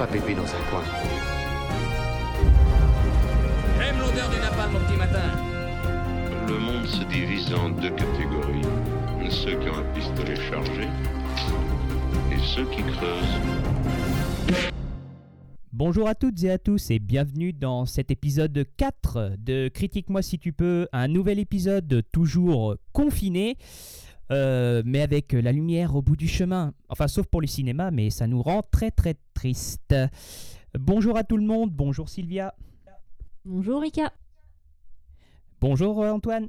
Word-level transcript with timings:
pas 0.00 0.06
pépé 0.06 0.34
dans 0.34 0.44
un 0.44 0.70
coin. 0.70 0.82
J'aime 3.78 3.98
l'odeur 3.98 4.30
du 4.30 4.38
napalm 4.40 4.74
au 4.74 4.78
petit 4.78 4.96
matin. 4.96 5.28
Le 6.48 6.58
monde 6.58 6.86
se 6.86 7.04
divise 7.04 7.52
en 7.52 7.68
deux 7.68 7.90
catégories. 7.90 8.62
Ceux 9.28 9.58
qui 9.58 9.68
ont 9.68 9.76
un 9.76 9.92
pistolet 9.92 10.36
chargé 10.36 10.88
et 12.32 12.38
ceux 12.38 12.64
qui 12.70 12.82
creusent. 12.82 14.64
Bonjour 15.70 16.08
à 16.08 16.14
toutes 16.14 16.42
et 16.44 16.50
à 16.50 16.56
tous 16.56 16.90
et 16.90 16.98
bienvenue 16.98 17.52
dans 17.52 17.84
cet 17.84 18.10
épisode 18.10 18.64
4 18.78 19.32
de 19.36 19.68
Critique-moi 19.68 20.22
si 20.22 20.38
tu 20.38 20.54
peux, 20.54 20.88
un 20.94 21.08
nouvel 21.08 21.38
épisode 21.38 22.02
toujours 22.10 22.76
confiné, 22.94 23.58
euh, 24.30 24.82
mais 24.84 25.02
avec 25.02 25.32
la 25.32 25.52
lumière 25.52 25.96
au 25.96 26.02
bout 26.02 26.16
du 26.16 26.28
chemin. 26.28 26.72
Enfin, 26.88 27.08
sauf 27.08 27.26
pour 27.26 27.40
le 27.40 27.46
cinéma, 27.46 27.90
mais 27.90 28.10
ça 28.10 28.26
nous 28.26 28.42
rend 28.42 28.62
très 28.70 28.90
très 28.90 29.16
triste. 29.34 29.94
Bonjour 30.78 31.16
à 31.16 31.24
tout 31.24 31.36
le 31.36 31.44
monde, 31.44 31.70
bonjour 31.72 32.08
Sylvia. 32.08 32.54
Bonjour 33.44 33.80
Rika. 33.80 34.12
Bonjour 35.60 36.02
euh, 36.02 36.10
Antoine. 36.10 36.48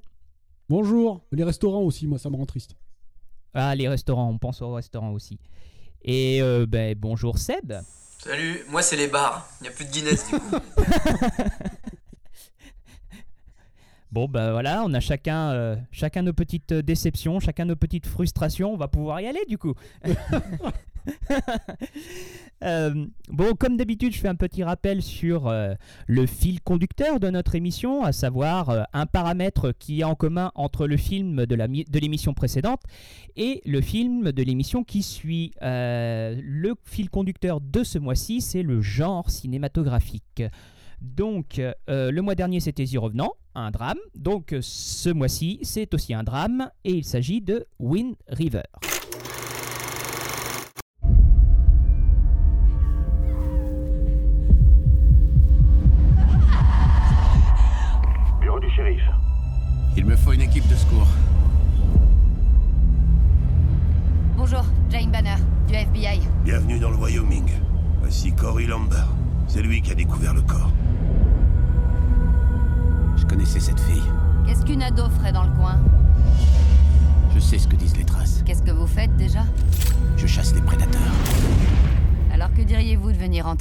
Bonjour. 0.70 1.21
Les 1.31 1.44
restaurants 1.44 1.81
aussi, 1.81 2.07
moi, 2.07 2.20
ça 2.20 2.30
me 2.30 2.35
rend 2.35 2.45
triste. 2.45 2.76
Ah, 3.54 3.76
les 3.76 3.90
restaurants, 3.90 4.29
on 4.29 4.38
pense 4.38 4.62
aux 4.62 4.73
restaurants 4.73 5.12
aussi. 5.12 5.40
Et 6.04 6.41
euh, 6.41 6.66
ben, 6.66 6.95
bonjour 6.98 7.38
Seb. 7.38 7.73
Salut, 8.23 8.63
moi 8.70 8.82
c'est 8.82 8.95
les 8.95 9.07
bars. 9.07 9.49
Il 9.59 9.63
n'y 9.63 9.70
a 9.70 9.71
plus 9.71 9.85
de 9.85 9.91
Guinness 9.91 10.27
du 10.29 10.40
coup. 10.40 10.55
Bon, 14.11 14.27
ben 14.27 14.51
voilà, 14.51 14.83
on 14.85 14.93
a 14.93 14.99
chacun, 14.99 15.51
euh, 15.51 15.75
chacun 15.91 16.21
nos 16.21 16.33
petites 16.33 16.73
déceptions, 16.73 17.39
chacun 17.39 17.65
nos 17.65 17.77
petites 17.77 18.07
frustrations. 18.07 18.73
On 18.73 18.77
va 18.77 18.89
pouvoir 18.89 19.21
y 19.21 19.27
aller 19.27 19.45
du 19.47 19.57
coup. 19.57 19.73
Euh, 22.63 23.07
bon, 23.27 23.55
comme 23.55 23.76
d'habitude, 23.76 24.13
je 24.13 24.20
fais 24.20 24.27
un 24.27 24.35
petit 24.35 24.63
rappel 24.63 25.01
sur 25.01 25.48
euh, 25.48 25.73
le 26.05 26.27
fil 26.27 26.62
conducteur 26.62 27.20
de 27.20 27.27
notre 27.31 27.55
émission, 27.55 28.03
à 28.03 28.12
savoir 28.12 28.70
euh, 28.70 28.84
un 28.93 29.07
paramètre 29.07 29.71
qui 29.71 30.01
est 30.01 30.03
en 30.03 30.13
commun 30.13 30.51
entre 30.53 30.85
le 30.85 30.96
film 30.96 31.48
de 31.48 31.98
l'émission 31.99 32.35
précédente 32.35 32.81
et 33.35 33.63
le 33.65 33.81
film 33.81 34.31
de 34.31 34.43
l'émission 34.43 34.84
qui 34.84 35.01
suit. 35.01 35.53
Euh, 35.63 36.40
le 36.43 36.75
fil 36.84 37.09
conducteur 37.09 37.62
de 37.62 37.84
ce 37.84 37.98
mois-ci, 37.98 38.41
c'est 38.41 38.62
le 38.62 38.79
genre 38.79 39.31
cinématographique. 39.31 40.43
Donc, 41.02 41.60
euh, 41.60 42.12
le 42.12 42.21
mois 42.21 42.35
dernier, 42.35 42.60
c'était 42.60 42.85
The 42.85 42.98
Revenant, 42.98 43.34
un 43.55 43.71
drame. 43.71 43.98
Donc, 44.16 44.55
ce 44.62 45.10
mois-ci, 45.10 45.60
c'est 45.63 45.93
aussi 45.93 46.13
un 46.13 46.24
drame, 46.24 46.70
et 46.84 46.91
il 46.91 47.04
s'agit 47.04 47.41
de 47.41 47.66
Wind 47.80 48.16
River. 48.27 48.63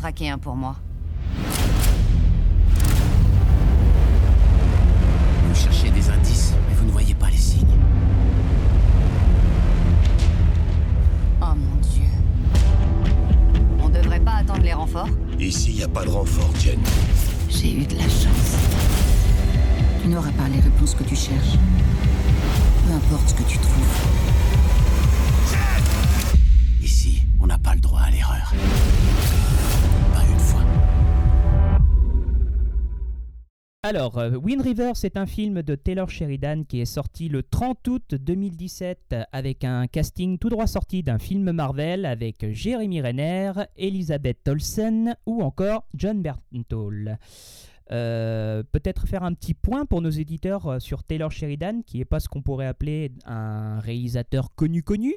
Traquer 0.01 0.31
un 0.31 0.39
pour 0.39 0.57
moi 0.57 0.77
Vous 5.47 5.55
cherchez 5.55 5.91
des 5.91 6.09
indices, 6.09 6.55
mais 6.69 6.75
vous 6.75 6.87
ne 6.87 6.91
voyez 6.91 7.15
pas 7.15 7.29
les 7.29 7.37
signes. 7.37 7.67
Oh 11.43 11.55
mon 11.55 11.77
dieu. 11.83 12.09
On 13.83 13.91
devrait 13.91 14.21
pas 14.21 14.37
attendre 14.37 14.63
les 14.63 14.73
renforts? 14.73 15.09
Ici, 15.39 15.73
il 15.73 15.77
n'y 15.77 15.83
a 15.83 15.89
pas 15.89 16.05
de 16.05 16.09
renfort, 16.09 16.51
Jen. 16.59 16.81
J'ai 17.51 17.75
eu 17.83 17.85
de 17.85 17.97
la 17.97 18.05
chance. 18.05 18.57
Tu 20.03 20.09
n'auras 20.09 20.33
pas 20.33 20.49
les 20.49 20.61
réponses 20.61 20.95
que 20.95 21.05
tu 21.05 21.15
cherches. 21.15 21.59
Peu 22.87 22.95
importe 22.95 23.29
ce 23.29 23.35
que 23.35 23.43
tu 23.43 23.59
trouves. 23.59 23.70
Alors, 33.91 34.19
euh, 34.19 34.37
Wind 34.37 34.63
River, 34.63 34.93
c'est 34.95 35.17
un 35.17 35.27
film 35.27 35.63
de 35.63 35.75
Taylor 35.75 36.09
Sheridan 36.09 36.63
qui 36.63 36.81
est 36.81 36.85
sorti 36.85 37.29
le 37.29 37.43
30 37.43 37.89
août 37.89 38.15
2017 38.15 39.17
avec 39.33 39.65
un 39.65 39.89
casting 39.89 40.39
tout 40.39 40.49
droit 40.49 40.69
sorti 40.69 41.03
d'un 41.03 41.19
film 41.19 41.51
Marvel 41.51 42.07
avec 42.07 42.53
Jeremy 42.53 43.03
Renner, 43.03 43.51
Elizabeth 43.77 44.47
Olsen 44.47 45.17
ou 45.27 45.43
encore 45.43 45.89
John 45.97 46.23
Bernthal. 46.23 47.19
Euh, 47.91 48.63
Peut-être 48.71 49.09
faire 49.09 49.25
un 49.25 49.35
petit 49.35 49.55
point 49.55 49.87
pour 49.87 50.03
nos 50.03 50.11
éditeurs 50.11 50.69
euh, 50.69 50.79
sur 50.79 51.03
Taylor 51.03 51.33
Sheridan, 51.33 51.83
qui 51.85 51.99
n'est 51.99 52.05
pas 52.05 52.21
ce 52.21 52.29
qu'on 52.29 52.43
pourrait 52.43 52.69
appeler 52.69 53.11
un 53.27 53.81
réalisateur 53.81 54.55
connu-connu. 54.55 55.17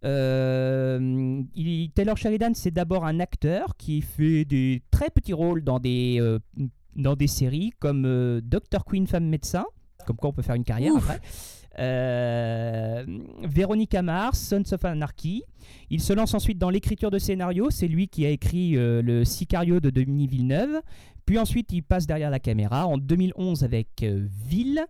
Taylor 0.00 2.16
Sheridan, 2.16 2.54
c'est 2.54 2.70
d'abord 2.70 3.04
un 3.04 3.20
acteur 3.20 3.76
qui 3.76 4.00
fait 4.00 4.46
des 4.46 4.82
très 4.90 5.10
petits 5.10 5.34
rôles 5.34 5.62
dans 5.62 5.80
des, 5.80 6.18
dans 6.96 7.14
des 7.14 7.26
séries 7.26 7.72
comme 7.78 8.04
euh, 8.06 8.40
Dr. 8.42 8.84
Queen 8.84 9.06
Femme 9.06 9.26
Médecin, 9.26 9.64
comme 10.06 10.16
quoi 10.16 10.30
on 10.30 10.32
peut 10.32 10.42
faire 10.42 10.54
une 10.54 10.64
carrière 10.64 10.94
Ouf. 10.94 11.04
après. 11.04 11.20
Euh, 11.78 13.04
Véronica 13.42 14.00
Mars, 14.02 14.38
Sons 14.38 14.72
of 14.72 14.84
Anarchy. 14.84 15.42
Il 15.90 16.00
se 16.00 16.12
lance 16.12 16.32
ensuite 16.32 16.58
dans 16.58 16.70
l'écriture 16.70 17.10
de 17.10 17.18
scénario. 17.18 17.70
C'est 17.70 17.88
lui 17.88 18.08
qui 18.08 18.24
a 18.24 18.30
écrit 18.30 18.76
euh, 18.76 19.02
le 19.02 19.24
Sicario 19.24 19.78
de 19.80 19.90
Denis 19.90 20.26
Villeneuve. 20.26 20.80
Puis 21.26 21.38
ensuite, 21.38 21.72
il 21.72 21.82
passe 21.82 22.06
derrière 22.06 22.30
la 22.30 22.40
caméra 22.40 22.86
en 22.86 22.96
2011 22.96 23.62
avec 23.64 24.02
euh, 24.02 24.26
Ville, 24.46 24.86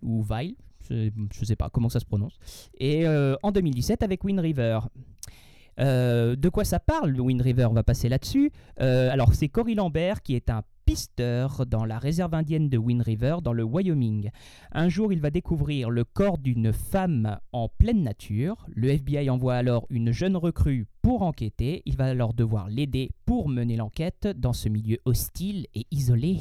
ou 0.00 0.22
Vile, 0.22 0.54
je 0.88 1.10
ne 1.40 1.44
sais 1.44 1.56
pas 1.56 1.70
comment 1.70 1.88
ça 1.88 2.00
se 2.00 2.04
prononce. 2.04 2.38
Et 2.78 3.06
en 3.06 3.52
2017 3.52 4.02
avec 4.02 4.24
Wind 4.24 4.40
River. 4.40 4.80
Euh, 5.80 6.36
de 6.36 6.48
quoi 6.48 6.64
ça 6.64 6.80
parle, 6.80 7.10
le 7.10 7.20
Wind 7.20 7.40
River? 7.40 7.66
On 7.70 7.74
va 7.74 7.82
passer 7.82 8.08
là-dessus. 8.08 8.50
Euh, 8.80 9.10
alors, 9.10 9.34
c'est 9.34 9.48
Cory 9.48 9.74
Lambert 9.74 10.22
qui 10.22 10.34
est 10.34 10.50
un 10.50 10.62
dans 11.66 11.86
la 11.86 11.98
réserve 11.98 12.34
indienne 12.34 12.68
de 12.68 12.76
Wind 12.76 13.02
River, 13.02 13.36
dans 13.42 13.54
le 13.54 13.62
Wyoming. 13.62 14.30
Un 14.72 14.88
jour, 14.90 15.12
il 15.12 15.20
va 15.20 15.30
découvrir 15.30 15.88
le 15.88 16.04
corps 16.04 16.36
d'une 16.36 16.72
femme 16.72 17.38
en 17.52 17.68
pleine 17.68 18.02
nature. 18.02 18.66
Le 18.74 18.90
FBI 18.90 19.30
envoie 19.30 19.54
alors 19.54 19.86
une 19.88 20.12
jeune 20.12 20.36
recrue 20.36 20.86
pour 21.00 21.22
enquêter. 21.22 21.82
Il 21.86 21.96
va 21.96 22.06
alors 22.06 22.34
devoir 22.34 22.68
l'aider 22.68 23.10
pour 23.24 23.48
mener 23.48 23.76
l'enquête 23.76 24.28
dans 24.36 24.52
ce 24.52 24.68
milieu 24.68 24.98
hostile 25.06 25.66
et 25.74 25.86
isolé. 25.90 26.38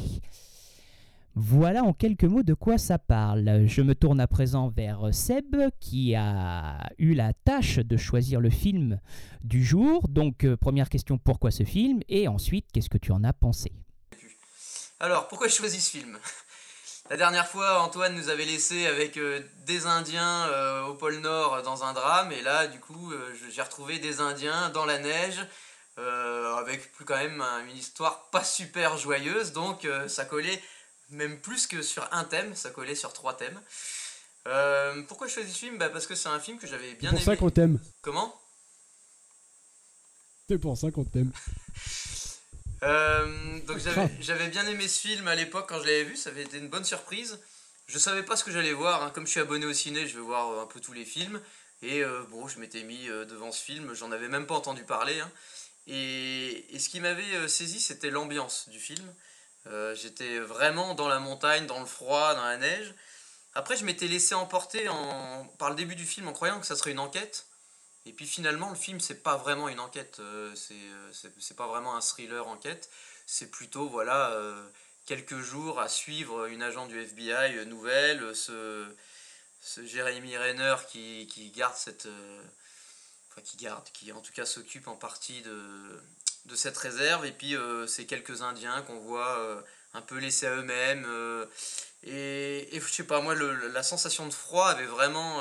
Voilà 1.35 1.85
en 1.85 1.93
quelques 1.93 2.25
mots 2.25 2.43
de 2.43 2.53
quoi 2.53 2.77
ça 2.77 2.99
parle. 2.99 3.63
Je 3.65 3.81
me 3.81 3.95
tourne 3.95 4.19
à 4.19 4.27
présent 4.27 4.67
vers 4.67 5.13
Seb 5.13 5.55
qui 5.79 6.13
a 6.13 6.89
eu 6.97 7.13
la 7.13 7.31
tâche 7.31 7.79
de 7.79 7.95
choisir 7.95 8.41
le 8.41 8.49
film 8.49 8.99
du 9.45 9.63
jour. 9.63 10.09
Donc 10.09 10.43
euh, 10.43 10.57
première 10.57 10.89
question, 10.89 11.17
pourquoi 11.17 11.51
ce 11.51 11.63
film? 11.63 12.01
Et 12.09 12.27
ensuite, 12.27 12.65
qu'est-ce 12.73 12.89
que 12.89 12.97
tu 12.97 13.13
en 13.13 13.23
as 13.23 13.31
pensé? 13.31 13.71
Alors, 15.01 15.27
pourquoi 15.27 15.47
j'ai 15.47 15.55
choisi 15.55 15.81
ce 15.81 15.89
film? 15.89 16.19
La 17.09 17.17
dernière 17.17 17.47
fois, 17.47 17.81
Antoine 17.81 18.13
nous 18.15 18.29
avait 18.29 18.45
laissé 18.45 18.85
avec 18.85 19.17
euh, 19.17 19.41
des 19.65 19.87
Indiens 19.87 20.47
euh, 20.49 20.83
au 20.83 20.93
pôle 20.93 21.17
Nord 21.17 21.55
euh, 21.55 21.61
dans 21.63 21.83
un 21.83 21.93
drame, 21.93 22.31
et 22.31 22.41
là, 22.43 22.67
du 22.67 22.79
coup, 22.79 23.11
euh, 23.11 23.33
je- 23.33 23.49
j'ai 23.49 23.63
retrouvé 23.63 23.97
des 23.97 24.19
Indiens 24.21 24.69
dans 24.69 24.85
la 24.85 24.99
neige, 24.99 25.39
avec 25.97 26.91
plus 26.93 27.03
quand 27.05 27.17
même 27.17 27.41
un- 27.41 27.65
une 27.65 27.75
histoire 27.77 28.29
pas 28.29 28.43
super 28.43 28.97
joyeuse, 28.97 29.51
donc 29.53 29.87
ça 30.07 30.25
collait 30.25 30.61
même 31.09 31.39
plus 31.41 31.65
que 31.67 31.81
sur 31.81 32.07
un 32.11 32.23
thème, 32.23 32.55
ça 32.55 32.69
collait 32.69 32.95
sur 32.95 33.11
trois 33.13 33.35
thèmes. 33.35 33.59
Pourquoi 35.07 35.27
je 35.27 35.33
choisis 35.33 35.53
ce 35.53 35.59
film? 35.59 35.77
Bah 35.77 35.89
Parce 35.89 36.05
que 36.07 36.15
c'est 36.15 36.29
un 36.29 36.39
film 36.39 36.57
que 36.59 36.65
j'avais 36.67 36.93
bien 36.93 37.09
C'est 37.09 37.15
pour 37.17 37.23
aimé. 37.23 37.25
ça 37.25 37.35
qu'on 37.37 37.49
t'aime. 37.49 37.79
Comment? 38.01 38.39
C'est 40.47 40.57
pour 40.59 40.77
ça 40.77 40.91
qu'on 40.91 41.03
t'aime. 41.05 41.31
Euh, 42.83 43.59
donc 43.61 43.77
j'avais 44.21 44.47
bien 44.47 44.65
aimé 44.67 44.87
ce 44.87 44.99
film 45.07 45.27
à 45.27 45.35
l'époque 45.35 45.67
quand 45.69 45.79
je 45.79 45.85
l'avais 45.85 46.03
vu, 46.03 46.15
ça 46.17 46.29
avait 46.29 46.43
été 46.43 46.57
une 46.57 46.69
bonne 46.69 46.83
surprise. 46.85 47.39
Je 47.87 47.97
savais 47.99 48.23
pas 48.23 48.35
ce 48.35 48.43
que 48.43 48.51
j'allais 48.51 48.73
voir, 48.73 49.03
hein. 49.03 49.11
comme 49.13 49.25
je 49.25 49.31
suis 49.31 49.39
abonné 49.39 49.65
au 49.65 49.73
ciné, 49.73 50.07
je 50.07 50.15
vais 50.15 50.21
voir 50.23 50.51
euh, 50.51 50.63
un 50.63 50.65
peu 50.67 50.79
tous 50.79 50.93
les 50.93 51.05
films. 51.05 51.41
Et 51.83 52.03
euh, 52.03 52.23
bon, 52.29 52.47
je 52.47 52.59
m'étais 52.59 52.83
mis 52.83 53.07
devant 53.07 53.51
ce 53.51 53.63
film, 53.63 53.93
j'en 53.95 54.11
avais 54.11 54.27
même 54.27 54.45
pas 54.45 54.55
entendu 54.55 54.83
parler. 54.83 55.19
hein. 55.19 55.31
Et, 55.87 56.75
et 56.75 56.79
ce 56.79 56.89
qui 56.89 56.99
m'avait 56.99 57.47
saisi, 57.47 57.79
c'était 57.79 58.11
l'ambiance 58.11 58.69
du 58.69 58.79
film. 58.79 59.13
Euh, 59.67 59.95
J'étais 59.95 60.39
vraiment 60.39 60.93
dans 60.95 61.07
la 61.07 61.19
montagne, 61.19 61.65
dans 61.67 61.79
le 61.79 61.85
froid, 61.85 62.35
dans 62.35 62.43
la 62.45 62.57
neige. 62.57 62.93
Après, 63.55 63.75
je 63.77 63.83
m'étais 63.85 64.07
laissé 64.07 64.35
emporter 64.35 64.87
en, 64.89 65.45
par 65.57 65.69
le 65.69 65.75
début 65.75 65.95
du 65.95 66.05
film 66.05 66.27
en 66.27 66.33
croyant 66.33 66.59
que 66.59 66.65
ça 66.67 66.75
serait 66.75 66.91
une 66.91 66.99
enquête. 66.99 67.47
Et 68.05 68.13
puis 68.13 68.25
finalement, 68.25 68.69
le 68.69 68.75
film, 68.75 68.99
c'est 68.99 69.21
pas 69.21 69.37
vraiment 69.37 69.69
une 69.69 69.79
enquête, 69.79 70.17
euh, 70.19 70.53
c'est 70.55 70.73
euh, 70.73 71.55
pas 71.55 71.67
vraiment 71.67 71.95
un 71.95 72.01
thriller 72.01 72.47
enquête, 72.47 72.89
c'est 73.27 73.51
plutôt, 73.51 73.87
voilà, 73.89 74.31
euh, 74.31 74.67
quelques 75.05 75.39
jours 75.39 75.79
à 75.79 75.87
suivre 75.87 76.47
une 76.47 76.63
agent 76.63 76.87
du 76.87 76.99
FBI 76.99 77.57
euh, 77.57 77.65
nouvelle, 77.65 78.35
ce, 78.35 78.87
ce 79.61 79.85
Jeremy 79.85 80.35
Renner 80.35 80.75
qui, 80.89 81.27
qui 81.27 81.51
garde 81.51 81.75
cette. 81.75 82.07
enfin, 83.29 83.41
qui 83.43 83.57
garde, 83.57 83.87
qui 83.93 84.11
en 84.11 84.21
tout 84.21 84.33
cas 84.33 84.45
s'occupe 84.45 84.87
en 84.87 84.95
partie 84.95 85.43
de, 85.43 86.01
de 86.45 86.55
cette 86.55 86.77
réserve, 86.77 87.25
et 87.25 87.31
puis 87.31 87.55
ces 87.87 88.07
quelques 88.07 88.41
Indiens 88.41 88.81
qu'on 88.81 88.99
voit 88.99 89.63
un 89.93 90.01
peu 90.01 90.17
laissés 90.17 90.47
à 90.47 90.55
eux-mêmes. 90.55 91.05
et, 92.03 92.75
et 92.75 92.79
je 92.81 92.87
sais 92.87 93.03
pas, 93.05 93.21
moi, 93.21 93.35
la 93.35 93.83
sensation 93.83 94.25
de 94.25 94.33
froid 94.33 94.67
avait 94.69 94.87
vraiment. 94.87 95.39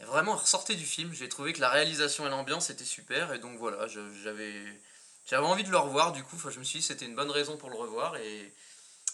Euh, 0.00 0.06
vraiment 0.06 0.36
ressorti 0.36 0.76
du 0.76 0.84
film. 0.86 1.12
J'ai 1.12 1.28
trouvé 1.28 1.52
que 1.52 1.60
la 1.60 1.68
réalisation 1.70 2.26
et 2.26 2.30
l'ambiance 2.30 2.70
étaient 2.70 2.84
super, 2.84 3.32
et 3.32 3.38
donc 3.38 3.58
voilà, 3.58 3.86
j'avais. 4.22 4.52
J'avais 5.26 5.46
envie 5.46 5.62
de 5.62 5.70
le 5.70 5.76
revoir 5.78 6.10
du 6.12 6.24
coup, 6.24 6.34
enfin, 6.36 6.50
je 6.50 6.58
me 6.58 6.64
suis 6.64 6.78
dit 6.80 6.84
que 6.86 6.92
c'était 6.92 7.04
une 7.04 7.14
bonne 7.14 7.30
raison 7.30 7.56
pour 7.56 7.70
le 7.70 7.76
revoir 7.76 8.16
et, 8.16 8.52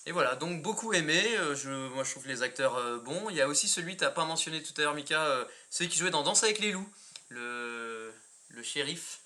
et 0.07 0.13
voilà, 0.13 0.35
donc 0.37 0.63
beaucoup 0.63 0.95
aimé, 0.95 1.21
euh, 1.37 1.55
je, 1.55 1.69
moi 1.89 2.05
je 2.05 2.11
trouve 2.13 2.27
les 2.27 2.43
acteurs 2.43 2.77
euh, 2.77 2.99
bons. 2.99 3.29
Il 3.29 3.37
y 3.37 3.43
a 3.43 3.49
aussi 3.49 3.69
celui 3.69 3.95
que 3.95 3.99
tu 3.99 4.05
n'as 4.05 4.13
pas 4.13 4.25
mentionné 4.25 4.63
tout 4.63 4.73
à 4.79 4.83
l'heure 4.83 4.95
Mika, 4.95 5.21
euh, 5.27 5.45
celui 5.69 5.91
qui 5.91 5.99
jouait 5.99 6.11
dans 6.11 6.23
Danse 6.23 6.43
avec 6.45 6.61
les 6.61 6.71
loups, 6.73 6.89
le, 7.29 8.15
le 8.49 8.63
shérif. 8.63 9.19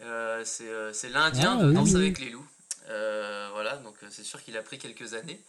Euh, 0.00 0.42
c'est 0.44 1.08
l'Indien 1.10 1.56
Ah, 1.58 1.62
de 1.62 1.68
oui, 1.68 1.74
Danse 1.74 1.90
oui. 1.90 1.96
avec 1.96 2.18
les 2.20 2.30
loups. 2.30 2.46
Voilà, 2.86 3.76
donc 3.78 3.96
c'est 4.10 4.24
sûr 4.24 4.42
qu'il 4.42 4.56
a 4.56 4.62
pris 4.62 4.78
quelques 4.78 5.12
années. 5.12 5.40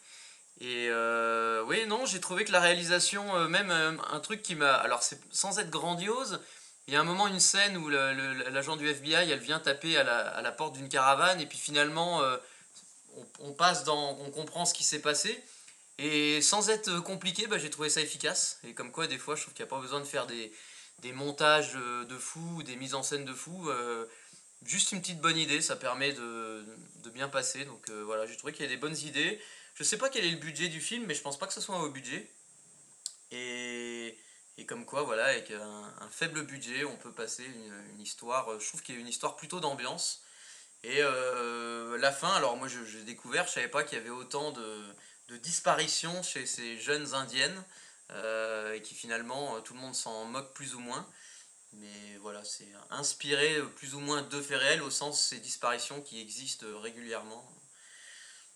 Et 0.61 0.88
euh, 0.89 1.63
oui, 1.67 1.85
non, 1.88 2.06
j'ai 2.06 2.19
trouvé 2.19 2.44
que 2.44 2.51
la 2.51 2.59
réalisation, 2.59 3.35
euh, 3.35 3.47
même 3.47 3.71
euh, 3.71 3.95
un 4.11 4.19
truc 4.19 4.41
qui 4.41 4.56
m'a... 4.56 4.73
Alors, 4.73 5.03
c'est 5.03 5.19
sans 5.31 5.57
être 5.59 5.69
grandiose, 5.69 6.41
il 6.88 6.94
y 6.94 6.97
a 6.97 7.00
un 7.00 7.06
moment, 7.06 7.27
une 7.27 7.39
scène 7.39 7.77
où 7.77 7.88
l'agent 7.88 8.75
du 8.75 8.88
FBI, 8.88 9.31
elle 9.31 9.39
vient 9.39 9.59
taper 9.59 9.95
à 9.95 10.03
la, 10.03 10.19
à 10.19 10.41
la 10.41 10.51
porte 10.51 10.73
d'une 10.73 10.89
caravane, 10.89 11.39
et 11.39 11.45
puis 11.45 11.57
finalement, 11.57 12.21
on, 13.39 13.53
passe 13.53 13.83
dans... 13.83 14.17
On 14.19 14.31
comprend 14.31 14.65
ce 14.65 14.73
qui 14.73 14.83
s'est 14.83 15.01
passé. 15.01 15.39
Et 16.00 16.41
sans 16.41 16.69
être 16.69 17.00
compliqué, 17.01 17.45
bah, 17.45 17.59
j'ai 17.59 17.69
trouvé 17.69 17.89
ça 17.89 18.01
efficace. 18.01 18.59
Et 18.63 18.73
comme 18.73 18.91
quoi, 18.91 19.06
des 19.06 19.19
fois, 19.19 19.35
je 19.35 19.44
trouve 19.44 19.53
qu'il 19.53 19.63
n'y 19.63 19.69
a 19.69 19.75
pas 19.75 19.79
besoin 19.79 20.00
de 20.00 20.06
faire 20.06 20.25
des, 20.25 20.51
des 21.03 21.11
montages 21.11 21.73
de 21.73 22.17
fou, 22.17 22.56
ou 22.56 22.63
des 22.63 22.75
mises 22.75 22.95
en 22.95 23.03
scène 23.03 23.23
de 23.23 23.33
fou. 23.33 23.69
juste 24.65 24.91
une 24.91 25.00
petite 25.00 25.21
bonne 25.21 25.38
idée, 25.38 25.61
ça 25.61 25.75
permet 25.75 26.13
de, 26.13 26.65
de 27.03 27.09
bien 27.11 27.29
passer. 27.29 27.65
Donc 27.65 27.88
voilà, 27.91 28.25
j'ai 28.25 28.35
trouvé 28.35 28.51
qu'il 28.51 28.63
y 28.63 28.67
a 28.67 28.71
des 28.71 28.77
bonnes 28.77 28.97
idées. 28.97 29.39
Je 29.79 29.85
sais 29.85 29.97
pas 29.97 30.09
quel 30.09 30.25
est 30.25 30.31
le 30.31 30.37
budget 30.37 30.67
du 30.67 30.81
film, 30.81 31.05
mais 31.05 31.15
je 31.15 31.21
pense 31.21 31.39
pas 31.39 31.47
que 31.47 31.53
ce 31.53 31.61
soit 31.61 31.75
un 31.75 31.79
haut 31.79 31.89
budget. 31.89 32.29
Et, 33.31 34.17
comme 34.67 34.85
quoi, 34.85 35.03
voilà, 35.03 35.25
avec 35.25 35.51
un, 35.51 36.09
faible 36.11 36.45
budget, 36.45 36.83
on 36.83 36.97
peut 36.97 37.13
passer 37.13 37.45
une, 37.45 38.01
histoire. 38.01 38.49
euh, 38.51 38.59
Je 38.59 38.67
trouve 38.67 38.81
qu'il 38.81 38.95
y 38.95 38.97
a 38.97 39.01
une 39.01 39.07
histoire 39.07 39.37
plutôt 39.37 39.61
d'ambiance. 39.61 40.21
Et 40.83 41.01
euh, 41.01 41.97
la 41.97 42.11
fin, 42.11 42.31
alors 42.35 42.57
moi 42.57 42.67
je- 42.67 42.83
j'ai 42.85 43.03
découvert, 43.03 43.47
je 43.47 43.51
savais 43.53 43.67
pas 43.69 43.83
qu'il 43.83 43.97
y 43.97 44.01
avait 44.01 44.09
autant 44.09 44.51
de, 44.51 44.95
disparitions 45.43 46.23
chez 46.23 46.45
ces 46.45 46.77
jeunes 46.79 47.13
indiennes, 47.13 47.63
euh, 48.11 48.73
et 48.75 48.81
qui 48.81 48.95
finalement 48.95 49.61
tout 49.61 49.73
le 49.75 49.79
monde 49.79 49.95
s'en 49.95 50.25
moque 50.25 50.53
plus 50.53 50.75
ou 50.75 50.79
moins. 50.79 51.07
Mais 51.73 52.17
voilà, 52.21 52.43
c'est 52.43 52.71
inspiré 52.91 53.61
plus 53.77 53.95
ou 53.95 53.99
moins 53.99 54.23
de 54.23 54.41
faits 54.41 54.59
réels 54.59 54.81
au 54.83 54.91
sens 54.91 55.23
ces 55.23 55.39
disparitions 55.39 56.01
qui 56.01 56.21
existent 56.21 56.65
régulièrement. 56.81 57.58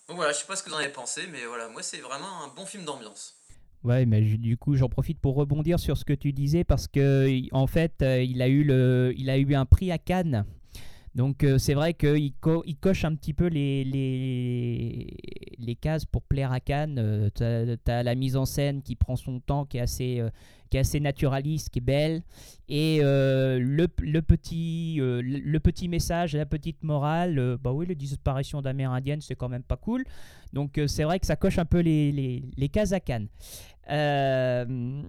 Voilà, 0.10 0.32
je 0.34 0.40
sais 0.40 0.46
pas 0.46 0.56
ce 0.56 0.64
que 0.64 0.70
vous 0.70 0.76
en 0.76 0.80
avez 0.80 0.90
pensé, 0.90 1.28
mais 1.32 1.46
voilà, 1.46 1.70
moi 1.70 1.82
c'est 1.82 2.00
vraiment 2.00 2.44
un 2.44 2.50
bon 2.54 2.66
film 2.66 2.84
d'ambiance. 2.84 3.36
Ouais, 3.84 4.06
mais 4.06 4.22
du 4.22 4.58
coup, 4.58 4.76
j'en 4.76 4.88
profite 4.88 5.20
pour 5.20 5.36
rebondir 5.36 5.80
sur 5.80 5.98
ce 5.98 6.06
que 6.06 6.14
tu 6.14 6.32
disais 6.32 6.64
parce 6.64 6.88
que 6.88 7.30
en 7.54 7.68
fait, 7.68 8.02
euh, 8.02 8.24
il 8.24 8.42
a 8.42 8.48
eu 8.48 8.64
le, 8.64 9.14
il 9.18 9.30
a 9.30 9.38
eu 9.38 9.54
un 9.56 9.66
prix 9.66 9.92
à 9.92 9.98
Cannes. 9.98 10.46
Donc 11.16 11.44
euh, 11.44 11.60
c'est 11.60 11.76
vrai 11.76 11.94
qu'il 11.94 12.34
co- 12.40 12.64
il 12.66 12.76
coche 12.76 13.06
un 13.06 13.14
petit 13.16 13.34
peu 13.34 13.48
les, 13.48 13.86
cases 15.80 16.06
pour 16.06 16.24
plaire 16.24 16.52
à 16.52 16.60
Cannes. 16.60 17.30
tu 17.36 17.44
as, 17.44 18.04
la 18.04 18.16
mise 18.16 18.36
en 18.36 18.46
scène 18.46 18.82
qui 18.82 18.96
prend 18.96 19.16
son 19.16 19.40
temps, 19.40 19.66
qui 19.66 19.78
est 19.78 19.82
assez, 19.82 20.20
euh, 20.20 21.00
naturaliste, 21.00 21.70
qui 21.70 21.80
est 21.80 21.82
belle. 21.82 22.24
Et 22.68 23.00
euh, 23.02 23.60
le, 23.60 23.88
petit, 24.22 24.98
euh, 25.00 25.22
message, 25.88 26.36
la 26.36 26.46
petite 26.46 26.84
morale, 26.84 27.38
euh, 27.38 27.58
bah 27.62 27.72
oui, 27.72 27.86
les 27.86 27.96
disparitions 27.96 28.62
d'Amérindiennes, 28.62 29.22
c'est 29.22 29.36
quand 29.36 29.50
même 29.50 29.64
pas 29.64 29.78
cool. 29.78 30.06
Donc 30.52 30.78
euh, 30.78 30.88
c'est 30.88 31.04
vrai 31.04 31.20
que 31.20 31.28
ça 31.28 31.36
coche 31.36 31.60
un 31.60 31.66
peu 31.66 31.80
les, 31.80 32.70
cases 32.72 32.94
à 32.94 33.00
Cannes. 33.00 33.28
Euh, 33.90 35.04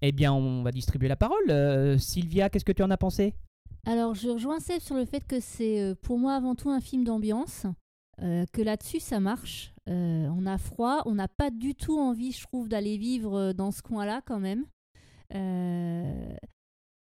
eh 0.00 0.12
bien, 0.12 0.32
on 0.32 0.62
va 0.62 0.72
distribuer 0.72 1.08
la 1.08 1.16
parole. 1.16 1.50
Euh, 1.50 1.98
Sylvia, 1.98 2.48
qu'est-ce 2.48 2.64
que 2.64 2.72
tu 2.72 2.82
en 2.82 2.90
as 2.90 2.96
pensé? 2.96 3.34
Alors, 3.84 4.14
je 4.14 4.28
rejoins 4.28 4.60
Seb 4.60 4.80
sur 4.80 4.96
le 4.96 5.04
fait 5.04 5.26
que 5.26 5.40
c'est 5.40 5.80
euh, 5.80 5.94
pour 5.94 6.18
moi 6.18 6.34
avant 6.34 6.54
tout 6.54 6.70
un 6.70 6.80
film 6.80 7.04
d'ambiance, 7.04 7.66
euh, 8.22 8.44
que 8.52 8.62
là-dessus 8.62 9.00
ça 9.00 9.20
marche. 9.20 9.72
Euh, 9.88 10.28
on 10.36 10.46
a 10.46 10.58
froid, 10.58 11.02
on 11.06 11.14
n'a 11.14 11.28
pas 11.28 11.50
du 11.50 11.74
tout 11.74 11.98
envie, 11.98 12.32
je 12.32 12.42
trouve, 12.42 12.68
d'aller 12.68 12.98
vivre 12.98 13.52
dans 13.52 13.70
ce 13.70 13.82
coin-là 13.82 14.20
quand 14.26 14.40
même. 14.40 14.66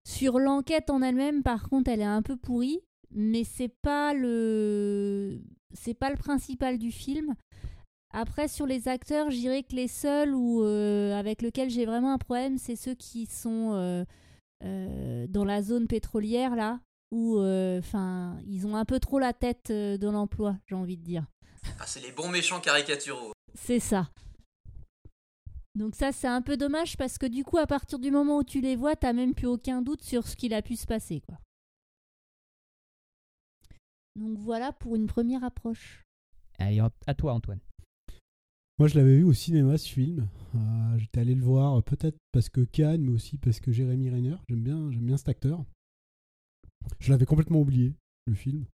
Sur 0.08 0.40
l'enquête 0.40 0.90
en 0.90 1.02
elle-même, 1.02 1.44
par 1.44 1.70
contre, 1.70 1.92
elle 1.92 2.02
est 2.02 2.06
un 2.06 2.22
peu 2.22 2.36
pourrie, 2.38 2.80
mais 3.12 3.44
c'est 3.44 3.74
pas 3.82 4.14
le 4.14 5.42
c'est 5.74 5.94
pas 5.94 6.10
le 6.10 6.18
principal 6.18 6.78
du 6.78 6.92
film. 6.92 7.36
Après, 8.12 8.48
sur 8.48 8.66
les 8.66 8.88
acteurs, 8.88 9.30
je 9.30 9.38
dirais 9.38 9.64
que 9.64 9.76
les 9.76 9.88
seuls 9.88 10.34
où, 10.34 10.64
avec 10.64 11.42
lesquels 11.42 11.70
j'ai 11.70 11.86
vraiment 11.86 12.14
un 12.14 12.18
problème, 12.18 12.58
c'est 12.58 12.76
ceux 12.76 12.96
qui 12.96 13.26
sont 13.26 14.06
dans 14.62 15.46
la 15.46 15.62
zone 15.62 15.88
pétrolière, 15.88 16.56
là, 16.56 16.80
où 17.12 17.40
enfin 17.40 18.38
ils 18.46 18.68
ont 18.68 18.76
un 18.76 18.86
peu 18.86 19.00
trop 19.00 19.20
la 19.20 19.34
tête 19.34 19.70
euh, 19.72 19.98
dans 19.98 20.12
l'emploi, 20.12 20.58
j'ai 20.68 20.76
envie 20.76 20.98
de 20.98 21.04
dire. 21.04 21.26
Ah, 21.80 21.86
c'est 21.86 22.02
les 22.02 22.12
bons 22.12 22.30
méchants 22.30 22.60
caricaturaux. 22.60 23.34
C'est 23.54 23.80
ça. 23.80 24.10
Donc 25.76 25.96
ça, 25.96 26.12
c'est 26.12 26.28
un 26.28 26.42
peu 26.42 26.58
dommage 26.58 26.98
parce 26.98 27.18
que 27.18 27.26
du 27.26 27.44
coup, 27.44 27.58
à 27.58 27.68
partir 27.68 28.00
du 28.00 28.12
moment 28.12 28.38
où 28.38 28.44
tu 28.44 28.60
les 28.60 28.76
vois, 28.76 28.96
t'as 28.96 29.14
même 29.14 29.34
plus 29.34 29.48
aucun 29.48 29.82
doute 29.82 30.02
sur 30.02 30.28
ce 30.28 30.36
qu'il 30.36 30.54
a 30.54 30.62
pu 30.62 30.76
se 30.76 30.86
passer, 30.86 31.22
quoi. 31.22 31.38
Donc 34.16 34.38
voilà 34.40 34.74
pour 34.74 34.96
une 34.96 35.08
première 35.08 35.44
approche. 35.44 36.04
Allez, 36.58 36.82
à 37.08 37.14
toi, 37.14 37.34
Antoine. 37.34 37.62
Moi, 38.80 38.88
je 38.88 38.96
l'avais 38.96 39.18
vu 39.18 39.24
au 39.26 39.34
cinéma, 39.34 39.78
ce 39.78 39.90
film. 39.90 40.30
Euh, 40.56 40.98
J'étais 40.98 41.20
allé 41.20 41.36
le 41.36 41.44
voir, 41.44 41.76
euh, 41.76 41.82
peut-être 41.82 42.18
parce 42.32 42.48
que 42.48 42.62
Cannes, 42.62 43.02
mais 43.02 43.12
aussi 43.12 43.38
parce 43.38 43.60
que 43.60 43.74
Jérémy 43.74 44.10
Renner. 44.10 44.38
J'aime 44.48 44.62
bien, 44.62 44.88
bien 44.88 45.18
cet 45.18 45.28
acteur. 45.28 45.66
Je 47.02 47.12
l'avais 47.12 47.26
complètement 47.26 47.60
oublié, 47.60 47.94
le 48.26 48.36
film. 48.36 48.66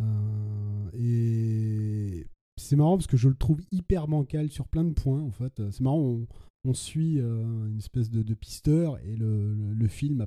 Euh, 0.00 0.90
et 0.94 2.26
c'est 2.56 2.76
marrant 2.76 2.96
parce 2.96 3.08
que 3.08 3.18
je 3.18 3.28
le 3.28 3.34
trouve 3.34 3.60
hyper 3.70 4.08
bancal 4.08 4.50
sur 4.50 4.66
plein 4.66 4.84
de 4.84 4.94
points, 4.94 5.20
en 5.20 5.30
fait. 5.30 5.70
C'est 5.70 5.82
marrant, 5.82 6.26
on, 6.64 6.72
suit 6.72 7.18
une 7.18 7.76
espèce 7.76 8.08
de, 8.08 8.34
pisteur 8.34 8.98
et 9.00 9.16
le, 9.16 9.54
le- 9.54 9.88
film 9.88 10.26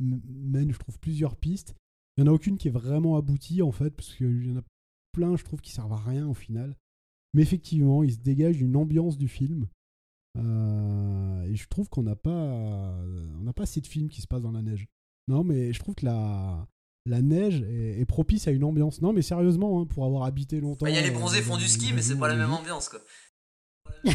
mène, 0.00 0.72
je 0.72 0.78
trouve, 0.78 0.98
plusieurs 0.98 1.36
pistes. 1.36 1.76
Il 2.16 2.24
n'y 2.24 2.28
en 2.28 2.32
a 2.32 2.34
aucune 2.34 2.58
qui 2.58 2.66
est 2.66 2.72
vraiment 2.72 3.16
aboutie, 3.16 3.62
en 3.62 3.70
fait, 3.70 3.90
parce 3.90 4.12
qu'il 4.12 4.44
y 4.44 4.50
en 4.50 4.58
a 4.58 4.64
plein, 5.12 5.36
je 5.36 5.44
trouve, 5.44 5.60
qui 5.60 5.70
servent 5.70 5.92
à 5.92 5.98
rien 5.98 6.26
au 6.26 6.34
final. 6.34 6.76
Mais 7.34 7.42
effectivement, 7.42 8.02
il 8.02 8.12
se 8.12 8.18
dégage 8.18 8.60
une 8.60 8.76
ambiance 8.76 9.16
du 9.18 9.28
film. 9.28 9.66
Euh, 10.38 11.42
et 11.44 11.56
je 11.56 11.66
trouve 11.68 11.88
qu'on 11.88 12.02
n'a 12.02 12.16
pas, 12.16 12.30
on 12.30 13.42
n'a 13.42 13.52
pas 13.52 13.64
assez 13.64 13.80
de 13.80 13.86
films 13.86 14.08
qui 14.08 14.20
se 14.22 14.26
passent 14.26 14.42
dans 14.42 14.52
la 14.52 14.62
neige. 14.62 14.86
Non, 15.28 15.44
mais 15.44 15.72
je 15.72 15.78
trouve 15.78 15.94
que 15.94 16.04
la, 16.04 16.66
la 17.06 17.22
neige 17.22 17.62
est, 17.62 18.00
est 18.00 18.04
propice 18.06 18.48
à 18.48 18.50
une 18.50 18.64
ambiance. 18.64 19.00
Non, 19.02 19.12
mais 19.12 19.22
sérieusement, 19.22 19.80
hein, 19.80 19.86
pour 19.86 20.04
avoir 20.04 20.24
habité 20.24 20.60
longtemps. 20.60 20.84
Bah, 20.86 20.90
Il 20.90 20.94
y 20.96 20.98
a 20.98 21.02
les 21.02 21.10
euh, 21.10 21.12
bronzés 21.12 21.42
font 21.42 21.56
du 21.56 21.68
ski, 21.68 21.92
mais 21.94 22.02
c'est 22.02 22.18
pas 22.18 22.28
la 22.28 22.36
même 22.36 22.52
ambiance 22.52 22.88
quoi. 22.88 23.00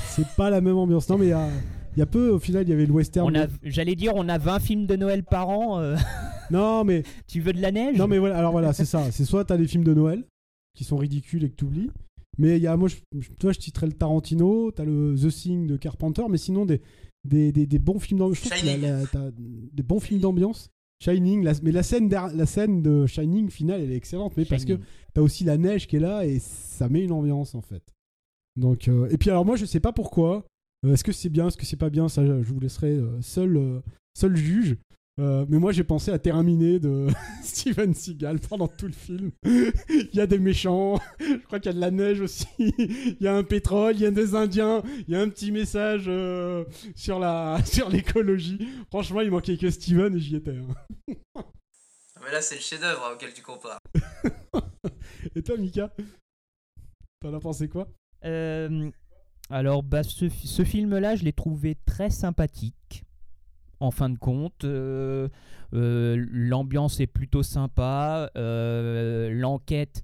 C'est 0.09 0.27
pas 0.35 0.49
la 0.49 0.59
même 0.61 0.75
ambiance. 0.77 1.07
Non, 1.09 1.17
mais 1.17 1.27
il 1.27 1.29
y 1.29 1.33
a, 1.33 1.49
il 1.95 1.99
y 1.99 2.01
a 2.01 2.05
peu, 2.05 2.29
au 2.29 2.39
final, 2.39 2.63
il 2.63 2.69
y 2.69 2.73
avait 2.73 2.85
le 2.85 2.91
western. 2.91 3.47
J'allais 3.63 3.95
dire, 3.95 4.13
on 4.15 4.27
a 4.27 4.37
20 4.37 4.59
films 4.59 4.85
de 4.85 4.95
Noël 4.95 5.23
par 5.23 5.49
an. 5.49 5.79
euh, 5.79 5.95
Non, 6.51 6.83
mais. 6.83 7.03
tu 7.27 7.39
veux 7.41 7.53
de 7.53 7.61
la 7.61 7.71
neige? 7.71 7.97
Non, 7.97 8.07
mais 8.07 8.17
voilà, 8.19 8.37
alors 8.37 8.51
voilà, 8.51 8.73
c'est 8.73 8.85
ça. 8.85 9.11
C'est 9.11 9.25
soit 9.25 9.45
t'as 9.45 9.57
des 9.57 9.67
films 9.67 9.83
de 9.83 9.93
Noël 9.93 10.25
qui 10.75 10.83
sont 10.83 10.97
ridicules 10.97 11.43
et 11.43 11.49
que 11.49 11.55
t'oublies. 11.55 11.89
Mais 12.37 12.57
il 12.57 12.63
y 12.63 12.67
a, 12.67 12.77
moi, 12.77 12.87
je, 12.89 12.95
toi, 13.39 13.51
je 13.51 13.85
le 13.85 13.93
Tarantino, 13.93 14.71
t'as 14.71 14.85
le 14.85 15.15
The 15.15 15.29
Thing 15.29 15.67
de 15.67 15.77
Carpenter, 15.77 16.23
mais 16.29 16.37
sinon, 16.37 16.65
des, 16.65 16.81
des, 17.23 17.51
des, 17.51 17.65
des 17.65 17.79
bons 17.79 17.99
films 17.99 18.19
d'ambiance. 18.19 18.43
Des 19.73 19.83
bons 19.83 19.99
films 19.99 20.19
d'ambiance. 20.21 20.69
Shining, 21.03 21.43
la- 21.43 21.53
mais 21.61 21.71
la 21.71 21.83
scène, 21.83 22.09
la 22.09 22.45
scène 22.47 22.81
de 22.81 23.05
Shining 23.05 23.49
finale, 23.51 23.81
elle 23.81 23.91
est 23.91 23.95
excellente, 23.97 24.35
mais 24.35 24.45
parce 24.45 24.65
que 24.65 24.73
t'as 25.13 25.21
aussi 25.21 25.43
la 25.43 25.57
neige 25.57 25.85
qui 25.87 25.97
est 25.97 25.99
là 25.99 26.25
et 26.25 26.39
ça 26.39 26.89
met 26.89 27.03
une 27.03 27.11
ambiance 27.11 27.53
en 27.53 27.61
fait. 27.61 27.83
Donc, 28.55 28.87
euh, 28.87 29.07
et 29.11 29.17
puis 29.19 29.29
alors 29.29 29.45
moi, 29.45 29.55
je 29.57 29.65
sais 29.65 29.79
pas 29.79 29.93
pourquoi. 29.93 30.43
Euh, 30.85 30.93
est-ce 30.93 31.03
que 31.03 31.11
c'est 31.11 31.29
bien, 31.29 31.47
est-ce 31.49 31.57
que 31.57 31.67
c'est 31.67 31.75
pas 31.75 31.91
bien? 31.91 32.09
Ça, 32.09 32.25
je 32.25 32.51
vous 32.51 32.59
laisserai 32.59 32.93
euh, 32.93 33.21
seul, 33.21 33.81
seul 34.17 34.35
juge. 34.35 34.77
Euh, 35.19 35.45
mais 35.49 35.57
moi, 35.57 35.71
j'ai 35.71 35.83
pensé 35.83 36.11
à 36.11 36.19
Terminé 36.19 36.79
de 36.79 37.07
Steven 37.43 37.93
Seagal 37.95 38.39
pendant 38.39 38.67
tout 38.67 38.85
le 38.85 38.93
film. 38.93 39.31
il 39.43 40.09
y 40.13 40.19
a 40.19 40.27
des 40.27 40.37
méchants, 40.37 40.99
je 41.19 41.37
crois 41.45 41.59
qu'il 41.59 41.71
y 41.71 41.73
a 41.73 41.75
de 41.75 41.79
la 41.81 41.89
neige 41.89 42.21
aussi, 42.21 42.47
il 42.59 43.17
y 43.19 43.27
a 43.27 43.35
un 43.35 43.43
pétrole, 43.43 43.95
il 43.95 44.01
y 44.01 44.05
a 44.05 44.11
des 44.11 44.35
Indiens, 44.35 44.83
il 45.07 45.13
y 45.13 45.15
a 45.15 45.21
un 45.21 45.29
petit 45.29 45.51
message 45.51 46.05
euh, 46.07 46.63
sur 46.95 47.17
la 47.19 47.57
sur 47.65 47.89
l'écologie. 47.89 48.59
Franchement, 48.89 49.21
il 49.21 49.31
manquait 49.31 49.57
que 49.57 49.69
Steven 49.71 50.15
et 50.15 50.19
j'y 50.19 50.35
étais. 50.35 50.51
hein. 50.57 51.13
Ah, 51.35 51.43
Mais 52.23 52.31
là, 52.31 52.41
c'est 52.41 52.55
le 52.55 52.61
chef-d'œuvre 52.61 53.11
auquel 53.15 53.33
tu 53.33 53.41
compares. 53.41 53.79
Et 55.35 55.41
toi, 55.41 55.57
Mika 55.57 55.91
T'en 57.21 57.33
as 57.33 57.39
pensé 57.39 57.67
quoi? 57.67 57.87
Euh, 58.23 58.91
alors, 59.49 59.81
bah, 59.81 60.03
ce, 60.03 60.29
ce 60.29 60.63
film-là, 60.63 61.15
je 61.15 61.23
l'ai 61.23 61.33
trouvé 61.33 61.75
très 61.87 62.11
sympathique. 62.11 63.03
En 63.79 63.91
fin 63.91 64.09
de 64.09 64.17
compte, 64.17 64.63
Euh, 64.63 65.29
euh, 65.73 66.25
l'ambiance 66.31 66.99
est 66.99 67.07
plutôt 67.07 67.43
sympa. 67.43 68.29
Euh, 68.37 69.29
L'enquête 69.31 70.01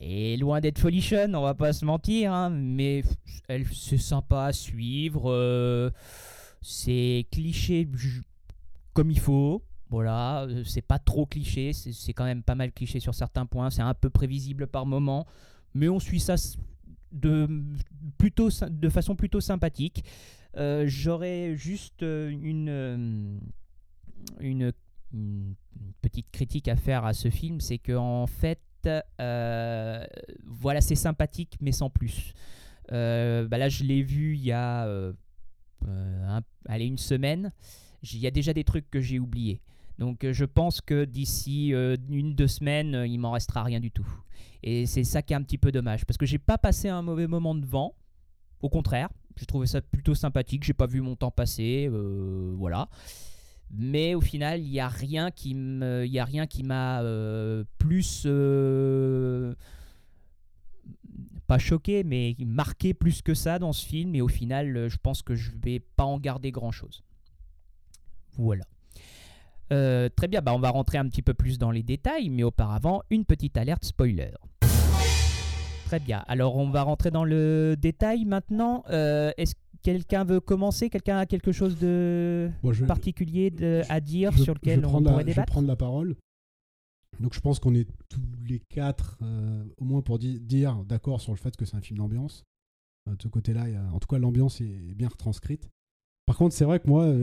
est 0.00 0.38
loin 0.40 0.60
d'être 0.60 0.78
folichonne, 0.78 1.34
on 1.36 1.42
va 1.42 1.54
pas 1.54 1.72
se 1.72 1.84
mentir, 1.84 2.32
hein, 2.32 2.50
mais 2.50 3.04
elle 3.48 3.66
c'est 3.72 3.98
sympa 3.98 4.44
à 4.46 4.52
suivre. 4.52 5.92
c'est 6.60 7.26
cliché 7.30 7.88
comme 8.92 9.10
il 9.10 9.20
faut. 9.20 9.62
Voilà, 9.90 10.48
c'est 10.64 10.82
pas 10.82 10.98
trop 10.98 11.24
cliché, 11.24 11.72
c'est 11.72 12.12
quand 12.12 12.24
même 12.24 12.42
pas 12.42 12.56
mal 12.56 12.72
cliché 12.72 12.98
sur 12.98 13.14
certains 13.14 13.46
points, 13.46 13.70
c'est 13.70 13.82
un 13.82 13.94
peu 13.94 14.10
prévisible 14.10 14.66
par 14.66 14.86
moment, 14.86 15.26
mais 15.72 15.88
on 15.88 16.00
suit 16.00 16.18
ça 16.18 16.34
de, 17.12 17.48
plutôt, 18.18 18.48
de 18.68 18.88
façon 18.88 19.14
plutôt 19.14 19.40
sympathique. 19.40 20.04
Euh, 20.56 20.84
J'aurais 20.86 21.56
juste 21.56 22.02
euh, 22.02 22.30
une, 22.30 22.68
euh, 22.68 23.38
une, 24.40 24.72
petite 26.00 26.30
critique 26.32 26.68
à 26.68 26.76
faire 26.76 27.04
à 27.04 27.12
ce 27.12 27.30
film, 27.30 27.60
c'est 27.60 27.78
que 27.78 27.92
en 27.92 28.26
fait, 28.26 28.60
voilà, 30.44 30.80
c'est 30.80 30.94
sympathique, 30.94 31.56
mais 31.60 31.72
sans 31.72 31.88
plus. 31.88 32.34
Bah 32.90 33.58
là, 33.58 33.68
je 33.68 33.84
l'ai 33.84 34.02
vu 34.02 34.34
il 34.34 34.44
y 34.44 34.52
a 34.52 34.88
allez, 36.66 36.86
une 36.86 36.98
semaine. 36.98 37.52
Il 38.02 38.18
y 38.18 38.26
a 38.26 38.30
déjà 38.30 38.52
des 38.52 38.64
trucs 38.64 38.90
que 38.90 39.00
j'ai 39.00 39.18
oubliés. 39.18 39.62
Donc 39.98 40.28
je 40.28 40.44
pense 40.44 40.80
que 40.80 41.04
d'ici 41.04 41.68
une, 41.68 42.34
deux 42.34 42.48
semaines, 42.48 43.04
il 43.06 43.18
m'en 43.18 43.30
restera 43.30 43.62
rien 43.62 43.80
du 43.80 43.92
tout. 43.92 44.06
Et 44.64 44.86
c'est 44.86 45.04
ça 45.04 45.22
qui 45.22 45.32
est 45.32 45.36
un 45.36 45.42
petit 45.42 45.58
peu 45.58 45.70
dommage. 45.70 46.04
Parce 46.04 46.18
que 46.18 46.26
j'ai 46.26 46.38
pas 46.38 46.58
passé 46.58 46.88
un 46.88 47.02
mauvais 47.02 47.28
moment 47.28 47.54
devant. 47.54 47.94
Au 48.60 48.68
contraire, 48.68 49.10
j'ai 49.36 49.46
trouvé 49.46 49.66
ça 49.66 49.80
plutôt 49.80 50.14
sympathique. 50.14 50.64
J'ai 50.64 50.74
pas 50.74 50.86
vu 50.86 51.00
mon 51.00 51.16
temps 51.16 51.30
passer. 51.30 51.88
euh, 51.90 52.54
voilà. 52.56 52.88
Mais 53.70 54.14
au 54.14 54.20
final, 54.20 54.60
il 54.60 54.70
n'y 54.70 54.80
a 54.80 54.88
rien 54.88 55.30
qui 55.30 55.54
m'a 55.54 57.02
euh, 57.02 57.64
plus 57.78 58.24
euh, 58.26 59.54
pas 61.46 61.58
choqué, 61.58 62.04
mais 62.04 62.36
marqué 62.40 62.94
plus 62.94 63.22
que 63.22 63.34
ça 63.34 63.58
dans 63.58 63.72
ce 63.72 63.84
film. 63.84 64.14
Et 64.14 64.20
au 64.20 64.28
final, 64.28 64.88
je 64.88 64.96
pense 64.96 65.22
que 65.22 65.34
je 65.34 65.50
vais 65.62 65.80
pas 65.80 66.04
en 66.04 66.18
garder 66.18 66.52
grand 66.52 66.72
chose. 66.72 67.02
Voilà. 68.36 68.64
Très 69.70 70.28
bien, 70.28 70.40
bah 70.40 70.54
on 70.54 70.60
va 70.60 70.70
rentrer 70.70 70.98
un 70.98 71.08
petit 71.08 71.22
peu 71.22 71.34
plus 71.34 71.58
dans 71.58 71.72
les 71.72 71.82
détails, 71.82 72.28
mais 72.30 72.44
auparavant, 72.44 73.02
une 73.10 73.24
petite 73.24 73.56
alerte 73.56 73.84
spoiler. 73.84 74.30
Très 75.94 76.04
bien, 76.04 76.24
alors 76.26 76.56
on 76.56 76.68
va 76.70 76.82
rentrer 76.82 77.12
dans 77.12 77.22
le 77.24 77.76
détail 77.78 78.24
maintenant. 78.24 78.82
Euh, 78.90 79.30
Est-ce 79.36 79.54
que 79.54 79.60
quelqu'un 79.84 80.24
veut 80.24 80.40
commencer? 80.40 80.90
Quelqu'un 80.90 81.18
a 81.18 81.24
quelque 81.26 81.52
chose 81.52 81.78
de 81.78 82.50
Bon, 82.64 82.72
je- 82.72 82.84
particulier 82.84 83.52
de- 83.52 83.82
à 83.88 84.00
dire 84.00 84.32
je- 84.32 84.42
sur 84.42 84.54
lequel 84.54 84.84
on 84.84 84.98
la- 85.00 85.10
pourrait 85.12 85.32
Je 85.32 85.40
prendre 85.42 85.68
la 85.68 85.76
parole. 85.76 86.16
Donc 87.20 87.32
je 87.32 87.38
pense 87.38 87.60
qu'on 87.60 87.76
est 87.76 87.86
tous 88.08 88.20
les 88.44 88.58
quatre, 88.58 89.16
euh, 89.22 89.62
au 89.76 89.84
moins 89.84 90.02
pour 90.02 90.18
di- 90.18 90.40
dire 90.40 90.84
d'accord 90.84 91.20
sur 91.20 91.30
le 91.32 91.38
fait 91.38 91.54
que 91.56 91.64
c'est 91.64 91.76
un 91.76 91.80
film 91.80 91.98
d'ambiance. 91.98 92.42
Euh, 93.08 93.14
de 93.14 93.22
ce 93.22 93.28
côté-là, 93.28 93.66
en 93.92 94.00
tout 94.00 94.08
cas, 94.08 94.18
l'ambiance 94.18 94.60
est 94.60 94.94
bien 94.96 95.06
retranscrite. 95.06 95.68
Par 96.26 96.36
contre, 96.36 96.56
c'est 96.56 96.64
vrai 96.64 96.80
que 96.80 96.88
moi, 96.88 97.14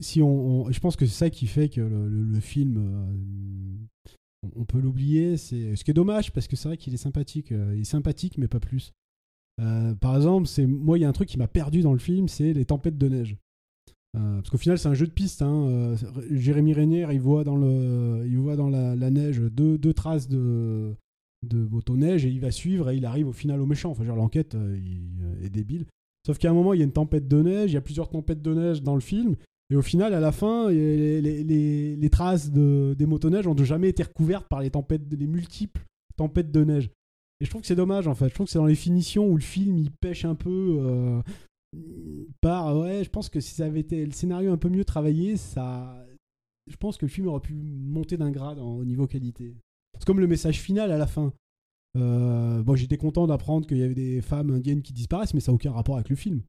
si 0.00 0.22
on, 0.22 0.66
on- 0.66 0.70
je 0.70 0.78
pense 0.78 0.94
que 0.94 1.04
c'est 1.04 1.18
ça 1.18 1.30
qui 1.30 1.48
fait 1.48 1.68
que 1.68 1.80
le, 1.80 2.08
le- 2.08 2.22
le 2.22 2.40
film, 2.40 2.76
euh, 2.78 4.10
on- 4.56 4.64
peut 4.64 4.78
l'oublier. 4.80 5.36
C'est 5.36 5.76
ce 5.76 5.84
qui 5.84 5.90
est 5.90 5.94
dommage 5.94 6.32
parce 6.32 6.48
que 6.48 6.56
c'est 6.56 6.68
vrai 6.68 6.76
qu'il 6.76 6.94
est 6.94 6.98
sympathique. 6.98 7.52
euh, 7.52 7.74
il 7.74 7.82
est 7.82 7.84
sympathique, 7.84 8.38
mais 8.38 8.48
pas 8.48 8.60
plus. 8.60 8.92
Euh, 9.60 9.94
par 9.94 10.16
exemple, 10.16 10.46
c'est 10.46 10.66
moi, 10.66 10.98
il 10.98 11.02
y 11.02 11.04
a 11.04 11.08
un 11.08 11.12
truc 11.12 11.28
qui 11.28 11.38
m'a 11.38 11.48
perdu 11.48 11.82
dans 11.82 11.92
le 11.92 11.98
film, 11.98 12.28
c'est 12.28 12.52
les 12.52 12.64
tempêtes 12.64 12.98
de 12.98 13.08
neige. 13.08 13.36
Euh, 14.16 14.36
parce 14.36 14.50
qu'au 14.50 14.58
final, 14.58 14.78
c'est 14.78 14.88
un 14.88 14.94
jeu 14.94 15.06
de 15.06 15.12
piste. 15.12 15.42
Hein. 15.42 15.94
Jérémy 16.30 16.72
Régnier, 16.72 17.06
il 17.12 17.20
voit 17.20 17.44
dans, 17.44 17.56
la, 17.56 19.10
neige 19.10 19.40
deux, 19.40 19.78
traces 19.94 20.28
de, 20.28 20.96
de 21.46 21.58
motoneige 21.66 22.24
et 22.24 22.30
il 22.30 22.40
va 22.40 22.50
suivre 22.50 22.90
et 22.90 22.96
il 22.96 23.04
arrive 23.04 23.28
au 23.28 23.32
final 23.32 23.60
au 23.60 23.66
méchant. 23.66 23.90
Enfin, 23.90 24.04
genre, 24.04 24.16
l'enquête 24.16 24.56
est 25.42 25.50
débile. 25.50 25.86
Sauf 26.26 26.38
qu'à 26.38 26.50
un 26.50 26.54
moment, 26.54 26.74
il 26.74 26.78
y 26.78 26.82
a 26.82 26.84
une 26.84 26.92
tempête 26.92 27.28
de 27.28 27.42
neige, 27.42 27.70
il 27.70 27.74
y 27.74 27.78
a 27.78 27.80
plusieurs 27.80 28.08
tempêtes 28.08 28.42
de 28.42 28.54
neige 28.54 28.82
dans 28.82 28.94
le 28.94 29.00
film. 29.00 29.36
Et 29.70 29.76
au 29.76 29.82
final, 29.82 30.14
à 30.14 30.20
la 30.20 30.32
fin, 30.32 30.68
les, 30.70 32.10
traces 32.10 32.50
de, 32.50 32.94
des 32.98 33.06
motoneiges 33.06 33.46
ont 33.46 33.56
jamais 33.56 33.88
été 33.88 34.02
recouvertes 34.02 34.48
par 34.48 34.60
les 34.60 34.70
tempêtes, 34.70 35.02
les 35.12 35.26
multiples 35.26 35.82
tempêtes 36.16 36.50
de 36.50 36.64
neige. 36.64 36.90
Et 37.40 37.44
je 37.44 37.50
trouve 37.50 37.62
que 37.62 37.66
c'est 37.68 37.76
dommage 37.76 38.06
en 38.06 38.14
fait. 38.14 38.28
Je 38.28 38.34
trouve 38.34 38.46
que 38.46 38.52
c'est 38.52 38.58
dans 38.58 38.66
les 38.66 38.74
finitions 38.74 39.26
où 39.28 39.36
le 39.36 39.42
film 39.42 39.78
il 39.78 39.90
pêche 39.90 40.24
un 40.24 40.34
peu 40.34 40.78
euh, 40.82 41.22
par. 42.40 42.76
Ouais, 42.76 43.04
je 43.04 43.10
pense 43.10 43.28
que 43.28 43.40
si 43.40 43.54
ça 43.54 43.64
avait 43.64 43.80
été 43.80 44.04
le 44.04 44.12
scénario 44.12 44.52
un 44.52 44.58
peu 44.58 44.68
mieux 44.68 44.84
travaillé, 44.84 45.36
ça. 45.36 45.96
Je 46.66 46.76
pense 46.76 46.98
que 46.98 47.06
le 47.06 47.10
film 47.10 47.28
aurait 47.28 47.40
pu 47.40 47.54
monter 47.54 48.16
d'un 48.16 48.30
grade 48.30 48.58
en- 48.58 48.76
au 48.76 48.84
niveau 48.84 49.06
qualité. 49.06 49.56
C'est 49.98 50.04
comme 50.04 50.20
le 50.20 50.26
message 50.26 50.60
final 50.60 50.92
à 50.92 50.98
la 50.98 51.06
fin. 51.06 51.32
Euh, 51.96 52.62
bon, 52.62 52.76
j'étais 52.76 52.96
content 52.96 53.26
d'apprendre 53.26 53.66
qu'il 53.66 53.78
y 53.78 53.82
avait 53.82 53.94
des 53.94 54.20
femmes 54.20 54.50
indiennes 54.50 54.82
qui 54.82 54.92
disparaissent, 54.92 55.34
mais 55.34 55.40
ça 55.40 55.50
n'a 55.52 55.56
aucun 55.56 55.72
rapport 55.72 55.96
avec 55.96 56.08
le 56.10 56.16
film. 56.16 56.42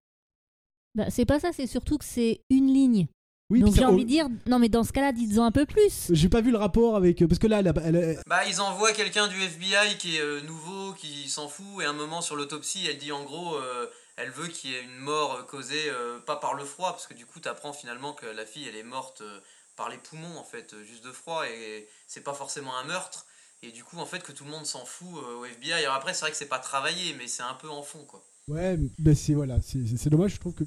Bah, 0.96 1.10
c'est 1.10 1.26
pas 1.26 1.40
ça, 1.40 1.52
c'est 1.54 1.68
surtout 1.68 1.98
que 1.98 2.06
c'est 2.06 2.42
une 2.50 2.68
ligne. 2.74 3.08
Oui, 3.50 3.60
Donc 3.60 3.76
j'ai 3.76 3.84
envie 3.84 4.06
de 4.06 4.10
dire, 4.10 4.28
non 4.46 4.60
mais 4.60 4.70
dans 4.70 4.86
ce 4.86 4.94
cas-là, 4.94 5.12
dites-en 5.12 5.44
un 5.44 5.52
peu 5.52 5.66
plus. 5.66 6.08
J'ai 6.12 6.30
pas 6.30 6.40
vu 6.40 6.52
le 6.52 6.58
rapport 6.58 6.96
avec. 6.96 7.26
Parce 7.28 7.38
que 7.40 7.48
là, 7.48 7.60
elle 7.60 7.68
a- 7.68 7.74
elle 7.84 7.96
a- 7.98 8.22
Bah, 8.26 8.46
ils 8.48 8.62
envoient 8.62 8.94
quelqu'un 8.94 9.28
du 9.28 9.36
FBI 9.42 9.98
qui 9.98 10.16
est 10.16 10.22
euh, 10.22 10.40
nouveau, 10.42 10.94
qui 10.94 11.28
s'en 11.30 11.50
fout, 11.50 11.82
et 11.82 11.86
à 11.86 11.90
un 11.90 11.94
moment 11.94 12.22
sur 12.22 12.38
l'autopsie, 12.38 12.86
elle 12.90 12.98
dit 12.98 13.12
en 13.12 13.24
gros, 13.26 13.56
euh, 13.56 13.88
elle 14.16 14.30
veut 14.32 14.48
qu'il 14.48 14.70
y 14.72 14.76
ait 14.76 14.84
une 14.84 14.96
mort 15.00 15.34
euh, 15.36 15.44
causée 15.44 15.90
euh, 15.90 16.20
pas 16.20 16.38
par 16.38 16.54
le 16.54 16.64
froid, 16.64 16.92
parce 16.92 17.08
que 17.08 17.14
du 17.14 17.26
coup, 17.26 17.42
t'apprends 17.42 17.74
finalement 17.74 18.14
que 18.14 18.26
la 18.26 18.46
fille, 18.46 18.66
elle 18.70 18.78
est 18.78 18.84
morte 18.84 19.20
euh, 19.22 19.40
par 19.76 19.90
les 19.90 19.98
poumons, 19.98 20.38
en 20.38 20.46
fait, 20.46 20.74
euh, 20.74 20.84
juste 20.86 21.04
de 21.04 21.12
froid, 21.12 21.44
et 21.46 21.90
c'est 22.08 22.24
pas 22.24 22.34
forcément 22.34 22.78
un 22.78 22.86
meurtre, 22.86 23.26
et 23.64 23.72
du 23.72 23.84
coup, 23.84 23.98
en 23.98 24.06
fait, 24.06 24.24
que 24.24 24.32
tout 24.32 24.46
le 24.46 24.52
monde 24.52 24.66
s'en 24.66 24.86
fout 24.86 25.10
euh, 25.26 25.40
au 25.40 25.46
FBI. 25.46 25.74
Alors 25.74 25.96
après, 25.96 26.14
c'est 26.14 26.22
vrai 26.22 26.32
que 26.32 26.38
c'est 26.38 26.46
pas 26.46 26.60
travaillé, 26.60 27.16
mais 27.18 27.28
c'est 27.28 27.44
un 27.44 27.56
peu 27.56 27.70
en 27.70 27.84
fond, 27.84 28.06
quoi. 28.06 28.24
Ouais, 28.48 28.78
mais 29.00 29.14
c'est 29.14 29.34
voilà, 29.34 29.62
c'est 29.62 29.86
c'est- 29.86 29.98
c'est 29.98 30.10
dommage. 30.10 30.36
Je 30.36 30.40
trouve 30.40 30.54
que 30.56 30.64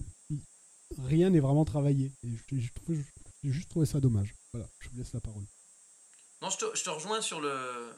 rien 0.98 1.30
n'est 1.30 1.40
vraiment 1.40 1.64
travaillé. 1.64 2.12
Et 2.22 2.28
je- 2.48 2.56
j'ai 3.42 3.52
juste 3.52 3.70
trouvé 3.70 3.86
ça 3.86 4.00
dommage. 4.00 4.34
Voilà, 4.52 4.68
je 4.80 4.88
vous 4.88 4.96
laisse 4.96 5.12
la 5.12 5.20
parole. 5.20 5.44
Non, 6.42 6.50
je 6.50 6.58
te, 6.58 6.90
rejoins 6.90 7.20
sur 7.20 7.40
le. 7.40 7.92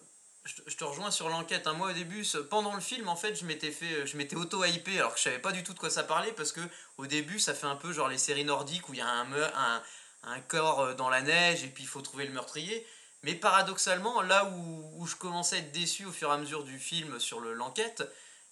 Je 0.44 0.76
te, 0.76 0.84
rejoins 0.84 1.10
sur 1.10 1.28
l'enquête. 1.28 1.66
hein. 1.66 1.72
Moi, 1.72 1.90
au 1.90 1.92
début, 1.92 2.24
pendant 2.48 2.74
le 2.74 2.80
film, 2.80 3.08
en 3.08 3.16
fait, 3.16 3.34
je 3.34 3.44
m'étais 3.44 3.72
fait, 3.72 4.06
je 4.06 4.16
m'étais 4.16 4.36
auto-hypé, 4.36 4.98
alors 4.98 5.12
que 5.12 5.18
je 5.18 5.24
savais 5.24 5.40
pas 5.40 5.50
du 5.50 5.64
tout 5.64 5.74
de 5.74 5.78
quoi 5.78 5.90
ça 5.90 6.04
parlait, 6.04 6.30
parce 6.32 6.52
que 6.52 6.60
au 6.98 7.06
début, 7.06 7.40
ça 7.40 7.52
fait 7.54 7.66
un 7.66 7.74
peu 7.74 7.92
genre 7.92 8.08
les 8.08 8.18
séries 8.18 8.44
nordiques 8.44 8.88
où 8.88 8.94
il 8.94 8.98
y 8.98 9.02
a 9.02 9.08
un, 9.08 9.82
un, 10.22 10.40
corps 10.42 10.80
euh, 10.80 10.94
dans 10.94 11.10
la 11.10 11.22
neige 11.22 11.64
et 11.64 11.68
puis 11.68 11.82
il 11.82 11.88
faut 11.88 12.00
trouver 12.00 12.26
le 12.26 12.32
meurtrier. 12.32 12.86
Mais 13.24 13.34
paradoxalement, 13.34 14.22
là 14.22 14.44
où, 14.54 15.04
je 15.06 15.16
commençais 15.16 15.56
à 15.56 15.58
être 15.58 15.72
déçu 15.72 16.04
au 16.04 16.12
fur 16.12 16.28
et 16.30 16.32
à 16.32 16.38
mesure 16.38 16.62
du 16.62 16.78
film 16.78 17.18
sur 17.18 17.40
le- 17.40 17.52
l'enquête, 17.54 18.04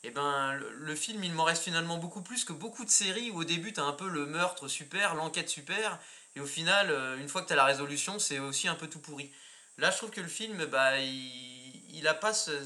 eh 0.05 0.11
ben, 0.11 0.55
le, 0.55 0.95
film, 0.95 1.25
il 1.25 1.33
m'en 1.33 1.45
reste 1.45 1.65
finalement 1.65 1.99
beaucoup 1.99 2.23
plus 2.23 2.45
que 2.45 2.53
beaucoup 2.53 2.85
de 2.85 2.91
séries 2.91 3.31
où 3.31 3.41
au 3.41 3.45
début, 3.45 3.73
tu 3.73 3.81
as 3.81 3.85
un 3.85 3.93
peu 3.93 4.09
le 4.09 4.27
meurtre 4.27 4.69
super, 4.69 5.15
l'enquête 5.15 5.49
super, 5.49 5.99
et 6.37 6.41
au 6.41 6.47
final, 6.47 6.91
euh, 6.91 7.19
une 7.19 7.29
fois 7.29 7.43
que 7.43 7.47
tu 7.49 7.53
as 7.55 7.57
la 7.57 7.65
résolution, 7.65 8.19
c'est 8.19 8.39
aussi 8.39 8.69
un 8.69 8.75
peu 8.75 8.87
tout 8.89 9.01
pourri. 9.01 9.33
Là, 9.79 9.91
je 9.91 9.97
trouve 9.97 10.11
que 10.11 10.21
le 10.21 10.29
film, 10.29 10.65
bah, 10.67 10.99
il, 11.01 11.97
il 11.97 12.07
a 12.07 12.15
pas 12.15 12.35
ce- 12.35 12.65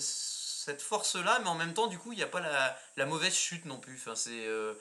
cette 0.69 0.83
force-là, 0.83 1.39
mais 1.43 1.49
en 1.49 1.55
même 1.55 1.73
temps, 1.73 1.87
du 1.87 1.99
coup, 1.99 2.13
il 2.13 2.17
n'y 2.17 2.23
a 2.23 2.27
pas 2.27 2.41
la, 2.41 3.07
mauvaise 3.07 3.35
chute 3.35 3.65
non 3.65 3.79
plus. 3.79 3.95
Enfin, 3.95 4.15
c'est 4.15 4.47
euh, 4.47 4.75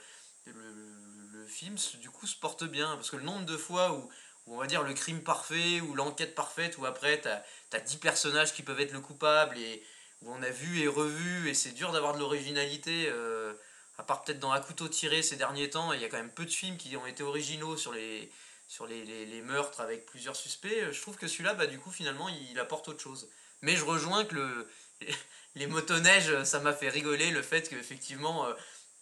le, 0.45 1.45
film, 1.47 1.75
du 2.01 2.09
coup, 2.09 2.27
se 2.27 2.35
porte 2.35 2.65
bien 2.65 2.95
parce 2.95 3.09
que 3.09 3.15
le 3.15 3.23
nombre 3.23 3.45
de 3.45 3.55
fois 3.55 3.93
où 3.93 4.09
on 4.47 4.57
va 4.57 4.67
dire 4.67 4.83
le 4.83 4.93
crime 4.93 5.23
parfait 5.23 5.79
ou 5.79 5.95
l'enquête 5.95 6.35
parfaite, 6.35 6.77
où 6.77 6.85
après, 6.85 7.21
tu 7.21 7.29
as, 7.29 7.79
10 7.79 7.97
personnages 7.97 8.53
qui 8.53 8.63
peuvent 8.63 8.79
être 8.81 8.91
le 8.91 8.99
coupable 8.99 9.57
et 9.57 9.81
où 10.23 10.31
on 10.31 10.41
a 10.43 10.49
vu 10.49 10.81
et 10.81 10.87
revu, 10.87 11.49
et 11.49 11.53
c'est 11.53 11.71
dur 11.71 11.91
d'avoir 11.91 12.13
de 12.13 12.19
l'originalité. 12.19 13.05
euh, 13.09 13.53
à 13.99 14.03
part 14.03 14.23
peut-être 14.23 14.39
dans 14.39 14.51
Un 14.51 14.59
couteau 14.59 14.87
tiré 14.87 15.23
ces 15.23 15.37
derniers 15.37 15.69
temps, 15.71 15.91
il 15.91 15.99
y 16.01 16.05
a 16.05 16.09
quand 16.09 16.17
même 16.17 16.29
peu 16.31 16.45
de 16.45 16.51
films 16.51 16.77
qui 16.77 16.95
ont 16.97 17.07
été 17.07 17.23
originaux 17.23 17.77
sur 17.77 17.93
les, 17.93 18.31
sur 18.67 18.85
les, 18.85 19.03
les- 19.05 19.25
les 19.25 19.41
meurtres 19.41 19.81
avec 19.81 20.05
plusieurs 20.05 20.35
suspects. 20.35 20.91
Je 20.91 21.01
trouve 21.01 21.15
que 21.17 21.27
celui-là, 21.27 21.55
bah, 21.55 21.65
du 21.65 21.79
coup, 21.79 21.89
finalement, 21.91 22.29
il, 22.29 22.51
il 22.51 22.59
apporte 22.59 22.87
autre 22.89 23.01
chose. 23.01 23.27
Mais 23.63 23.75
je 23.75 23.83
rejoins 23.83 24.23
que 24.25 24.35
le, 24.35 24.67
les 25.55 25.65
motoneiges, 25.65 26.43
ça 26.43 26.59
m'a 26.59 26.73
fait 26.73 26.89
rigoler 26.89 27.31
le 27.31 27.41
fait 27.41 27.67
qu'effectivement, 27.69 28.45
euh, 28.45 28.53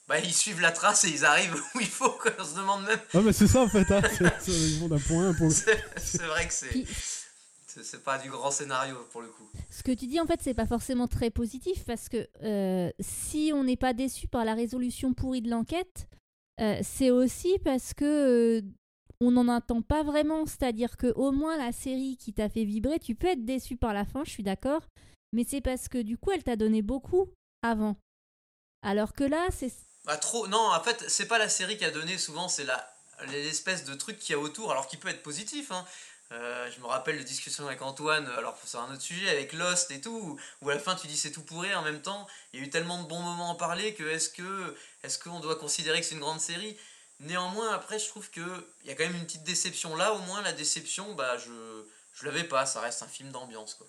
bah, 0.08 0.20
ils 0.20 0.34
suivent 0.34 0.62
la 0.62 0.72
trace 0.72 1.04
et 1.04 1.10
ils 1.10 1.26
arrivent 1.26 1.56
où 1.76 1.80
il 1.82 1.88
faut. 1.90 2.12
Quoi. 2.12 2.32
On 2.40 2.46
se 2.46 2.56
demande 2.56 2.86
même. 2.86 3.00
Ah, 3.14 3.20
mais 3.22 3.34
c'est 3.34 3.48
ça 3.48 3.60
en 3.62 3.70
fait, 3.70 3.92
hein. 3.92 4.02
c'est- 4.18 4.40
c'est- 4.40 4.52
ils 4.52 4.80
vont 4.80 4.88
d'un 4.88 5.00
point 5.00 5.26
à 5.26 5.30
un 5.30 5.34
point. 5.34 5.50
C'est 5.50 5.84
c'est 5.98 6.24
vrai 6.26 6.48
que 6.48 6.54
c'est. 6.54 6.86
C'est 7.84 8.04
pas 8.04 8.18
du 8.18 8.30
grand 8.30 8.52
scénario 8.52 8.96
pour 9.12 9.22
le 9.22 9.28
coup. 9.30 9.50
Ce 9.70 9.84
que 9.84 9.92
tu 9.92 10.08
dis, 10.08 10.20
en 10.20 10.26
fait, 10.26 10.40
c'est 10.42 10.54
pas 10.54 10.66
forcément 10.66 11.08
très 11.08 11.30
positif 11.30 11.84
parce 11.86 12.10
que 12.10 12.28
euh, 12.44 12.92
si 13.00 13.52
on 13.54 13.64
n'est 13.64 13.78
pas 13.78 13.94
déçu 13.94 14.28
par 14.28 14.46
la 14.46 14.54
résolution 14.54 15.14
pourrie 15.14 15.42
de 15.42 15.50
l'enquête, 15.50 16.08
euh, 16.62 16.80
c'est 16.84 17.12
aussi 17.12 17.60
parce 17.64 17.94
que 17.94 18.06
euh, 18.06 18.62
on 19.20 19.32
n'en 19.32 19.48
attend 19.48 19.82
pas 19.82 20.04
vraiment. 20.04 20.46
C'est-à-dire 20.46 20.98
que 20.98 21.08
au 21.16 21.32
moins 21.32 21.58
la 21.58 21.72
série 21.72 22.18
qui 22.18 22.34
t'a 22.34 22.50
fait 22.50 22.64
vibrer, 22.64 23.00
tu 23.00 23.16
peux 23.16 23.28
être 23.28 23.46
déçu 23.46 23.76
par 23.76 23.94
la 23.94 24.06
fin, 24.06 24.24
je 24.24 24.32
suis 24.32 24.44
d'accord, 24.44 24.82
mais 25.34 25.46
c'est 25.48 25.62
parce 25.62 25.88
que 25.88 26.02
du 26.02 26.18
coup, 26.18 26.32
elle 26.32 26.44
t'a 26.44 26.56
donné 26.56 26.82
beaucoup 26.82 27.30
avant. 27.62 27.98
Alors 28.82 29.14
que 29.14 29.24
là, 29.24 29.48
c'est 29.52 29.72
Bah, 30.06 30.18
trop. 30.18 30.48
Non, 30.48 30.72
en 30.72 30.80
fait, 30.82 31.06
c'est 31.08 31.28
pas 31.28 31.40
la 31.40 31.50
série 31.50 31.78
qui 31.78 31.86
a 31.86 31.92
donné 31.92 32.18
souvent, 32.18 32.48
c'est 32.48 32.66
la 32.66 32.92
l'espèce 33.28 33.86
de 33.86 33.94
truc 33.94 34.20
qu'il 34.20 34.36
y 34.36 34.38
a 34.38 34.40
autour, 34.42 34.72
alors 34.72 34.88
qui 34.88 34.98
peut 34.98 35.08
être 35.08 35.24
positif. 35.24 35.72
Hein. 35.72 35.86
Euh, 36.32 36.70
je 36.72 36.80
me 36.82 36.88
rappelle 36.88 37.18
de 37.20 37.24
discussions 37.24 37.68
avec 37.68 37.82
Antoine, 37.84 38.28
alors 38.38 38.58
c'est 38.66 38.78
un 38.78 38.92
autre 38.92 39.02
sujet, 39.02 39.30
avec 39.30 39.54
Lost 39.54 39.92
et 39.92 40.02
tout, 40.02 40.40
où- 40.62 40.70
à 40.70 40.74
la 40.74 40.80
fin 40.80 40.96
tu 40.96 41.06
dis 41.08 41.16
c'est 41.18 41.32
tout 41.32 41.44
pourri 41.44 41.74
en 41.76 41.84
même 41.84 42.02
temps. 42.02 42.26
Il 42.54 42.60
y 42.60 42.64
a 42.64 42.66
eu 42.66 42.70
tellement 42.70 43.02
de 43.04 43.08
bons 43.08 43.22
moments 43.22 43.50
à 43.50 43.52
en 43.54 43.56
parler 43.56 43.94
que 43.94 44.04
est-ce 44.04 44.30
que 44.30 44.76
est-ce 45.04 45.20
qu'on 45.20 45.40
doit 45.40 45.56
considérer 45.56 46.00
que 46.00 46.06
c'est 46.06 46.16
une 46.16 46.22
grande 46.22 46.40
série? 46.40 46.76
Néanmoins, 47.20 47.72
après, 47.74 48.00
je 48.00 48.08
trouve 48.08 48.30
que 48.32 48.42
il 48.84 48.88
y 48.88 48.92
a 48.92 48.96
quand 48.96 49.06
même 49.06 49.16
une 49.16 49.26
petite 49.26 49.44
déception 49.44 49.96
là. 49.96 50.14
Au 50.14 50.20
moins, 50.20 50.42
la 50.42 50.52
déception, 50.54 51.14
bah 51.16 51.38
je 51.38 51.86
je 52.14 52.26
l'avais 52.26 52.44
pas. 52.46 52.66
Ça 52.66 52.82
reste 52.82 53.04
un 53.04 53.08
film 53.08 53.32
d'ambiance 53.32 53.76
quoi. 53.76 53.88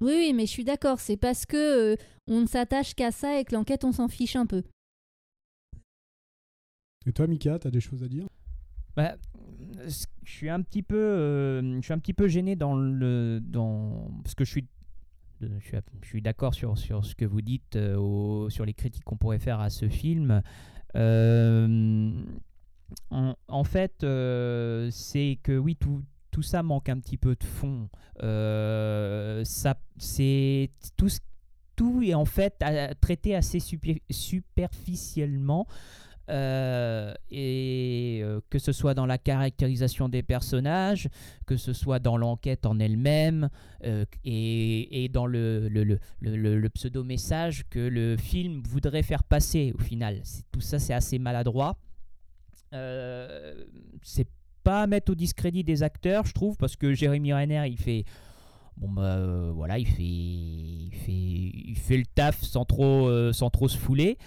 oui, 0.00 0.12
oui, 0.16 0.32
mais 0.32 0.46
je 0.46 0.50
suis 0.52 0.64
d'accord. 0.64 1.00
C'est 1.00 1.16
parce 1.16 1.46
que 1.46 1.56
euh, 1.94 1.96
on 2.26 2.40
ne 2.42 2.46
s'attache 2.46 2.94
qu'à 2.94 3.12
ça 3.12 3.38
et 3.38 3.44
que 3.44 3.54
l'enquête, 3.54 3.84
on 3.84 3.92
s'en 3.92 4.08
fiche 4.08 4.36
un 4.36 4.46
peu. 4.46 4.62
Et 7.06 7.12
toi, 7.12 7.26
Mika, 7.26 7.58
t'as 7.58 7.70
des 7.70 7.80
choses 7.80 8.02
à 8.02 8.08
dire? 8.08 8.26
Bah, 8.96 9.16
je 9.86 10.30
suis 10.30 10.50
un 10.50 10.62
petit 10.62 10.82
peu, 10.82 10.96
euh, 10.96 11.76
je 11.76 11.82
suis 11.82 11.92
un 11.92 11.98
petit 11.98 12.12
peu 12.12 12.28
gêné 12.28 12.56
dans 12.56 12.76
le, 12.76 13.40
dans 13.42 14.10
parce 14.22 14.34
que 14.34 14.44
je 14.44 14.50
suis, 14.50 14.66
euh, 15.42 15.48
je 16.02 16.06
suis, 16.06 16.22
d'accord 16.22 16.54
sur 16.54 16.76
sur 16.78 17.04
ce 17.04 17.14
que 17.14 17.24
vous 17.24 17.42
dites, 17.42 17.76
euh, 17.76 18.48
sur 18.50 18.64
les 18.64 18.74
critiques 18.74 19.04
qu'on 19.04 19.16
pourrait 19.16 19.38
faire 19.38 19.60
à 19.60 19.70
ce 19.70 19.88
film. 19.88 20.42
Euh, 20.96 22.10
en, 23.10 23.64
fait, 23.64 23.94
c'est 24.90 25.38
que 25.42 25.58
oui, 25.58 25.76
tout 25.76 26.02
tout 26.30 26.42
ça 26.42 26.62
manque 26.62 26.88
un 26.88 26.98
petit 26.98 27.16
peu 27.16 27.34
de 27.34 27.44
fond. 27.44 27.88
Ça, 28.20 29.78
c'est 29.98 30.70
tout 30.96 31.08
tout 31.76 32.02
est 32.02 32.14
en 32.14 32.24
fait 32.24 32.64
traité 33.00 33.34
assez 33.34 33.60
super- 33.60 34.00
superficiellement. 34.10 35.66
Euh, 36.28 37.14
et 37.30 38.20
euh, 38.22 38.40
que 38.50 38.58
ce 38.58 38.72
soit 38.72 38.94
dans 38.94 39.06
la 39.06 39.16
caractérisation 39.16 40.08
des 40.08 40.24
personnages, 40.24 41.08
que 41.46 41.56
ce 41.56 41.72
soit 41.72 42.00
dans 42.00 42.16
l'enquête 42.16 42.66
en 42.66 42.80
elle-même, 42.80 43.48
euh, 43.84 44.04
et, 44.24 45.04
et 45.04 45.08
dans 45.08 45.26
le, 45.26 45.68
le, 45.68 45.84
le, 45.84 45.98
le- 46.20 46.68
pseudo-message 46.70 47.64
que 47.70 47.78
le 47.78 48.16
film 48.16 48.60
voudrait 48.68 49.04
faire 49.04 49.22
passer 49.22 49.72
au 49.78 49.82
final. 49.82 50.22
Tout 50.50 50.60
ça, 50.60 50.80
c'est 50.80 50.94
assez 50.94 51.18
maladroit. 51.20 51.78
C'est 54.02 54.28
pas 54.64 54.82
à 54.82 54.86
mettre 54.88 55.12
au 55.12 55.14
discrédit 55.14 55.62
des 55.62 55.84
acteurs, 55.84 56.26
je 56.26 56.32
trouve, 56.32 56.56
parce 56.56 56.74
que 56.74 56.92
Jérémy 56.92 57.32
Renner, 57.32 57.68
il 57.68 57.78
fait. 57.78 58.04
Bon 58.76 58.90
bah 58.90 59.16
euh, 59.16 59.52
voilà, 59.54 59.78
il 59.78 59.86
fait, 59.86 60.02
il 60.02 60.92
fait, 60.92 61.12
il 61.12 61.78
fait 61.78 61.96
le 61.96 62.04
taf 62.04 62.42
sans 62.42 62.66
trop, 62.66 63.08
euh, 63.08 63.32
sans 63.32 63.48
trop 63.48 63.68
se 63.68 63.78
fouler. 63.78 64.18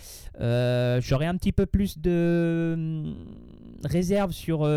Euh, 0.41 0.99
J'aurais 1.01 1.27
un 1.27 1.35
petit 1.35 1.51
peu 1.51 1.67
plus 1.67 1.99
de 1.99 2.71
hum, 2.75 3.15
réserve 3.83 4.31
sur, 4.31 4.67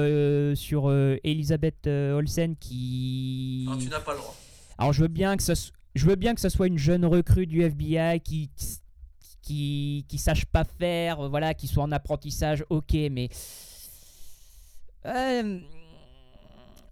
sur 0.56 0.92
Elisabeth 1.24 1.86
Olsen 1.86 2.56
qui. 2.56 3.64
Non, 3.66 3.78
tu 3.78 3.88
n'as 3.88 4.00
pas 4.00 4.12
le 4.12 4.18
droit. 4.18 4.34
Alors 4.76 4.92
je 4.92 5.00
veux 5.00 5.08
bien 5.08 5.38
que 5.38 5.42
ça, 5.42 5.54
je 5.94 6.06
veux 6.06 6.16
bien 6.16 6.34
que 6.34 6.40
ce 6.42 6.50
soit 6.50 6.66
une 6.66 6.78
jeune 6.78 7.06
recrue 7.06 7.46
du 7.46 7.62
FBI 7.62 8.20
qui 8.20 8.50
qui 9.40 10.04
qui 10.06 10.18
sache 10.18 10.44
pas 10.44 10.64
faire, 10.64 11.30
voilà, 11.30 11.54
qui 11.54 11.66
soit 11.66 11.82
en 11.82 11.92
apprentissage, 11.92 12.62
ok, 12.68 12.94
mais 13.10 13.30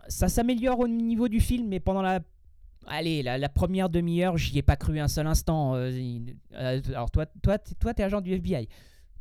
ça 0.09 0.29
s'améliore 0.29 0.81
au 0.81 0.89
niveau 0.89 1.29
du 1.29 1.41
film, 1.41 1.69
mais 1.69 1.79
pendant 1.79 2.03
la 2.03 2.21
Allez, 2.87 3.23
la, 3.23 3.39
la 3.39 3.49
première 3.49 3.89
demi-heure, 3.91 4.37
j'y 4.37 4.59
ai 4.59 4.63
pas 4.63 4.77
cru 4.77 4.99
un 4.99 5.09
seul 5.09 5.27
instant. 5.27 5.75
euh, 5.77 5.91
euh, 6.55 6.81
alors 6.89 7.11
toi, 7.11 7.27
toi, 7.43 7.59
t'es- 7.59 7.75
toi, 7.75 7.95
t'es 7.95 8.03
agent 8.03 8.21
du 8.21 8.33
FBI. 8.33 8.69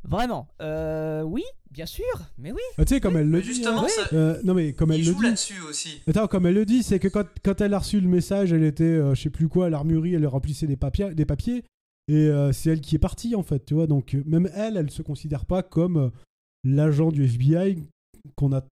Vraiment 0.03 0.47
euh, 0.61 1.23
Oui, 1.23 1.43
bien 1.71 1.85
sûr, 1.85 2.05
mais 2.37 2.51
oui. 2.53 2.61
Ah, 2.77 2.85
Tu 2.85 2.95
sais, 2.95 3.01
comme 3.01 3.17
elle 3.17 3.29
le 3.29 3.41
dit. 3.41 3.47
justement, 3.47 3.83
hein. 3.83 3.87
ça- 3.89 4.07
Euh, 4.15 4.39
non, 4.45 4.53
mais 4.53 4.71
comme 4.73 4.91
elle 4.93 5.01
Il 5.01 5.07
le 5.07 5.11
joue 5.11 5.19
dit. 5.19 5.25
là-dessus 5.25 5.61
aussi. 5.69 6.01
Attends, 6.07 6.27
comme 6.27 6.45
elle 6.45 6.55
le 6.55 6.65
dit, 6.65 6.83
c'est 6.83 6.99
que 6.99 7.09
quand, 7.09 7.25
quand 7.43 7.59
elle 7.61 7.73
a 7.73 7.79
reçu 7.79 7.99
le 7.99 8.07
message, 8.07 8.53
elle 8.53 8.63
était, 8.63 8.83
euh, 8.85 9.13
je 9.13 9.21
sais 9.23 9.29
plus 9.29 9.49
quoi, 9.49 9.65
à 9.65 9.69
l'armurerie, 9.69 10.13
elle 10.13 10.25
remplissait 10.25 10.67
des 10.67 10.77
papiers, 10.77 11.13
des 11.13 11.25
papiers 11.25 11.63
et 12.07 12.13
euh, 12.27 12.53
c'est 12.53 12.71
elle 12.71 12.81
qui 12.81 12.95
est 12.95 12.99
partie 12.99 13.35
en 13.35 13.43
fait, 13.43 13.65
tu 13.65 13.73
vois. 13.73 13.87
Donc 13.87 14.15
même 14.25 14.49
elle, 14.55 14.77
elle 14.77 14.89
se 14.89 15.01
considère 15.01 15.45
pas 15.45 15.61
comme 15.63 16.11
l'agent 16.63 17.11
du 17.11 17.25
FBI 17.25 17.83
qu'on 18.35 18.53
a, 18.53 18.65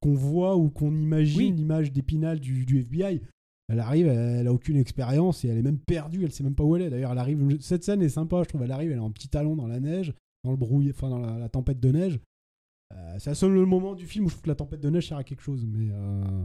qu'on 0.00 0.14
voit 0.14 0.56
ou 0.56 0.68
qu'on 0.68 0.92
imagine 0.94 1.38
Oui. 1.38 1.52
l'image 1.52 1.92
d'épinal 1.92 2.40
du, 2.40 2.66
du 2.66 2.80
FBI. 2.80 3.20
Elle 3.68 3.80
arrive, 3.80 4.08
elle, 4.08 4.46
a 4.46 4.52
aucune 4.52 4.76
expérience 4.76 5.44
et 5.44 5.48
elle 5.48 5.58
est 5.58 5.62
même 5.62 5.78
perdue, 5.78 6.24
elle 6.24 6.32
sait 6.32 6.44
même 6.44 6.54
pas 6.54 6.64
où 6.64 6.76
elle 6.76 6.82
est. 6.82 6.90
D'ailleurs, 6.90 7.12
elle 7.12 7.18
arrive. 7.18 7.56
Cette 7.60 7.82
scène 7.82 8.02
est 8.02 8.10
sympa, 8.10 8.42
je 8.42 8.48
trouve. 8.48 8.62
Elle 8.62 8.72
arrive, 8.72 8.90
elle 8.90 8.98
est 8.98 9.00
en 9.00 9.10
petit 9.10 9.28
talon 9.28 9.56
dans 9.56 9.66
la 9.66 9.80
neige, 9.80 10.12
dans 10.44 10.50
le 10.50 10.56
brouillard, 10.56 10.94
enfin 10.94 11.08
dans 11.08 11.18
la, 11.18 11.48
tempête 11.48 11.80
de 11.80 11.90
neige. 11.90 12.20
Euh, 12.94 13.16
c'est 13.18 13.30
le 13.30 13.34
seul 13.34 13.52
moment 13.52 13.94
du 13.94 14.06
film 14.06 14.26
où 14.26 14.28
je 14.28 14.34
trouve 14.34 14.42
que 14.42 14.48
la 14.48 14.54
tempête 14.54 14.80
de 14.80 14.90
neige 14.90 15.08
sert 15.08 15.16
à 15.16 15.24
quelque 15.24 15.42
chose, 15.42 15.66
mais. 15.66 15.88
euh, 15.92 16.44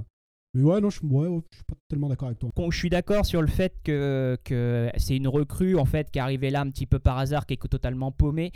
mais 0.55 0.63
ouais, 0.63 0.81
non, 0.81 0.89
je, 0.89 1.05
ouais, 1.05 1.41
je 1.51 1.57
suis 1.57 1.63
pas 1.65 1.75
tellement 1.87 2.09
d'accord 2.09 2.27
avec 2.27 2.39
toi. 2.39 2.49
Je 2.71 2.77
suis 2.77 2.89
d'accord 2.89 3.25
sur 3.25 3.41
le 3.41 3.47
fait 3.47 3.75
que, 3.83 4.35
que 4.43 4.89
c'est 4.97 5.15
une 5.15 5.27
recrue 5.27 5.77
en 5.77 5.85
fait 5.85 6.09
qui 6.09 6.17
est 6.17 6.21
arrivée 6.21 6.49
là 6.49 6.61
un 6.61 6.71
petit 6.71 6.87
peu 6.87 6.97
par 6.97 7.19
hasard, 7.19 7.45
qui 7.45 7.53
est 7.53 7.67
totalement 7.67 8.11
paumée. 8.11 8.51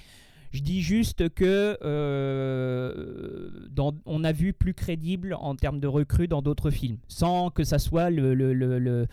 Je 0.53 0.61
dis 0.61 0.81
juste 0.83 1.29
que 1.29 1.77
euh, 1.81 3.49
dans- 3.71 3.95
on 4.05 4.23
a 4.23 4.31
vu 4.31 4.53
plus 4.53 4.73
crédible 4.75 5.33
en 5.39 5.55
termes 5.55 5.79
de 5.79 5.87
recrue 5.87 6.27
dans 6.27 6.41
d'autres 6.43 6.69
films, 6.69 6.97
sans 7.07 7.49
que 7.49 7.63
ça 7.63 7.79
soit 7.79 8.09
le, 8.11 8.33
le- 8.35 8.53
le- 8.53 8.77
le- 8.79 9.07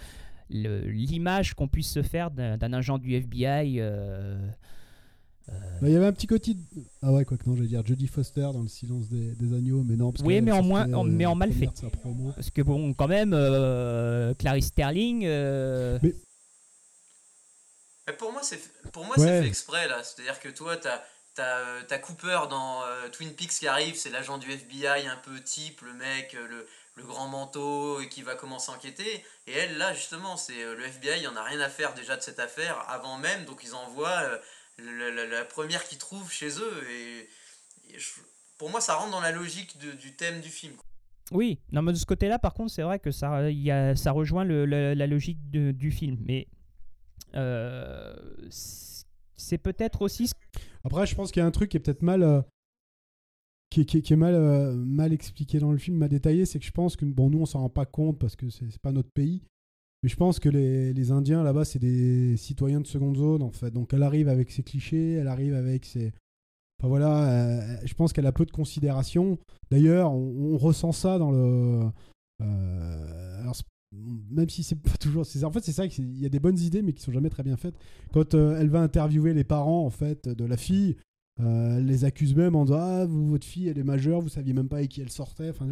le- 0.50 0.80
l'image 0.90 1.54
qu'on 1.54 1.66
puisse 1.68 1.90
se 1.90 2.02
faire 2.02 2.30
d'un, 2.30 2.58
d'un 2.58 2.72
agent 2.74 2.98
du 2.98 3.14
FBI. 3.14 3.76
euh, 3.80 4.38
Bah, 5.48 5.88
Il 5.88 5.92
y 5.92 5.96
avait 5.96 6.06
un 6.06 6.12
petit 6.12 6.26
côté. 6.26 6.52
de- 6.54 6.60
Ah 7.02 7.10
ouais, 7.12 7.24
quoi 7.24 7.36
que 7.38 7.48
non, 7.48 7.56
j'allais 7.56 7.68
dire 7.68 7.84
Jodie 7.86 8.06
Foster 8.06 8.42
dans 8.52 8.60
Le 8.62 8.68
silence 8.68 9.08
des, 9.08 9.32
des 9.34 9.56
agneaux, 9.56 9.82
mais 9.82 9.96
non. 9.96 10.12
Parce 10.12 10.22
Oui, 10.24 10.40
mais 10.42 10.52
en 10.52 10.62
moins- 10.62 10.92
en- 10.92 11.06
euh, 11.06 11.10
mais 11.10 11.24
en 11.26 11.34
mal 11.34 11.52
fait. 11.52 11.70
parce 12.36 12.50
que 12.50 12.62
bon, 12.62 12.92
quand 12.94 13.08
même, 13.08 13.32
euh, 13.34 14.34
Clarice 14.34 14.66
Sterling. 14.66 15.22
euh, 15.24 15.98
Mais- 16.02 16.14
Mais 18.06 18.12
pour 18.16 18.30
moi, 18.32 18.42
c'est 18.42 18.58
pour 18.92 19.04
moi 19.06 19.18
Ouais. 19.18 19.26
c'est 19.26 19.42
fait 19.42 19.48
exprès 19.48 19.88
là. 19.88 20.02
C'est-à-dire 20.02 20.38
que 20.40 20.48
toi, 20.50 20.76
t'as 20.76 21.00
t'as 21.34 21.58
euh, 21.60 21.82
t'as 21.86 21.98
Cooper 21.98 22.40
dans 22.50 22.82
euh, 22.84 23.08
Twin 23.08 23.34
Peaks 23.34 23.50
qui 23.50 23.68
arrive, 23.68 23.94
c'est 23.94 24.10
l'agent 24.10 24.38
du 24.38 24.50
FBI 24.50 25.06
un 25.06 25.16
peu 25.16 25.40
type, 25.40 25.80
le 25.82 25.92
mec, 25.94 26.34
euh, 26.34 26.46
le, 26.48 26.66
le 26.96 27.02
grand 27.04 27.28
manteau 27.28 28.00
et 28.00 28.08
qui 28.08 28.22
va 28.22 28.34
commencer 28.34 28.70
à 28.72 28.74
enquêter. 28.74 29.24
Et 29.46 29.52
elle 29.52 29.78
là 29.78 29.94
justement, 29.94 30.36
c'est 30.36 30.62
le 30.62 30.84
FBI, 30.84 31.20
il 31.20 31.28
en 31.28 31.36
a 31.36 31.42
rien 31.42 31.60
à 31.60 31.68
faire 31.68 31.94
déjà 31.94 32.16
de 32.16 32.22
cette 32.22 32.40
affaire 32.40 32.84
avant 32.88 33.18
même, 33.18 33.44
donc 33.44 33.62
ils 33.64 33.74
envoient 33.74 34.22
la, 34.78 35.26
la 35.26 35.44
première 35.44 35.84
qu'ils 35.84 35.98
trouvent 35.98 36.30
chez 36.32 36.58
eux. 36.58 36.84
Et, 36.90 37.28
pour 38.58 38.70
moi, 38.70 38.80
ça 38.80 38.94
rentre 38.94 39.10
dans 39.10 39.20
la 39.20 39.32
logique 39.32 39.78
de- 39.78 39.92
du 39.92 40.14
thème 40.14 40.40
du 40.40 40.48
film. 40.50 40.74
Oui, 41.32 41.58
non, 41.72 41.82
mais 41.82 41.92
de 41.92 41.96
ce 41.96 42.06
côté-là, 42.06 42.38
par 42.38 42.54
contre, 42.54 42.72
c'est 42.72 42.82
vrai 42.82 42.98
que 42.98 43.10
ça, 43.10 43.50
y 43.50 43.70
a, 43.70 43.96
ça 43.96 44.12
rejoint 44.12 44.44
le- 44.44 44.64
la 44.66 45.06
logique 45.06 45.50
du 45.50 45.90
film. 45.90 46.16
Mais 46.26 46.46
c'est- 49.40 49.58
peut-être 49.58 50.02
aussi. 50.02 50.30
Après, 50.84 51.06
je 51.06 51.14
pense 51.14 51.30
qu'il 51.30 51.40
y 51.40 51.42
a 51.42 51.46
un 51.46 51.50
truc 51.50 51.70
qui 51.70 51.76
est 51.76 51.80
peut-être 51.80 52.02
mal. 52.02 52.22
euh, 52.22 52.42
qui, 53.70 53.82
est- 53.82 54.16
mal, 54.16 54.34
euh, 54.34 54.74
mal 54.74 55.12
expliqué 55.12 55.60
dans 55.60 55.70
le 55.70 55.78
film, 55.78 55.96
mal 55.96 56.08
détaillé, 56.08 56.44
c'est 56.44 56.58
que 56.58 56.64
je 56.64 56.72
pense 56.72 56.96
que, 56.96 57.04
bon, 57.04 57.30
nous, 57.30 57.38
on 57.38 57.46
s'en 57.46 57.60
rend 57.60 57.70
pas 57.70 57.86
compte 57.86 58.18
parce 58.18 58.34
que 58.34 58.50
c'est 58.50 58.78
pas 58.82 58.90
notre 58.90 59.12
pays, 59.12 59.42
mais 60.02 60.08
je 60.08 60.16
pense 60.16 60.40
que 60.40 60.48
les, 60.48 61.10
Indiens 61.12 61.44
là-bas, 61.44 61.64
c'est 61.64 61.78
des 61.78 62.36
citoyens 62.36 62.80
de 62.80 62.86
seconde 62.86 63.16
zone, 63.16 63.42
en 63.42 63.52
fait. 63.52 63.70
Donc, 63.70 63.94
elle 63.94 64.02
arrive 64.02 64.28
avec 64.28 64.50
ses 64.50 64.64
clichés, 64.64 65.12
elle 65.12 65.28
arrive 65.28 65.54
avec 65.54 65.84
ses. 65.84 66.12
Enfin, 66.78 66.88
voilà, 66.88 67.30
euh, 67.30 67.76
je 67.84 67.94
pense 67.94 68.12
qu'elle 68.12 68.26
a 68.26 68.32
peu 68.32 68.44
de 68.44 68.50
considération. 68.50 69.38
D'ailleurs, 69.70 70.12
on, 70.12 70.56
ressent 70.56 70.92
ça 70.92 71.18
dans 71.18 71.30
le. 71.30 71.82
alors, 72.40 73.54
même 73.92 74.48
si 74.48 74.62
c'est 74.62 74.76
pas 74.76 74.96
toujours. 75.00 75.26
c'est- 75.26 75.44
En 75.44 75.50
fait, 75.50 75.64
c'est 75.64 75.72
ça, 75.72 75.86
que 75.88 75.94
c'est- 75.94 76.02
il 76.02 76.20
y 76.20 76.26
a 76.26 76.28
des 76.28 76.40
bonnes 76.40 76.58
idées, 76.58 76.82
mais 76.82 76.92
qui 76.92 77.02
sont 77.02 77.12
jamais 77.12 77.30
très 77.30 77.42
bien 77.42 77.56
faites. 77.56 77.74
Quand 78.12 78.34
euh, 78.34 78.56
elle 78.58 78.68
va 78.68 78.80
interviewer 78.80 79.34
les 79.34 79.44
parents, 79.44 79.84
en 79.84 79.90
fait, 79.90 80.28
de 80.28 80.44
la 80.44 80.56
fille, 80.56 80.96
euh, 81.40 81.78
elle 81.78 81.86
les 81.86 82.04
accuse 82.04 82.34
même 82.34 82.54
en 82.54 82.64
disant 82.64 82.78
Ah, 82.78 83.06
votre 83.06 83.46
fille, 83.46 83.68
elle 83.68 83.78
est 83.78 83.84
majeure, 83.84 84.20
vous 84.20 84.28
saviez 84.28 84.52
même 84.52 84.68
pas 84.68 84.76
avec 84.76 84.90
qui 84.90 85.00
elle 85.00 85.10
sortait. 85.10 85.50
Enfin. 85.50 85.66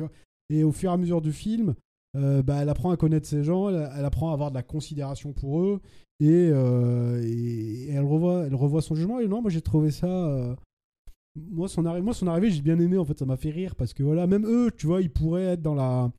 Et 0.51 0.65
au 0.65 0.73
fur 0.73 0.91
et 0.91 0.95
à 0.95 0.97
mesure 0.97 1.21
du 1.21 1.33
film, 1.33 1.75
euh, 2.17 2.43
bah, 2.43 2.57
elle 2.63 2.71
apprend 2.71 2.91
à 2.91 2.97
connaître 2.97 3.27
ces 3.27 3.45
gens, 3.45 3.69
elle, 3.69 4.05
apprend 4.05 4.31
à 4.31 4.33
avoir 4.33 4.51
de 4.51 4.57
la 4.57 4.63
considération 4.63 5.33
pour 5.33 5.61
eux. 5.63 5.81
Et, 6.21 6.47
elle, 6.47 8.05
revoit, 8.05 8.47
elle 8.47 8.55
revoit 8.55 8.83
son 8.83 8.95
jugement. 8.95 9.21
Et 9.21 9.29
non, 9.29 9.43
moi 9.43 9.51
j'ai 9.51 9.61
trouvé 9.63 9.91
ça. 9.91 10.57
moi, 11.37 11.69
son 11.69 11.83
moi, 11.83 12.15
son 12.15 12.27
arrivée, 12.27 12.51
j'ai 12.51 12.63
bien 12.63 12.79
aimé. 12.81 12.99
En 12.99 13.05
fait, 13.05 13.19
ça 13.19 13.27
m'a 13.27 13.37
fait 13.37 13.51
rire 13.51 13.77
parce 13.77 13.93
que 13.95 14.03
voilà, 14.03 14.27
même 14.27 14.45
eux, 14.47 14.71
tu 14.77 14.87
vois, 14.87 15.01
ils 15.03 15.11
pourraient 15.11 15.45
être 15.45 15.63
dans 15.63 15.75
la. 15.75 16.11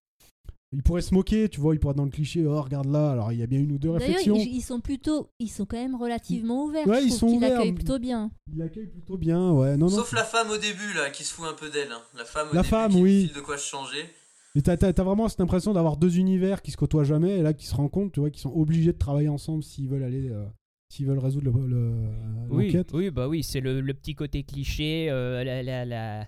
Ils 0.72 0.84
pourraient 0.84 1.02
se 1.02 1.16
moquer, 1.16 1.50
tu 1.50 1.60
vois, 1.60 1.74
ils 1.74 1.80
pourraient 1.80 1.94
être 1.94 1.98
dans 1.98 2.06
le 2.06 2.12
cliché. 2.12 2.46
Oh, 2.46 2.62
regarde 2.62 2.86
là. 2.92 3.10
Alors, 3.12 3.32
il 3.32 3.40
y 3.40 3.44
a 3.44 3.48
bien 3.48 3.60
une 3.60 3.72
ou 3.72 3.80
deux 3.80 3.88
D'ailleurs, 3.90 4.02
réflexions. 4.18 4.36
ils, 4.36 4.58
ils 4.58 4.62
sont 4.62 4.80
plutôt, 4.82 5.32
ils 5.40 5.48
sont 5.50 5.66
quand 5.66 5.78
même 5.78 5.96
relativement 5.96 6.64
ouverts. 6.66 6.86
Ouais, 6.88 7.02
je 7.02 7.08
ils 7.08 7.12
sont 7.12 7.26
qu'ils 7.28 7.38
ouverts. 7.38 7.50
l'accueillent 7.58 7.74
plutôt 7.74 7.98
bien. 7.98 8.30
Il 8.52 8.60
l'accueille 8.60 8.86
plutôt 8.88 9.18
bien, 9.18 9.52
ouais. 9.52 9.78
Non, 9.78 9.88
non. 9.90 9.96
Sauf 9.98 10.12
la 10.14 10.24
femme 10.24 10.50
au 10.52 10.58
début, 10.58 10.94
là, 10.96 11.10
qui 11.10 11.24
se 11.24 11.34
fout 11.34 11.46
un 11.50 11.54
peu 11.56 11.70
d'elle. 11.72 11.92
hein. 11.92 12.02
La 12.16 12.24
femme 12.26 12.50
au 12.52 12.54
La 12.54 12.62
début 12.62 12.70
femme, 12.70 12.92
qui 12.92 13.02
oui. 13.02 13.32
de 13.36 13.42
quoi 13.42 13.58
se 13.58 13.68
changer. 13.68 14.04
Et 14.56 14.62
t'as, 14.62 14.78
t'as- 14.78 14.94
t'as 14.94 15.04
vraiment 15.04 15.28
cette 15.28 15.42
impression 15.42 15.74
d'avoir 15.74 15.98
deux 15.98 16.18
univers 16.20 16.62
qui 16.62 16.70
se 16.72 16.78
côtoient 16.78 17.04
jamais 17.04 17.38
et 17.38 17.42
là 17.42 17.54
qui 17.54 17.66
se 17.66 17.74
rencontrent, 17.76 18.12
tu 18.12 18.20
vois, 18.20 18.30
qui 18.30 18.40
sont 18.40 18.52
obligés 18.54 18.92
de 18.94 18.98
travailler 18.98 19.30
ensemble 19.30 19.64
s'ils 19.64 19.88
veulent 19.88 20.04
aller, 20.04 20.30
euh, 20.30 20.46
s'ils 20.90 21.06
veulent 21.08 21.20
résoudre 21.20 21.52
le, 21.52 21.68
le- 21.68 22.10
Oui, 22.50 22.66
l'enquête. 22.68 22.90
oui, 22.94 23.10
bah 23.12 23.28
oui, 23.28 23.42
c'est 23.44 23.60
le, 23.60 23.80
le 23.82 23.94
petit 23.94 24.14
côté 24.16 24.44
cliché. 24.44 25.08
euh, 25.10 25.44
la, 25.44 25.62
la, 25.64 25.86
la, 25.86 26.28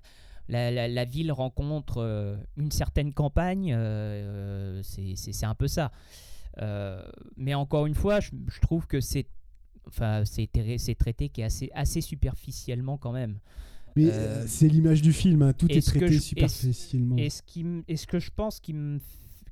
la, 0.49 0.71
la- 0.71 0.88
la 0.88 1.06
ville 1.06 1.32
rencontre 1.32 1.97
euh, 1.97 2.36
une 2.58 2.71
certaine 2.71 3.13
campagne. 3.13 3.73
euh, 3.75 4.82
c'est, 4.84 5.15
un 5.45 5.56
peu 5.56 5.67
ça. 5.67 5.91
Euh, 6.62 7.01
mais 7.38 7.54
encore 7.54 7.86
une 7.86 7.95
fois, 7.95 8.19
je, 8.19 8.32
je 8.47 8.60
trouve 8.60 8.86
que 8.88 8.99
c'est, 8.99 9.25
enfin, 9.88 10.23
traité 10.95 11.30
qui 11.30 11.41
est 11.41 11.45
assez, 11.45 11.69
assez 11.73 12.01
superficiellement 12.01 12.97
quand 12.97 13.12
même. 13.13 13.39
Mais 13.95 14.10
Euh, 14.12 14.45
c'est 14.47 14.67
l'image 14.67 15.01
du 15.01 15.12
film, 15.13 15.41
hein, 15.41 15.54
tout 15.54 15.67
est, 15.71 15.82
traité 15.86 16.13
je- 16.13 16.19
superficiellement. 16.19 17.17
Et 17.17 17.30
ce 17.30 17.41
qui, 17.41 17.65
et 17.88 17.97
ce 17.97 18.08
que 18.08 18.19
je 18.19 18.32
pense 18.36 18.60
qui, 18.60 18.73
me 18.73 18.99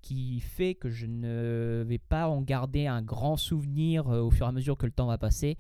qui 0.02 0.40
fait 0.40 0.76
que 0.76 0.90
je 0.90 1.06
ne 1.08 1.84
vais 1.86 1.98
pas 1.98 2.30
en 2.30 2.42
garder 2.42 2.88
un 2.88 3.02
grand 3.02 3.36
souvenir 3.36 4.08
euh, 4.10 4.22
au 4.22 4.32
fur 4.32 4.46
et 4.46 4.50
à 4.50 4.52
mesure 4.54 4.78
que 4.78 4.86
le 4.86 4.94
temps 4.94 5.08
va 5.08 5.18
passer, 5.18 5.58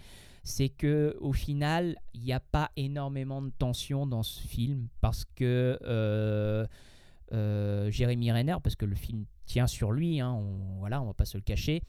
c'est 0.50 0.70
que 0.70 1.16
au 1.22 1.32
final, 1.32 1.96
il 2.14 2.22
n'y 2.22 2.34
a 2.34 2.40
pas 2.40 2.72
énormément 2.76 3.42
de 3.42 3.52
tension 3.52 4.08
dans 4.08 4.24
ce 4.24 4.42
film 4.42 4.88
parce 5.00 5.26
que 5.36 5.78
euh, 5.84 6.66
euh, 7.34 7.92
Jérémy 7.92 8.32
Renner, 8.32 8.56
parce 8.64 8.76
que 8.76 8.86
le 8.86 8.96
film 8.96 9.26
tient 9.46 9.68
sur 9.68 9.92
lui, 9.92 10.20
hein, 10.20 10.32
on, 10.32 10.80
voilà, 10.80 11.02
on 11.02 11.06
va 11.06 11.14
pas 11.14 11.26
se 11.26 11.38
le 11.38 11.44
cacher, 11.44 11.84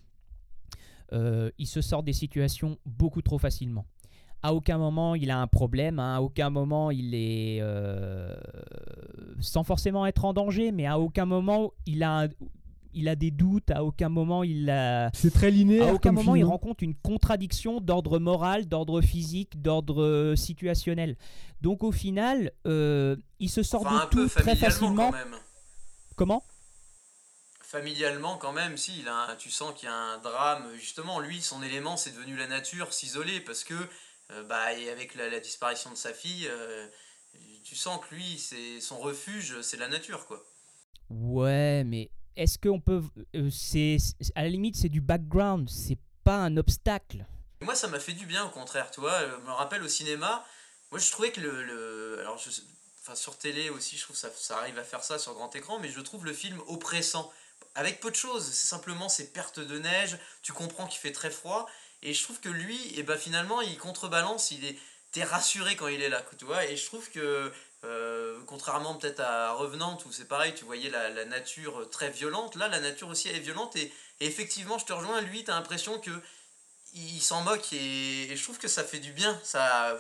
euh, 1.13 1.51
il 1.59 1.67
se 1.67 1.81
sort 1.81 2.03
des 2.03 2.13
situations 2.13 2.79
beaucoup 2.85 3.23
trop 3.23 3.39
facilement. 3.39 3.87
À 4.43 4.55
aucun 4.55 4.79
moment 4.79 5.15
il 5.15 5.31
a 5.31 5.39
un 5.41 5.47
problème, 5.47 5.99
hein, 5.99 6.17
à 6.17 6.21
aucun 6.21 6.51
moment 6.51 6.91
il 6.91 7.15
est 7.15 7.63
sans 9.41 9.65
forcément 9.65 10.07
être 10.07 10.25
en 10.25 10.33
danger, 10.33 10.71
mais 10.73 10.87
à 10.87 10.99
aucun 10.99 11.25
moment 11.27 11.73
il 11.87 12.03
a, 12.03 12.23
un- 12.25 12.29
il 12.95 13.09
a 13.09 13.17
des 13.17 13.31
doutes, 13.31 13.71
à 13.71 13.85
aucun 13.85 14.09
moment 14.09 14.43
il 14.43 14.69
a, 14.71 15.11
C'est 15.15 15.33
très 15.33 15.51
linéaire. 15.51 15.89
à 15.89 15.93
aucun 15.95 16.13
moment 16.13 16.33
film, 16.35 16.37
il 16.37 16.45
rencontre 16.45 16.83
une 16.83 16.95
contradiction 16.95 17.81
d'ordre 17.81 18.19
moral, 18.19 18.67
d'ordre 18.67 19.01
physique, 19.01 19.61
d'ordre 19.63 20.03
euh, 20.03 20.37
situationnel. 20.37 21.17
Donc 21.61 21.83
au 21.85 21.93
final, 21.93 22.53
euh, 22.67 23.17
il 23.39 23.49
se 23.51 23.63
sort 23.63 23.83
Enfin, 23.87 23.97
un 24.01 24.05
de 24.05 24.11
peu 24.11 24.29
tout 24.29 24.39
très 24.41 24.57
facilement. 24.57 25.11
quand 25.11 25.17
même. 25.17 25.37
Comment? 26.17 26.43
Familialement 27.63 28.37
quand 28.37 28.53
même, 28.53 28.77
si, 28.77 28.99
il 29.01 29.09
a 29.09 29.31
un- 29.31 29.37
tu 29.37 29.51
sens 29.51 29.73
qu'il 29.79 29.89
y 29.89 29.93
a 29.93 29.95
un 29.95 30.19
drame. 30.19 30.65
Justement, 30.75 31.21
lui, 31.21 31.41
son 31.41 31.63
élément, 31.63 31.97
c'est 31.97 32.11
devenu 32.11 32.37
la 32.37 32.49
nature, 32.49 32.93
s'isoler, 32.93 33.41
parce 33.41 33.63
que, 33.63 33.75
euh, 34.33 34.43
bah, 34.45 34.73
et 34.75 34.91
avec 34.91 35.15
la, 35.15 35.29
la 35.29 35.39
disparition 35.39 35.91
de 35.91 35.97
sa 35.97 36.13
fille, 36.13 36.49
euh, 36.49 36.87
tu 37.63 37.77
sens 37.77 38.01
que 38.05 38.15
lui, 38.15 38.39
c'est 38.39 38.81
son 38.81 38.99
refuge, 38.99 39.61
c'est 39.61 39.77
la 39.77 39.87
nature, 39.87 40.27
quoi. 40.27 40.43
Ouais, 41.11 41.85
mais 41.85 42.11
est-ce 42.41 42.59
qu'on 42.59 42.81
peut. 42.81 43.03
euh, 43.37 43.51
c'est 43.51 43.99
à 44.35 44.43
la 44.43 44.49
limite, 44.49 44.75
c'est 44.75 44.89
du 44.89 45.03
background, 45.03 45.69
c'est 45.69 45.99
pas 46.25 46.37
un 46.37 46.57
obstacle. 46.57 47.27
Moi, 47.61 47.75
ça 47.75 47.87
m'a 47.89 48.01
fait 48.01 48.15
du 48.15 48.25
bien, 48.25 48.47
au 48.47 48.49
contraire, 48.49 48.91
tu 48.91 49.01
vois. 49.01 49.21
Je 49.21 49.47
me 49.47 49.53
rappelle 49.53 49.83
au 49.83 49.89
cinéma, 49.89 50.45
moi, 50.91 50.99
je 50.99 51.11
trouvais 51.11 51.33
que 51.33 51.41
le. 51.41 52.19
alors, 52.21 52.41
enfin, 53.03 53.15
sur 53.15 53.37
télé 53.37 53.69
aussi, 53.69 53.99
je 53.99 54.05
trouve 54.05 54.17
que 54.17 54.21
ça, 54.21 54.31
ça 54.35 54.57
arrive 54.57 54.79
à 54.79 54.85
faire 54.85 55.05
ça 55.05 55.19
sur 55.19 55.35
grand 55.35 55.55
écran, 55.55 55.79
mais 55.81 55.91
je 55.91 56.01
trouve 56.01 56.25
le 56.25 56.33
film 56.33 56.59
oppressant. 56.67 57.31
Avec 57.75 58.01
peu 58.01 58.11
de 58.11 58.17
choses, 58.17 58.47
c'est 58.47 58.67
simplement 58.67 59.11
ces 59.11 59.33
pertes 59.33 59.61
de 59.61 59.79
neige, 59.79 60.19
tu 60.43 60.53
comprends 60.53 60.87
qu'il 60.87 60.99
fait 60.99 61.13
très 61.13 61.31
froid, 61.31 61.69
et 62.03 62.15
je 62.15 62.23
trouve 62.25 62.41
que 62.41 62.49
lui, 62.49 62.99
et 62.99 63.03
ben 63.03 63.19
finalement, 63.19 63.61
il 63.61 63.77
contrebalance, 63.77 64.51
il 64.51 64.65
est. 64.65 64.79
T'es 65.13 65.25
rassuré 65.25 65.75
quand 65.77 65.89
il 65.89 66.01
est 66.03 66.09
là, 66.09 66.25
tu 66.39 66.47
vois, 66.47 66.65
et 66.65 66.77
je 66.77 66.87
trouve 66.87 67.11
que. 67.11 67.53
Euh, 67.85 68.39
contrairement 68.47 68.95
peut-être 68.95 69.21
à 69.21 69.53
Revenant 69.53 69.99
où 70.07 70.13
c'est 70.13 70.29
pareil, 70.29 70.55
tu 70.55 70.65
voyais 70.65 70.91
la, 70.91 71.09
la 71.09 71.25
nature 71.25 71.89
très 71.91 72.11
violente, 72.11 72.57
là 72.57 72.69
la 72.69 72.81
nature 72.81 73.09
aussi 73.09 73.29
elle 73.29 73.37
est 73.37 73.41
violente 73.41 73.77
et, 73.77 73.93
et 74.21 74.27
effectivement 74.27 74.79
je 74.79 74.85
te 74.85 74.93
rejoins, 74.93 75.21
lui 75.23 75.45
t'as 75.45 75.55
l'impression 75.55 75.99
que 75.99 76.11
il 76.93 77.21
s'en 77.21 77.43
moque 77.43 77.73
et, 77.73 78.33
et 78.33 78.37
je 78.37 78.43
trouve 78.43 78.59
que 78.59 78.69
ça 78.69 78.85
fait 78.85 78.99
du 78.99 79.13
bien, 79.13 79.39
ça, 79.45 79.97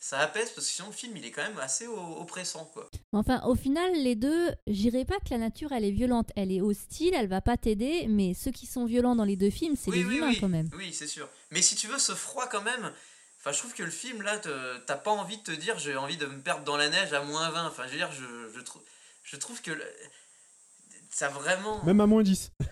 ça 0.00 0.18
apaise 0.18 0.50
parce 0.50 0.66
que 0.66 0.72
sinon 0.72 0.88
le 0.88 0.94
film 0.94 1.16
il 1.16 1.24
est 1.24 1.30
quand 1.30 1.42
même 1.42 1.58
assez 1.58 1.86
oppressant 1.86 2.64
quoi. 2.66 2.90
Enfin, 3.12 3.42
au 3.44 3.54
final, 3.54 3.92
les 3.92 4.16
deux, 4.16 4.50
j'irais 4.66 5.04
pas 5.04 5.16
que 5.16 5.30
la 5.30 5.38
nature, 5.38 5.70
elle 5.72 5.84
est 5.84 5.90
violente. 5.90 6.30
Elle 6.34 6.50
est 6.50 6.62
hostile, 6.62 7.12
elle 7.14 7.28
va 7.28 7.42
pas 7.42 7.58
t'aider, 7.58 8.06
mais 8.08 8.32
ceux 8.32 8.50
qui 8.50 8.66
sont 8.66 8.86
violents 8.86 9.14
dans 9.14 9.24
les 9.24 9.36
deux 9.36 9.50
films, 9.50 9.76
c'est 9.76 9.90
oui, 9.90 9.98
les 9.98 10.04
oui, 10.04 10.16
humains 10.16 10.28
oui, 10.30 10.40
quand 10.40 10.48
même. 10.48 10.70
Oui, 10.76 10.94
c'est 10.94 11.06
sûr. 11.06 11.28
Mais 11.50 11.60
si 11.60 11.76
tu 11.76 11.88
veux 11.88 11.98
ce 11.98 12.14
froid 12.14 12.48
quand 12.48 12.62
même, 12.62 12.90
enfin 13.42 13.52
je 13.52 13.58
trouve 13.58 13.74
que 13.74 13.82
le 13.82 13.90
film 13.90 14.22
là, 14.22 14.38
t'as 14.86 14.96
pas 14.96 15.10
envie 15.10 15.36
de 15.38 15.42
te 15.42 15.50
dire 15.50 15.78
j'ai 15.78 15.96
envie 15.96 16.16
de 16.16 16.26
me 16.26 16.40
perdre 16.40 16.64
dans 16.64 16.76
la 16.76 16.88
neige 16.88 17.12
à 17.12 17.22
moins 17.22 17.50
20. 17.50 17.66
Enfin 17.68 17.84
je 17.86 17.90
veux 17.92 17.98
dire, 17.98 18.10
je, 18.12 18.50
je, 18.54 18.60
trou- 18.60 18.82
je 19.24 19.36
trouve 19.36 19.60
que 19.60 19.72
le- 19.72 19.84
ça 21.10 21.28
vraiment... 21.28 21.82
Même 21.84 22.00
à 22.00 22.06
moins 22.06 22.22
10. 22.22 22.50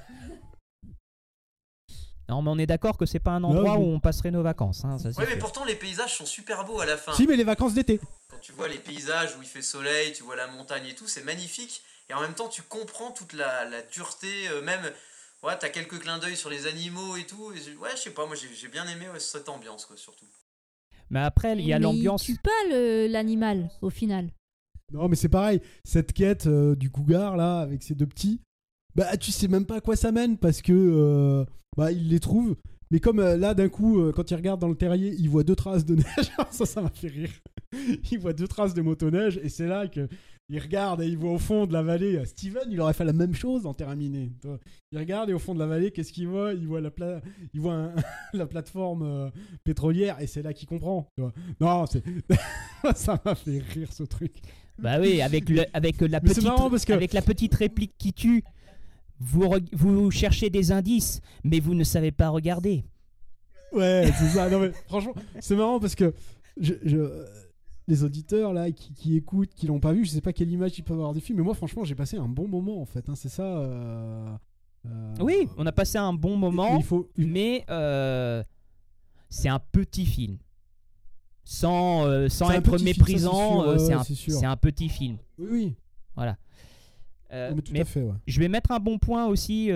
Non, 2.29 2.43
mais 2.43 2.51
on 2.53 2.59
est 2.59 2.67
d'accord 2.67 2.97
que 2.97 3.07
c'est 3.07 3.19
pas 3.19 3.33
un 3.33 3.43
endroit 3.43 3.75
où 3.77 3.83
on 3.83 3.99
passerait 3.99 4.31
nos 4.31 4.45
vacances. 4.45 4.85
hein, 4.85 4.99
ça, 4.99 5.09
Ouais 5.09 5.25
mais 5.27 5.31
sûr. 5.33 5.39
pourtant 5.41 5.65
les 5.65 5.75
paysages 5.75 6.17
sont 6.17 6.27
super 6.27 6.65
beaux 6.65 6.79
à 6.81 6.87
la 6.87 6.97
fin. 6.97 7.13
Si, 7.13 7.27
mais 7.27 7.35
les 7.35 7.43
vacances 7.43 7.75
d'été. 7.75 8.01
Quand 8.29 8.39
tu 8.39 8.53
vois 8.53 8.69
les 8.69 8.79
paysages 8.79 9.35
où 9.37 9.43
il 9.43 9.49
fait 9.49 9.63
soleil, 9.63 10.13
tu 10.13 10.23
vois 10.23 10.37
la 10.37 10.47
montagne 10.47 10.87
et 10.87 10.95
tout, 10.95 11.09
c'est 11.09 11.25
magnifique. 11.25 11.83
Et 12.09 12.15
en 12.15 12.21
même 12.21 12.35
temps, 12.35 12.49
tu 12.49 12.63
comprends 12.63 13.11
toute 13.11 13.33
la, 13.33 13.65
la 13.65 13.83
dureté, 13.83 14.47
euh, 14.49 14.63
même. 14.63 14.93
Ouais, 15.43 15.59
t'as 15.59 15.71
quelques 15.71 15.99
clins 15.99 16.19
d'œil 16.19 16.37
sur 16.37 16.51
les 16.51 16.69
animaux 16.69 17.17
et 17.17 17.27
tout. 17.27 17.51
et 17.53 17.61
je- 17.61 17.73
ouais, 17.79 17.91
je 17.97 18.03
sais 18.03 18.11
pas, 18.11 18.27
moi 18.27 18.37
j'ai 18.37 18.69
bien 18.69 18.87
aimé 18.87 19.09
ouais, 19.09 19.19
cette 19.19 19.49
ambiance, 19.49 19.85
quoi, 19.87 19.97
surtout. 19.97 20.27
Mais 21.11 21.21
après, 21.21 21.57
il 21.59 21.67
y 21.67 21.73
a 21.73 21.79
l'ambiance. 21.79 22.29
Il 22.29 22.37
tue 22.37 22.41
pas 22.43 22.51
le- 22.71 23.07
l'animal, 23.09 23.69
au 23.83 23.91
final. 23.91 24.31
Non, 24.93 25.09
mais 25.09 25.17
c'est 25.17 25.29
pareil. 25.29 25.61
Cette 25.85 26.13
quête 26.13 26.47
euh, 26.47 26.75
du 26.75 26.91
cougar, 26.91 27.37
là, 27.37 27.61
avec 27.61 27.83
ses 27.83 27.95
deux 27.95 28.07
petits, 28.07 28.41
bah, 28.95 29.17
tu 29.17 29.31
sais 29.33 29.49
même 29.49 29.67
pas 29.67 29.77
à 29.77 29.81
quoi 29.81 29.97
ça 29.97 30.11
mène 30.13 30.37
parce 30.37 30.63
que 30.63 30.73
euh, 30.73 31.45
bah, 31.77 31.93
il 31.93 32.09
les 32.09 32.21
trouve. 32.21 32.57
Mais 32.91 32.99
comme 32.99 33.21
euh, 33.21 33.37
là, 33.37 33.55
d'un 33.55 33.69
coup, 33.69 34.01
euh, 34.01 34.13
quand 34.13 34.31
il 34.31 34.35
regarde 34.35 34.61
dans 34.61 34.69
le 34.69 34.75
terrier, 34.75 35.15
il 35.19 35.29
voit 35.29 35.45
deux 35.45 35.55
traces 35.55 35.85
de 35.85 35.95
neige. 35.97 36.31
ça, 36.51 36.67
ça 36.67 36.83
m'a 36.83 36.91
fait 36.91 37.09
rire. 37.09 37.31
Il 38.11 38.19
voit 38.19 38.33
deux 38.33 38.49
traces 38.49 38.75
de 38.75 38.83
motoneige 38.83 39.39
et 39.45 39.49
c'est 39.49 39.69
là 39.69 39.87
que 39.87 40.09
il 40.53 40.59
regarde 40.59 41.01
et 41.01 41.07
il 41.07 41.17
voit 41.17 41.31
au 41.31 41.39
fond 41.39 41.65
de 41.67 41.73
la 41.73 41.83
vallée. 41.83 42.17
euh, 42.17 42.25
Steven, 42.25 42.65
il 42.71 42.81
aurait 42.81 42.93
fait 42.93 43.05
la 43.05 43.13
même 43.13 43.35
chose 43.35 43.65
en 43.67 43.73
terminé. 43.73 44.33
Tu 44.43 44.49
vois. 44.49 44.59
Il 44.93 44.99
regarde 44.99 45.31
et 45.31 45.33
au 45.33 45.39
fond 45.39 45.55
de 45.55 45.61
la 45.61 45.67
vallée, 45.67 45.93
qu'est-ce 45.93 46.13
qu'il 46.13 46.27
voit? 46.29 46.53
Il 46.53 46.67
voit 46.67 46.81
la, 46.81 46.91
pla- 46.91 47.21
il 47.55 47.61
voit 47.61 47.75
un- 47.75 47.95
la 48.35 48.47
plateforme 48.47 49.03
euh, 49.03 49.31
pétrolière 49.65 50.21
et 50.21 50.27
c'est 50.27 50.43
là 50.43 50.53
qu'il 50.53 50.67
comprend. 50.69 51.07
tu 51.17 51.23
vois. 51.23 51.33
Non, 51.61 51.87
c'est 51.87 52.03
ça 52.97 53.21
m'a 53.25 53.35
fait 53.35 53.61
rire 53.61 53.93
ce 53.93 54.03
truc. 54.03 54.33
Bah 54.79 54.99
oui, 55.01 55.23
avec, 55.23 55.49
le, 55.49 55.65
avec, 55.73 56.01
la 56.01 56.21
petite, 56.21 56.43
marrant 56.43 56.69
parce 56.71 56.85
que- 56.85 56.93
avec 56.93 57.13
la 57.13 57.23
petite 57.23 57.55
réplique 57.55 57.93
qui 57.99 58.13
tue, 58.13 58.43
vous, 59.19 60.11
cherchez 60.11 60.51
des 60.51 60.73
indices, 60.73 61.21
mais 61.45 61.61
vous 61.61 61.75
ne 61.75 61.85
savez 61.85 62.11
pas 62.11 62.29
regarder. 62.31 62.85
Ouais, 63.73 64.11
c'est 64.19 64.29
ça. 64.31 64.49
Non, 64.51 64.59
mais 64.61 64.73
franchement, 64.89 65.15
c'est 65.39 65.55
marrant 65.55 65.79
parce 65.79 65.95
que 65.95 66.13
je, 66.61 66.73
je- 66.83 67.25
les 67.91 68.05
auditeurs 68.05 68.53
là 68.55 68.71
qui, 68.71 68.95
qui 68.95 69.17
écoutent, 69.17 69.53
qui 69.55 69.67
l'ont 69.67 69.81
pas 69.81 69.93
vu, 69.93 70.05
je 70.05 70.11
sais 70.11 70.21
pas 70.21 70.33
quelle 70.33 70.51
image 70.51 70.79
ils 70.79 70.83
peuvent 70.83 70.97
avoir 70.97 71.13
du 71.13 71.21
film, 71.21 71.39
mais 71.39 71.45
moi, 71.45 71.55
franchement, 71.55 71.85
j'ai 71.85 71.95
passé 71.95 72.17
un 72.17 72.29
bon 72.29 72.49
moment 72.49 72.81
en 72.81 72.87
fait. 72.87 73.09
hein, 73.09 73.15
c'est 73.17 73.29
ça. 73.29 73.43
euh, 73.43 74.33
euh, 74.87 75.15
Oui, 75.21 75.49
on 75.59 75.67
a 75.67 75.73
passé 75.73 75.99
un 75.99 76.13
bon 76.13 76.37
moment, 76.37 76.77
Il 76.79 76.85
faut. 76.85 77.11
mais 77.19 77.65
euh, 77.69 78.43
c'est 79.29 79.49
un 79.49 79.59
petit 79.59 80.07
film. 80.07 80.39
Sans, 81.43 82.29
sans 82.29 82.51
être 82.53 82.79
méprisant, 82.81 83.77
c'est 83.79 83.93
un, 83.93 84.57
petit 84.57 84.89
film. 84.89 85.19
Oui, 85.37 85.49
oui. 85.51 85.75
Voilà. 86.15 86.37
Mais 87.33 87.63
tout 87.63 87.73
mais 87.73 87.81
à 87.81 87.85
fait, 87.85 88.03
ouais. 88.03 88.15
je 88.27 88.39
vais 88.39 88.49
mettre 88.49 88.71
un 88.71 88.79
bon 88.79 88.99
point 88.99 89.27
aussi 89.27 89.71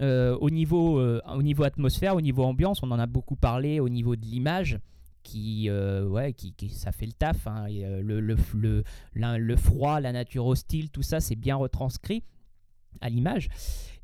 au, 0.00 0.50
niveau, 0.50 1.00
au 1.00 1.42
niveau 1.42 1.64
atmosphère, 1.64 2.14
au 2.14 2.20
niveau 2.20 2.44
ambiance. 2.44 2.80
On 2.84 2.90
en 2.92 2.98
a 3.00 3.06
beaucoup 3.06 3.34
parlé 3.34 3.80
au 3.80 3.88
niveau 3.88 4.14
de 4.14 4.24
l'image. 4.24 4.78
Qui, 5.22 5.68
euh, 5.68 6.06
ouais, 6.06 6.32
qui, 6.32 6.52
qui- 6.54 6.70
ça 6.70 6.92
fait 6.92 7.06
le 7.06 7.12
taf. 7.12 7.46
hein. 7.46 7.66
Euh, 7.70 8.00
le, 8.02 8.20
le, 8.20 8.36
le, 8.54 8.84
le 9.38 9.56
froid, 9.56 10.00
la 10.00 10.12
nature 10.12 10.46
hostile, 10.46 10.90
tout 10.90 11.02
ça, 11.02 11.20
c'est 11.20 11.36
bien 11.36 11.56
retranscrit 11.56 12.22
à 13.00 13.08
l'image. 13.10 13.48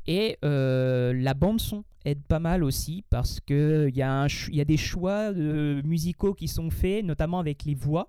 Et 0.07 0.39
euh, 0.45 1.13
la 1.15 1.35
bande 1.35 1.61
son 1.61 1.85
aide 2.05 2.23
pas 2.23 2.39
mal 2.39 2.63
aussi 2.63 3.03
parce 3.11 3.41
que 3.41 3.89
il 3.89 3.97
y, 3.97 4.03
a 4.03 4.29
y 4.53 4.61
a 4.61 4.65
des 4.65 4.77
choix 4.77 5.33
musicaux 5.33 6.35
qui 6.35 6.47
sont 6.47 6.71
faits, 6.71 7.05
notamment 7.05 7.41
avec 7.41 7.65
les 7.65 7.75
voix. 7.75 8.07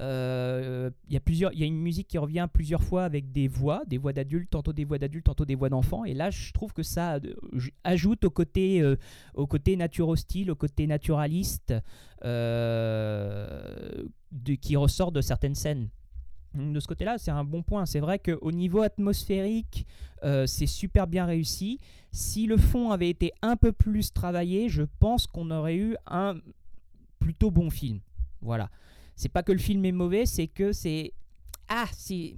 Euh, 0.00 0.90
Il 1.08 1.14
y 1.14 1.16
a 1.16 1.52
y 1.54 1.62
a 1.62 1.66
une 1.66 1.80
musique 1.80 2.08
qui 2.08 2.18
revient 2.18 2.48
plusieurs 2.52 2.82
fois 2.82 3.04
avec 3.04 3.30
des 3.30 3.46
voix, 3.46 3.84
des 3.86 3.98
voix 3.98 4.12
d'adultes, 4.12 4.50
tantôt 4.50 4.72
des 4.72 4.84
voix 4.84 4.98
d'adultes, 4.98 5.26
tantôt 5.26 5.44
des 5.44 5.54
voix 5.54 5.68
d'enfants. 5.68 6.04
Et 6.04 6.14
là, 6.14 6.30
je 6.30 6.52
trouve 6.52 6.72
que 6.72 6.82
ça 6.82 7.14
euh, 7.14 7.34
ajoute 7.84 8.24
au 8.24 8.30
côté, 8.30 8.82
au 9.34 9.46
côté 9.46 9.76
au 10.50 10.56
côté 10.56 10.86
naturaliste 10.86 11.72
qui 14.60 14.76
ressort 14.76 15.12
de 15.12 15.20
certaines 15.20 15.54
scènes. 15.54 15.88
De 16.56 16.80
ce 16.80 16.86
côté-là, 16.86 17.18
c'est 17.18 17.30
un 17.30 17.44
bon 17.44 17.62
point. 17.62 17.86
C'est 17.86 18.00
vrai 18.00 18.18
qu'au 18.18 18.50
niveau 18.50 18.80
atmosphérique, 18.80 19.86
euh, 20.24 20.46
c'est 20.46 20.66
super 20.66 21.06
bien 21.06 21.26
réussi. 21.26 21.78
Si 22.12 22.46
le 22.46 22.56
fond 22.56 22.90
avait 22.90 23.10
été 23.10 23.32
un 23.42 23.56
peu 23.56 23.72
plus 23.72 24.12
travaillé, 24.12 24.68
je 24.68 24.82
pense 24.98 25.26
qu'on 25.26 25.50
aurait 25.50 25.76
eu 25.76 25.96
un 26.06 26.34
plutôt 27.18 27.50
bon 27.50 27.70
film. 27.70 28.00
Voilà. 28.40 28.70
C'est 29.16 29.28
pas 29.28 29.42
que 29.42 29.52
le 29.52 29.58
film 29.58 29.84
est 29.84 29.92
mauvais, 29.92 30.26
c'est 30.26 30.46
que 30.46 30.72
c'est. 30.72 31.12
Ah, 31.68 31.86
c'est. 31.92 32.36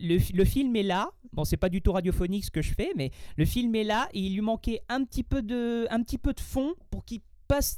Le, 0.00 0.18
le 0.34 0.44
film 0.44 0.74
est 0.76 0.82
là. 0.82 1.10
Bon, 1.32 1.44
c'est 1.44 1.56
pas 1.56 1.68
du 1.68 1.80
tout 1.82 1.92
radiophonique 1.92 2.44
ce 2.44 2.50
que 2.50 2.62
je 2.62 2.72
fais, 2.74 2.90
mais 2.94 3.10
le 3.36 3.44
film 3.44 3.74
est 3.74 3.84
là 3.84 4.08
et 4.12 4.20
il 4.20 4.34
lui 4.34 4.42
manquait 4.42 4.82
un 4.88 5.04
petit 5.04 5.22
peu 5.22 5.42
de, 5.42 5.86
un 5.90 6.02
petit 6.02 6.18
peu 6.18 6.34
de 6.34 6.40
fond 6.40 6.74
pour 6.90 7.04
qu'il 7.04 7.20
passe 7.52 7.76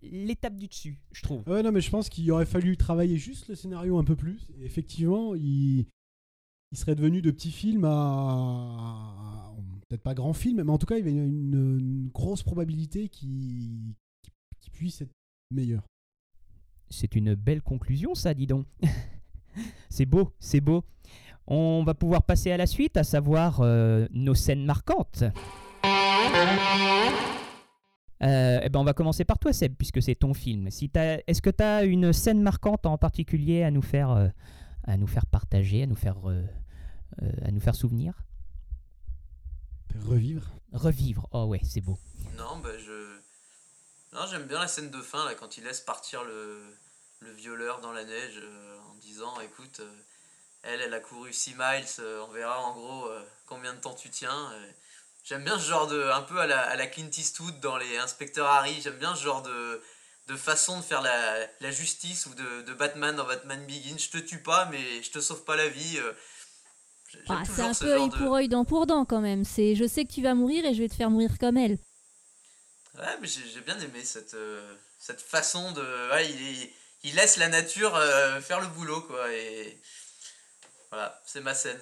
l'étape 0.00 0.56
du 0.56 0.68
dessus, 0.68 0.98
je 1.12 1.20
trouve. 1.20 1.46
Ouais, 1.46 1.62
non, 1.62 1.70
mais 1.70 1.82
je 1.82 1.90
pense 1.90 2.08
qu'il 2.08 2.30
aurait 2.32 2.46
fallu 2.46 2.78
travailler 2.78 3.18
juste 3.18 3.46
le 3.48 3.54
scénario 3.54 3.98
un 3.98 4.04
peu 4.04 4.16
plus. 4.16 4.48
Et 4.58 4.64
effectivement, 4.64 5.34
il, 5.34 5.84
il 6.70 6.78
serait 6.78 6.94
devenu 6.94 7.20
de 7.20 7.30
petits 7.30 7.50
films 7.50 7.84
à. 7.84 9.52
Peut-être 9.86 10.02
pas 10.02 10.14
grand 10.14 10.32
film, 10.32 10.62
mais 10.62 10.72
en 10.72 10.78
tout 10.78 10.86
cas, 10.86 10.96
il 10.96 11.00
y 11.00 11.02
avait 11.02 11.10
une, 11.10 11.78
une 11.78 12.08
grosse 12.08 12.42
probabilité 12.42 13.10
qu'il 13.10 13.92
puisse 14.72 15.02
être 15.02 15.12
meilleur. 15.50 15.82
C'est 16.88 17.14
une 17.14 17.34
belle 17.34 17.60
conclusion, 17.60 18.14
ça, 18.14 18.32
dis 18.32 18.46
donc. 18.46 18.64
c'est 19.90 20.06
beau, 20.06 20.32
c'est 20.40 20.62
beau. 20.62 20.84
On 21.46 21.84
va 21.84 21.92
pouvoir 21.92 22.22
passer 22.22 22.50
à 22.50 22.56
la 22.56 22.66
suite, 22.66 22.96
à 22.96 23.04
savoir 23.04 23.60
euh, 23.60 24.08
nos 24.10 24.34
scènes 24.34 24.64
marquantes. 24.64 25.24
Euh, 28.22 28.60
eh 28.62 28.68
ben 28.68 28.78
on 28.78 28.84
va 28.84 28.92
commencer 28.94 29.24
par 29.24 29.38
toi, 29.38 29.52
Seb, 29.52 29.74
puisque 29.76 30.00
c'est 30.00 30.14
ton 30.14 30.32
film. 30.34 30.70
Si 30.70 30.90
Est-ce 30.94 31.42
que 31.42 31.50
tu 31.50 31.62
as 31.62 31.82
une 31.84 32.12
scène 32.12 32.40
marquante 32.40 32.86
en 32.86 32.96
particulier 32.96 33.64
à 33.64 33.70
nous 33.70 33.82
faire, 33.82 34.10
euh, 34.10 34.28
à 34.84 34.96
nous 34.96 35.08
faire 35.08 35.26
partager, 35.26 35.82
à 35.82 35.86
nous 35.86 35.96
faire, 35.96 36.18
euh, 36.30 36.42
euh, 37.22 37.32
à 37.44 37.50
nous 37.50 37.60
faire 37.60 37.74
souvenir? 37.74 38.14
Revivre? 40.06 40.50
Revivre, 40.72 41.28
oh 41.32 41.44
ouais, 41.46 41.60
c'est 41.64 41.80
beau. 41.80 41.98
Non, 42.38 42.58
bah 42.62 42.70
je. 42.78 43.18
Non, 44.14 44.26
j'aime 44.30 44.46
bien 44.46 44.58
la 44.60 44.68
scène 44.68 44.90
de 44.90 45.00
fin, 45.00 45.24
là, 45.24 45.34
quand 45.34 45.56
il 45.56 45.64
laisse 45.64 45.80
partir 45.80 46.22
le, 46.24 46.60
le 47.20 47.32
violeur 47.32 47.80
dans 47.80 47.92
la 47.92 48.04
neige 48.04 48.38
euh, 48.42 48.78
en 48.90 48.94
disant 48.96 49.32
écoute, 49.40 49.80
euh, 49.80 49.96
elle, 50.62 50.80
elle 50.80 50.94
a 50.94 51.00
couru 51.00 51.32
6 51.32 51.54
miles, 51.54 51.84
euh, 51.98 52.24
on 52.28 52.32
verra 52.32 52.60
en 52.62 52.72
gros 52.72 53.06
euh, 53.06 53.22
combien 53.46 53.74
de 53.74 53.80
temps 53.80 53.94
tu 53.94 54.10
tiens. 54.10 54.50
euh. 54.52 54.70
J'aime 55.24 55.44
bien 55.44 55.58
ce 55.58 55.68
genre 55.68 55.86
de. 55.86 56.02
un 56.10 56.22
peu 56.22 56.38
à 56.40 56.46
la, 56.46 56.60
à 56.60 56.76
la 56.76 56.86
Clint 56.86 57.10
Eastwood 57.16 57.60
dans 57.60 57.76
les 57.76 57.96
inspecteurs 57.98 58.46
Harry, 58.46 58.80
j'aime 58.82 58.98
bien 58.98 59.14
ce 59.14 59.22
genre 59.22 59.42
de, 59.42 59.82
de 60.26 60.36
façon 60.36 60.78
de 60.78 60.82
faire 60.84 61.00
la, 61.02 61.46
la 61.60 61.70
justice 61.70 62.26
ou 62.26 62.34
de, 62.34 62.62
de 62.62 62.74
Batman 62.74 63.14
dans 63.14 63.26
Batman 63.26 63.64
Begins. 63.66 63.98
Je 63.98 64.10
te 64.10 64.18
tue 64.18 64.42
pas, 64.42 64.66
mais 64.66 65.02
je 65.02 65.10
te 65.10 65.20
sauve 65.20 65.44
pas 65.44 65.56
la 65.56 65.68
vie. 65.68 65.98
euh. 65.98 66.12
Ah, 67.28 67.42
c'est 67.44 67.62
un 67.62 67.74
ce 67.74 67.84
peu 67.84 67.92
œil 67.92 68.08
de- 68.08 68.16
pour 68.16 68.34
œil, 68.34 68.48
dent 68.48 68.64
pour 68.64 68.86
dent 68.86 69.04
quand 69.04 69.20
même. 69.20 69.44
C'est 69.44 69.74
je 69.76 69.86
sais 69.86 70.04
que 70.04 70.12
tu 70.12 70.22
vas 70.22 70.34
mourir 70.34 70.64
et 70.64 70.74
je 70.74 70.82
vais 70.82 70.88
te 70.88 70.94
faire 70.94 71.10
mourir 71.10 71.30
comme 71.38 71.56
elle. 71.56 71.78
Ouais, 72.98 73.16
mais 73.20 73.26
j'ai 73.28 73.60
bien 73.62 73.78
aimé 73.80 74.04
cette, 74.04 74.34
euh, 74.34 74.74
cette 74.98 75.20
façon 75.22 75.72
de. 75.72 76.10
ouais, 76.10 76.28
il, 76.30 76.70
il 77.04 77.14
laisse 77.14 77.36
la 77.36 77.48
nature 77.48 77.94
euh, 77.96 78.40
faire 78.40 78.60
le 78.60 78.66
boulot, 78.68 79.00
quoi. 79.02 79.32
Et 79.32 79.80
voilà, 80.90 81.20
c'est 81.26 81.40
ma 81.40 81.54
scène. 81.54 81.80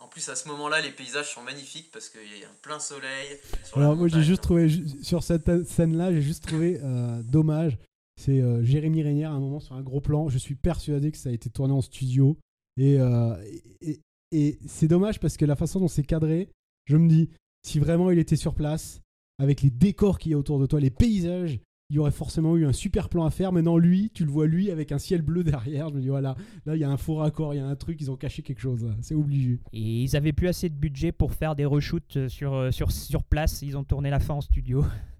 En 0.00 0.08
plus, 0.08 0.28
à 0.30 0.34
ce 0.34 0.48
moment-là, 0.48 0.80
les 0.80 0.92
paysages 0.92 1.34
sont 1.34 1.42
magnifiques 1.42 1.90
parce 1.92 2.08
qu'il 2.08 2.40
y 2.40 2.44
a 2.44 2.48
un 2.48 2.56
plein 2.62 2.80
soleil. 2.80 3.38
Sur 3.64 3.78
Alors 3.78 3.96
moi 3.96 4.08
j'ai 4.08 4.22
juste 4.22 4.42
trouvé 4.42 4.68
sur 5.02 5.22
cette 5.22 5.64
scène-là, 5.64 6.10
j'ai 6.12 6.22
juste 6.22 6.46
trouvé 6.46 6.80
euh, 6.82 7.22
dommage. 7.22 7.78
C'est 8.16 8.40
euh, 8.40 8.62
Jérémy 8.64 9.02
Régnier 9.02 9.24
à 9.24 9.32
un 9.32 9.38
moment 9.38 9.60
sur 9.60 9.74
un 9.74 9.82
gros 9.82 10.00
plan. 10.00 10.28
Je 10.30 10.38
suis 10.38 10.54
persuadé 10.54 11.12
que 11.12 11.18
ça 11.18 11.28
a 11.28 11.32
été 11.32 11.50
tourné 11.50 11.74
en 11.74 11.82
studio 11.82 12.38
et, 12.78 12.98
euh, 12.98 13.36
et, 13.82 14.00
et 14.32 14.58
c'est 14.66 14.88
dommage 14.88 15.20
parce 15.20 15.36
que 15.36 15.44
la 15.44 15.56
façon 15.56 15.80
dont 15.80 15.88
c'est 15.88 16.02
cadré, 16.02 16.48
je 16.86 16.96
me 16.96 17.08
dis 17.08 17.30
si 17.62 17.78
vraiment 17.78 18.10
il 18.10 18.18
était 18.18 18.36
sur 18.36 18.54
place 18.54 19.00
avec 19.38 19.60
les 19.60 19.70
décors 19.70 20.18
qu'il 20.18 20.32
y 20.32 20.34
a 20.34 20.38
autour 20.38 20.58
de 20.58 20.66
toi, 20.66 20.80
les 20.80 20.90
paysages, 20.90 21.60
il 21.90 21.96
y 21.96 21.98
aurait 21.98 22.12
forcément 22.12 22.56
eu 22.56 22.64
un 22.64 22.72
super 22.72 23.08
plan 23.08 23.24
à 23.24 23.30
faire. 23.30 23.52
Maintenant 23.52 23.76
lui, 23.76 24.10
tu 24.14 24.24
le 24.24 24.30
vois 24.30 24.46
lui 24.46 24.70
avec 24.70 24.92
un 24.92 24.98
ciel 24.98 25.22
bleu 25.22 25.44
derrière. 25.44 25.88
Je 25.90 25.94
me 25.94 26.00
dis 26.00 26.08
voilà, 26.08 26.36
là 26.64 26.76
il 26.76 26.80
y 26.80 26.84
a 26.84 26.90
un 26.90 26.96
faux 26.96 27.16
raccord, 27.16 27.52
il 27.52 27.58
y 27.58 27.60
a 27.60 27.66
un 27.66 27.76
truc, 27.76 28.00
ils 28.00 28.10
ont 28.10 28.16
caché 28.16 28.42
quelque 28.42 28.60
chose. 28.60 28.88
C'est 29.00 29.14
obligé. 29.14 29.58
Et 29.72 30.02
ils 30.02 30.16
avaient 30.16 30.32
plus 30.32 30.48
assez 30.48 30.68
de 30.68 30.74
budget 30.74 31.12
pour 31.12 31.34
faire 31.34 31.56
des 31.56 31.64
reshoots 31.64 32.16
euh, 32.16 32.28
euh, 32.42 32.70
sur, 32.70 32.92
sur 32.92 33.24
place. 33.24 33.62
Ils 33.62 33.76
ont 33.76 33.84
tourné 33.84 34.08
la 34.08 34.20
fin 34.20 34.34
en 34.34 34.40
studio. 34.40 34.84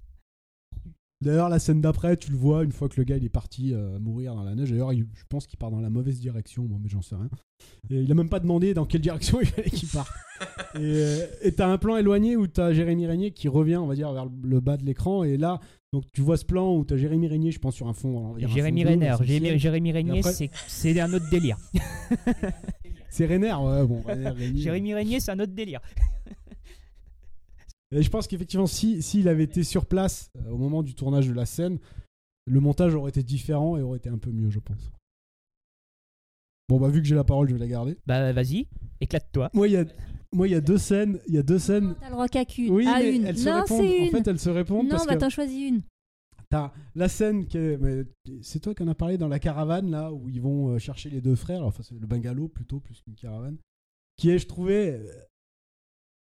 D'ailleurs, 1.22 1.50
la 1.50 1.59
scène 1.59 1.83
d'après, 1.83 2.16
tu 2.16 2.30
le 2.30 2.37
vois 2.38 2.64
une 2.64 2.72
fois 2.72 2.88
que 2.88 2.94
le 2.96 3.04
gars 3.04 3.16
il 3.18 3.24
est 3.24 3.28
parti 3.28 3.74
euh, 3.74 3.98
mourir 3.98 4.35
dans 4.35 4.42
la 4.42 4.54
neige. 4.54 4.70
D'ailleurs, 4.70 4.92
il- 4.94 5.06
je 5.14 5.24
pense 5.28 5.46
qu'il 5.46 5.59
part 5.59 5.70
dans 5.70 5.80
la 5.80 5.90
mauvaise 5.90 6.18
direction, 6.18 6.64
moi, 6.64 6.78
mais 6.83 6.88
j'en 6.88 7.02
sais 7.02 7.14
rien. 7.14 7.28
Et 7.90 7.96
il 8.00 8.11
a 8.11 8.14
même 8.14 8.30
pas 8.30 8.40
demandé 8.40 8.72
dans 8.72 8.87
quelle 8.87 9.02
direction 9.02 9.38
il 9.42 9.46
fallait 9.46 9.68
qu'il 9.68 9.88
parte. 9.90 10.09
et 10.76 10.78
euh, 10.78 11.26
et 11.42 11.52
t'as 11.52 11.68
un 11.68 11.76
plan 11.76 11.98
éloigné 11.98 12.37
où 12.37 12.46
t'as 12.46 12.72
Jérémy 12.72 13.06
Régnier 13.06 13.33
qui 13.33 13.48
revient, 13.48 13.76
on 13.76 13.87
va 13.87 13.94
dire, 13.94 14.11
vers 14.14 14.26
le 14.42 14.61
bas 14.61 14.78
de 14.78 14.85
l'écran. 14.87 15.22
Et 15.22 15.37
là, 15.37 15.61
donc 15.92 16.04
tu 16.12 16.22
vois 16.22 16.38
ce 16.38 16.46
plan 16.46 16.74
où 16.74 16.85
t'as 16.87 16.96
Jérémy 16.96 17.28
Régnier, 17.28 17.50
je 17.50 17.59
pense, 17.59 17.74
sur 17.74 17.87
un 17.88 17.92
fond. 17.92 18.35
Jérémy 18.54 18.85
Renner. 18.85 19.11
Jérémy, 19.59 19.92
Régnier, 19.92 20.18
après- 20.20 20.33
c'est- 20.33 20.50
c'est 20.68 20.98
un 21.00 21.12
autre 21.12 21.28
délire. 21.30 21.59
C'est 23.12 23.26
Renner, 23.26 23.52
ouais, 23.52 23.85
bon. 23.87 24.02
Régnier. 24.06 24.62
Jérémy 24.62 24.94
Régnier, 24.94 25.18
c'est 25.20 25.33
un 25.33 25.40
autre 25.40 25.52
délire. 25.52 25.80
Et 27.92 28.03
je 28.03 28.11
pense 28.11 28.26
qu'effectivement, 28.29 28.66
si 28.66 29.03
s'il 29.03 29.29
avait 29.29 29.44
été 29.44 29.64
sur 29.64 29.87
place 29.87 30.31
euh, 30.37 30.50
au 30.50 30.59
moment 30.59 30.83
du 30.83 30.94
tournage 30.94 31.26
de 31.29 31.33
la 31.33 31.46
scène, 31.46 31.79
le 32.46 32.61
montage 32.61 32.94
aurait 32.94 33.11
été 33.11 33.22
différent 33.22 33.76
et 33.76 33.83
aurait 33.83 33.98
été 33.98 34.09
un 34.09 34.18
peu 34.18 34.31
mieux, 34.31 34.50
je 34.50 34.61
pense. 34.61 34.92
Bon, 36.68 36.79
bah, 36.79 36.88
vu 36.88 37.00
que 37.03 37.09
j'ai 37.09 37.16
la 37.16 37.24
parole, 37.24 37.48
je 37.48 37.55
vais 37.55 37.59
la 37.61 37.66
garder. 37.66 37.98
Bah 38.07 38.33
vas-y, 38.33 38.68
éclate-toi. 39.00 39.50
Moi, 39.55 39.66
il 39.66 39.72
y 39.72 39.76
a, 39.76 39.85
moi, 40.33 40.46
il 40.46 40.53
y 40.53 40.55
a 40.55 40.61
deux 40.61 40.79
scènes. 40.79 41.18
Il 41.26 41.35
y 41.35 41.38
a 41.38 41.42
deux 41.42 41.59
scènes. 41.59 41.96
T'as 42.00 42.07
le 42.07 42.12
droit 42.12 42.29
qu'à 42.29 42.44
qu'une. 42.44 42.70
Oui, 42.72 42.87
à 42.87 43.00
mais 43.00 43.16
une. 43.16 43.24
elles 43.24 43.38
se 43.38 43.48
non, 43.48 43.57
répondent. 43.62 43.81
En 43.81 44.05
une. 44.05 44.11
fait, 44.11 44.29
elles 44.29 44.38
se 44.38 44.50
répondent 44.50 44.85
non, 44.85 44.90
parce 44.90 45.07
bah 45.07 45.14
que 45.16 45.20
t'en 45.20 45.31
choisis 45.31 45.68
une. 45.68 45.83
t'as 46.48 46.72
la 46.94 47.09
scène 47.09 47.46
qui 47.46 47.59
est. 47.59 47.76
C'est 48.42 48.61
toi 48.61 48.72
qui 48.72 48.85
en 48.85 48.88
as 48.88 48.94
parlé 48.94 49.18
dans 49.18 49.26
la 49.26 49.40
caravane 49.40 49.90
là 49.90 50.12
où 50.12 50.29
ils 50.29 50.40
vont 50.40 50.68
euh, 50.68 50.79
chercher 50.79 51.11
les 51.11 51.20
deux 51.20 51.35
frères. 51.35 51.57
Alors, 51.57 51.68
Enfin, 51.70 51.83
c'est 51.83 51.98
le 51.98 52.07
bungalow 52.07 52.46
plutôt 52.46 52.79
plus 52.79 53.00
qu'une 53.00 53.16
caravane. 53.16 53.57
Qui 54.16 54.31
est, 54.31 54.38
je 54.38 54.46
trouvais. 54.46 55.00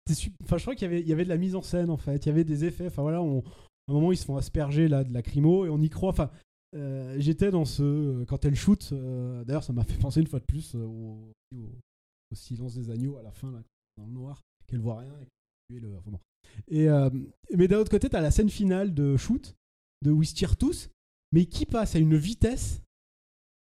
Euh, 0.09 0.13
Enfin, 0.43 0.57
je 0.57 0.63
crois 0.63 0.75
qu'il 0.75 0.83
y 0.83 0.91
avait, 0.91 1.01
il 1.01 1.07
y 1.07 1.13
avait 1.13 1.23
de 1.23 1.29
la 1.29 1.37
mise 1.37 1.55
en 1.55 1.61
scène 1.61 1.89
en 1.89 1.97
fait. 1.97 2.25
Il 2.25 2.29
y 2.29 2.31
avait 2.31 2.43
des 2.43 2.65
effets. 2.65 2.87
Enfin 2.87 3.01
voilà, 3.01 3.19
à 3.19 3.21
un 3.21 3.93
moment 3.93 4.11
ils 4.11 4.17
se 4.17 4.25
font 4.25 4.37
asperger 4.37 4.87
là 4.87 5.03
de 5.03 5.13
lacrymo 5.13 5.65
et 5.65 5.69
on 5.69 5.81
y 5.81 5.89
croit. 5.89 6.09
Enfin, 6.09 6.31
euh, 6.75 7.15
j'étais 7.19 7.51
dans 7.51 7.65
ce 7.65 8.23
quand 8.25 8.45
elle 8.45 8.55
shoot. 8.55 8.89
euh, 8.91 9.43
D'ailleurs, 9.43 9.63
ça 9.63 9.73
m'a 9.73 9.83
fait 9.83 9.97
penser 9.99 10.21
une 10.21 10.27
fois 10.27 10.39
de 10.39 10.45
plus 10.45 10.75
euh, 10.75 10.85
au, 10.85 11.31
silence 12.33 12.73
des 12.73 12.89
agneaux 12.89 13.17
à 13.17 13.21
la 13.21 13.31
fin 13.31 13.51
là, 13.51 13.61
dans 13.97 14.05
le 14.07 14.11
noir, 14.11 14.41
qu'elle 14.67 14.79
voit 14.79 14.99
rien 14.99 15.13
et 15.69 15.79
le. 15.79 15.95
enfin. 15.97 16.17
Et 16.67 16.89
euh, 16.89 17.09
mais 17.55 17.67
d'un 17.67 17.77
autre 17.77 17.91
côté, 17.91 18.09
t'as 18.09 18.21
la 18.21 18.31
scène 18.31 18.49
finale 18.49 18.93
de 18.93 19.17
shoot 19.17 19.55
de 20.03 20.11
où 20.11 20.21
tous, 20.59 20.89
mais 21.31 21.45
qui 21.45 21.65
passe 21.65 21.95
à 21.95 21.99
une 21.99 22.17
vitesse. 22.17 22.81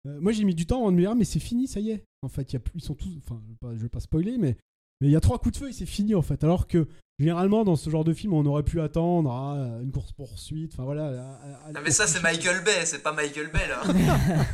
Euh, 0.06 0.20
moi, 0.20 0.32
j'ai 0.32 0.44
mis 0.44 0.56
du 0.56 0.66
temps 0.66 0.80
avant 0.80 0.92
de 0.92 0.98
me 0.98 1.02
dire, 1.02 1.16
mais 1.16 1.26
c'est 1.26 1.40
fini, 1.40 1.68
ça 1.68 1.80
y 1.80 1.92
est. 1.92 2.04
En 2.22 2.30
fait, 2.30 2.54
y 2.54 2.56
a 2.56 2.60
plus, 2.60 2.80
ils 2.80 2.84
sont 2.84 2.96
tous. 2.96 3.18
Enfin, 3.18 3.42
je 3.74 3.82
vais 3.82 3.90
pas 3.90 4.00
spoiler, 4.00 4.38
mais 4.38 4.58
mais 5.02 5.08
il 5.08 5.12
y 5.12 5.16
a 5.16 5.22
trois 5.22 5.40
coups 5.40 5.54
de 5.54 5.58
feu 5.66 5.70
et 5.70 5.74
c'est 5.74 5.86
fini 5.86 6.16
en 6.16 6.22
fait. 6.22 6.44
Alors 6.44 6.68
que 6.68 6.88
généralement 7.20 7.64
dans 7.64 7.76
ce 7.76 7.90
genre 7.90 8.04
de 8.04 8.14
film, 8.14 8.34
on 8.34 8.46
aurait 8.46 8.64
pu 8.64 8.82
attendre 8.82 9.32
à 9.32 9.80
une 9.82 9.92
course 9.92 10.12
poursuite. 10.14 10.74
Enfin 10.74 10.84
voilà. 10.84 11.08
à- 11.08 11.34
à- 11.34 11.72
Ah, 11.76 11.82
mais 11.84 11.92
ça, 11.92 12.08
c'est 12.08 12.22
Michael 12.22 12.64
Bay, 12.64 12.86
c'est 12.86 13.04
pas 13.04 13.14
Michael 13.14 13.52
Bay 13.52 13.68
là. 13.68 13.84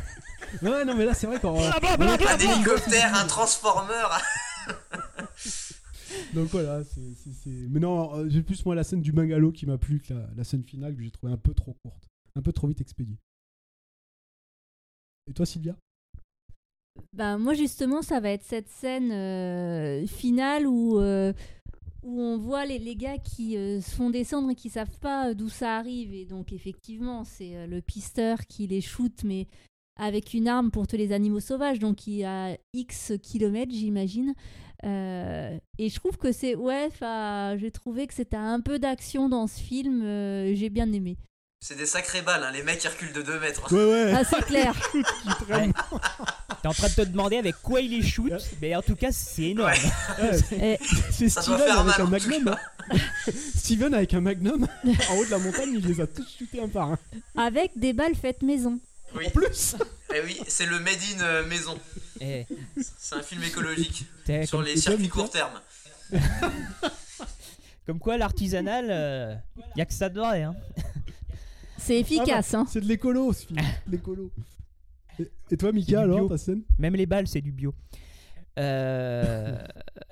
Ouais, 0.62 0.84
non, 0.84 0.96
mais 0.96 1.04
là 1.04 1.14
c'est 1.14 1.28
vrai 1.28 1.38
qu'on. 1.38 1.56
un 1.60 2.38
hélicoptère, 2.38 3.14
un 3.14 3.26
transformer. 3.26 3.94
Donc 6.34 6.48
voilà, 6.48 6.82
c'est. 6.82 7.50
Mais 7.70 7.78
non, 7.78 8.16
euh, 8.16 8.28
c'est 8.32 8.42
plus 8.42 8.64
moi 8.66 8.74
la 8.74 8.82
scène 8.82 9.00
du 9.00 9.12
bungalow 9.12 9.52
qui 9.52 9.64
m'a 9.66 9.78
plu 9.78 10.00
que 10.00 10.12
la, 10.12 10.28
la 10.36 10.42
scène 10.44 10.64
finale 10.64 10.96
que 10.96 11.02
j'ai 11.02 11.10
trouvé 11.12 11.32
un 11.32 11.36
peu 11.36 11.54
trop 11.54 11.76
courte, 11.84 12.08
un 12.34 12.42
peu 12.42 12.52
trop 12.52 12.66
vite 12.66 12.80
expédiée. 12.80 13.16
Et 15.28 15.34
toi, 15.34 15.46
Sylvia? 15.46 15.76
Bah, 17.12 17.38
moi, 17.38 17.54
justement, 17.54 18.02
ça 18.02 18.20
va 18.20 18.30
être 18.30 18.44
cette 18.44 18.68
scène 18.68 19.10
euh, 19.12 20.06
finale 20.06 20.66
où, 20.66 20.98
euh, 21.00 21.32
où 22.02 22.20
on 22.20 22.38
voit 22.38 22.64
les, 22.66 22.78
les 22.78 22.96
gars 22.96 23.18
qui 23.18 23.56
euh, 23.56 23.80
se 23.80 23.90
font 23.94 24.10
descendre 24.10 24.50
et 24.50 24.54
qui 24.54 24.70
savent 24.70 24.98
pas 25.00 25.34
d'où 25.34 25.48
ça 25.48 25.76
arrive. 25.76 26.14
Et 26.14 26.24
donc, 26.24 26.52
effectivement, 26.52 27.24
c'est 27.24 27.56
euh, 27.56 27.66
le 27.66 27.80
pisteur 27.80 28.46
qui 28.46 28.66
les 28.66 28.80
shoot, 28.80 29.12
mais 29.24 29.46
avec 29.98 30.32
une 30.34 30.48
arme 30.48 30.70
pour 30.70 30.86
tous 30.86 30.96
les 30.96 31.12
animaux 31.12 31.40
sauvages, 31.40 31.78
donc 31.78 32.06
il 32.06 32.14
y 32.14 32.24
a 32.24 32.56
X 32.72 33.12
kilomètres, 33.22 33.72
j'imagine. 33.72 34.34
Euh, 34.84 35.58
et 35.78 35.90
je 35.90 35.94
trouve 35.96 36.16
que 36.16 36.32
c'est. 36.32 36.54
Ouais, 36.54 36.86
enfin, 36.90 37.56
j'ai 37.58 37.70
trouvé 37.70 38.06
que 38.06 38.14
c'était 38.14 38.36
un 38.36 38.60
peu 38.60 38.78
d'action 38.78 39.28
dans 39.28 39.46
ce 39.46 39.60
film. 39.60 40.02
euh, 40.02 40.54
j'ai 40.54 40.70
bien 40.70 40.90
aimé. 40.92 41.18
C'est 41.62 41.76
des 41.76 41.84
sacrées 41.84 42.22
balles, 42.22 42.42
hein, 42.42 42.52
les 42.52 42.62
mecs 42.62 42.82
ils 42.82 42.88
reculent 42.88 43.12
de 43.12 43.20
2 43.20 43.40
mètres. 43.40 43.70
Ouais, 43.74 43.84
ouais. 43.92 44.12
Ah, 44.16 44.24
c'est 44.24 44.42
clair. 44.46 44.74
T'es 46.62 46.68
en 46.68 46.72
train 46.74 46.88
de 46.88 46.94
te 46.94 47.00
demander 47.02 47.36
avec 47.38 47.56
quoi 47.62 47.80
il 47.80 47.90
les 47.90 48.02
shoot, 48.06 48.30
mais 48.60 48.76
en 48.76 48.82
tout 48.82 48.94
cas, 48.96 49.12
c'est 49.12 49.44
énorme. 49.50 49.72
Eh, 50.52 50.78
C'est 51.10 51.28
Steven 51.28 51.60
avec 51.60 51.98
un 52.00 52.06
magnum. 52.06 52.48
hein. 52.48 52.96
Steven 53.56 53.94
avec 53.94 54.12
un 54.14 54.20
magnum 54.20 54.66
en 55.10 55.14
haut 55.16 55.24
de 55.24 55.30
la 55.30 55.38
montagne, 55.38 55.70
il 55.74 55.86
les 55.86 56.00
a 56.00 56.06
tous 56.06 56.26
shootés 56.38 56.60
un 56.60 56.68
par 56.68 56.90
un. 56.92 56.98
avec 57.36 57.72
des 57.76 57.92
balles 57.92 58.14
faites 58.14 58.42
maison. 58.42 58.78
Oui. 59.16 59.26
En 59.26 59.30
plus 59.30 59.74
Eh 60.14 60.20
oui, 60.24 60.38
c'est 60.48 60.66
le 60.66 60.78
Made 60.80 60.98
in 61.16 61.20
euh, 61.22 61.46
maison. 61.46 61.76
Eh, 62.20 62.46
C'est 62.98 63.16
un 63.16 63.22
film 63.22 63.42
écologique 63.42 64.04
sur 64.26 64.50
comme, 64.58 64.64
les 64.64 64.76
circuits 64.76 65.08
court 65.08 65.30
terme. 65.30 65.60
comme 67.86 67.98
quoi, 67.98 68.18
l'artisanal, 68.18 68.86
euh, 68.90 69.34
y 69.76 69.80
a 69.80 69.86
que 69.86 69.92
ça 69.94 70.08
de 70.08 70.20
vrai. 70.20 70.42
Hein. 70.42 70.54
C'est 71.78 71.98
efficace, 71.98 72.50
Ah 72.54 72.58
bah, 72.58 72.62
hein. 72.62 72.66
C'est 72.70 72.80
de 72.80 72.86
l'écolo 72.86 73.32
ce 73.32 73.46
film. 73.46 73.60
de 73.86 73.92
l'écolo. 73.92 74.30
Et, 75.20 75.54
et 75.54 75.56
toi, 75.56 75.72
Mika, 75.72 76.00
alors, 76.00 76.18
bio. 76.18 76.28
ta 76.28 76.38
scène 76.38 76.62
Même 76.78 76.94
les 76.94 77.06
balles, 77.06 77.26
c'est 77.26 77.40
du 77.40 77.52
bio. 77.52 77.74
Euh, 78.58 79.58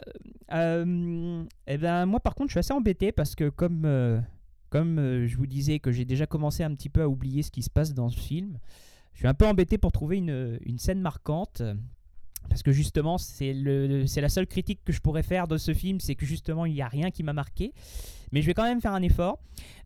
euh, 0.52 1.44
eh 1.66 1.78
ben, 1.78 2.06
moi, 2.06 2.20
par 2.20 2.34
contre, 2.34 2.48
je 2.50 2.52
suis 2.52 2.60
assez 2.60 2.72
embêté 2.72 3.12
parce 3.12 3.34
que, 3.34 3.48
comme, 3.48 3.84
euh, 3.84 4.20
comme 4.70 5.26
je 5.26 5.36
vous 5.36 5.46
disais 5.46 5.78
que 5.78 5.92
j'ai 5.92 6.04
déjà 6.04 6.26
commencé 6.26 6.62
un 6.62 6.74
petit 6.74 6.88
peu 6.88 7.02
à 7.02 7.08
oublier 7.08 7.42
ce 7.42 7.50
qui 7.50 7.62
se 7.62 7.70
passe 7.70 7.94
dans 7.94 8.08
ce 8.08 8.18
film, 8.18 8.58
je 9.12 9.18
suis 9.18 9.28
un 9.28 9.34
peu 9.34 9.46
embêté 9.46 9.78
pour 9.78 9.92
trouver 9.92 10.18
une, 10.18 10.58
une 10.64 10.78
scène 10.78 11.00
marquante. 11.00 11.62
Parce 12.48 12.62
que 12.62 12.72
justement, 12.72 13.18
c'est 13.18 13.52
le, 13.52 14.06
c'est 14.06 14.20
la 14.20 14.28
seule 14.28 14.46
critique 14.46 14.80
que 14.84 14.92
je 14.92 15.00
pourrais 15.00 15.22
faire 15.22 15.48
de 15.48 15.58
ce 15.58 15.74
film, 15.74 16.00
c'est 16.00 16.14
que 16.14 16.24
justement, 16.24 16.64
il 16.64 16.72
n'y 16.72 16.82
a 16.82 16.88
rien 16.88 17.10
qui 17.10 17.22
m'a 17.22 17.32
marqué. 17.32 17.72
Mais 18.32 18.42
je 18.42 18.46
vais 18.46 18.54
quand 18.54 18.64
même 18.64 18.80
faire 18.80 18.92
un 18.92 19.02
effort. 19.02 19.38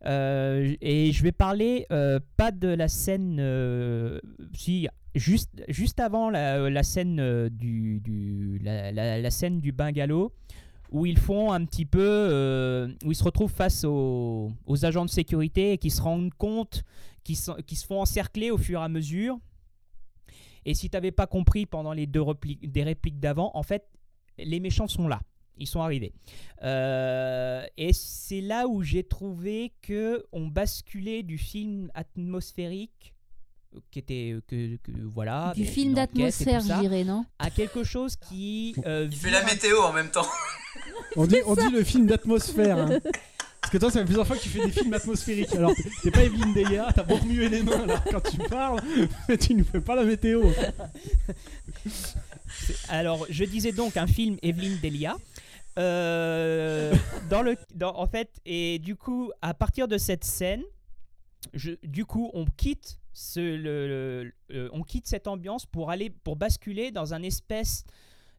Euh, 0.05 0.73
et 0.81 1.11
je 1.11 1.23
vais 1.23 1.31
parler 1.31 1.85
euh, 1.91 2.19
pas 2.37 2.51
de 2.51 2.67
la 2.67 2.87
scène. 2.87 3.37
euh, 3.39 4.19
si, 4.53 4.87
juste, 5.15 5.63
juste 5.67 5.99
avant 5.99 6.29
la, 6.29 6.69
la 6.69 6.83
scène 6.83 7.19
euh, 7.19 7.49
du, 7.49 7.99
du- 8.01 8.59
la, 8.63 9.29
scène 9.31 9.59
du 9.59 9.71
bungalow, 9.71 10.33
où 10.91 11.05
ils 11.05 11.17
font 11.19 11.51
un 11.51 11.65
petit 11.65 11.85
peu. 11.85 11.99
euh, 12.01 12.87
où 13.03 13.11
ils 13.11 13.15
se 13.15 13.23
retrouvent 13.23 13.51
face 13.51 13.83
aux, 13.83 14.51
agents 14.83 15.05
de 15.05 15.09
sécurité 15.09 15.73
et 15.73 15.77
qui 15.77 15.89
se 15.89 16.01
rendent 16.01 16.33
compte 16.33 16.83
qu'ils 17.23 17.37
sont- 17.37 17.57
qu'ils 17.65 17.77
se 17.77 17.85
font 17.85 18.01
encercler 18.01 18.51
au 18.51 18.57
fur 18.57 18.79
et 18.79 18.83
à 18.83 18.89
mesure. 18.89 19.37
Et 20.65 20.73
si 20.73 20.89
tu 20.89 20.95
n'avais 20.95 21.11
pas 21.11 21.27
compris 21.27 21.65
pendant 21.65 21.93
les 21.93 22.07
deux 22.07 22.21
répliques, 22.21 22.71
des 22.71 22.83
répliques 22.83 23.19
d'avant, 23.19 23.51
en 23.53 23.63
fait, 23.63 23.85
les 24.37 24.59
méchants 24.59 24.87
sont 24.87 25.07
là. 25.07 25.19
Ils 25.57 25.67
sont 25.67 25.81
arrivés. 25.81 26.13
Euh, 26.63 27.63
et 27.77 27.93
c'est 27.93 28.41
là 28.41 28.67
où 28.67 28.81
j'ai 28.81 29.03
trouvé 29.03 29.73
que 29.81 30.25
on 30.31 30.47
basculait 30.47 31.21
du 31.21 31.37
film 31.37 31.91
atmosphérique, 31.93 33.12
euh, 33.12 33.12
qui 33.91 33.99
était 33.99 34.31
euh, 34.33 34.41
que, 34.47 34.75
que- 34.77 34.91
voilà, 35.13 35.53
Du 35.55 35.65
film 35.65 35.93
d'atmosphère, 35.93 36.61
je 36.61 36.79
dirais, 36.81 37.03
non 37.03 37.25
à 37.39 37.49
quelque 37.49 37.83
chose 37.83 38.15
qui 38.15 38.75
euh, 38.85 39.07
Il 39.11 39.17
fait 39.17 39.31
la 39.31 39.43
météo 39.43 39.79
en 39.81 39.93
même 39.93 40.09
temps. 40.09 40.27
On 41.15 41.25
dit, 41.27 41.37
on 41.45 41.55
dit 41.55 41.69
le 41.69 41.83
film 41.83 42.07
d'atmosphère. 42.07 42.77
hein. 42.79 42.99
Parce 43.61 43.71
que 43.71 43.77
toi, 43.77 43.91
ça 43.91 43.99
fait 43.99 44.05
plusieurs 44.05 44.25
fois 44.27 44.35
que 44.35 44.41
tu 44.41 44.49
fais 44.49 44.65
des 44.65 44.71
films 44.71 44.93
atmosphériques. 44.93 45.53
Alors, 45.55 45.73
t'es- 45.75 45.89
t'es 46.01 46.11
pas 46.11 46.23
Evelyne 46.23 46.53
Delia, 46.53 46.91
t'as 46.93 47.03
beau 47.03 47.15
remuer 47.15 47.47
les 47.49 47.61
mains 47.63 47.85
là, 47.85 48.03
quand 48.11 48.19
tu 48.21 48.37
parles, 48.49 48.81
mais 49.29 49.37
tu 49.37 49.53
nous 49.53 49.63
fais 49.63 49.79
pas 49.79 49.95
la 49.95 50.03
météo. 50.03 50.43
Alors, 52.89 53.25
je 53.29 53.43
disais 53.45 53.71
donc 53.71 53.97
un 53.97 54.07
film 54.07 54.37
Evelyne 54.41 54.77
Delia. 54.81 55.15
Euh, 55.79 56.93
dans 57.29 57.41
le, 57.41 57.55
dans- 57.73 57.97
en 57.97 58.05
fait, 58.07 58.29
et 58.45 58.77
du 58.79 58.95
coup, 58.95 59.31
à 59.41 59.53
partir 59.53 59.87
de 59.87 59.97
cette 59.97 60.23
scène, 60.23 60.61
je, 61.53 61.71
du 61.83 62.05
coup, 62.05 62.29
on 62.33 62.45
quitte 62.45 62.99
euh, 63.37 64.29
on 64.71 64.83
quitte 64.83 65.07
cette 65.07 65.27
ambiance 65.27 65.65
pour 65.65 65.91
aller, 65.91 66.09
pour 66.09 66.35
basculer 66.35 66.91
dans 66.91 67.13
un 67.13 67.23
espèce 67.23 67.85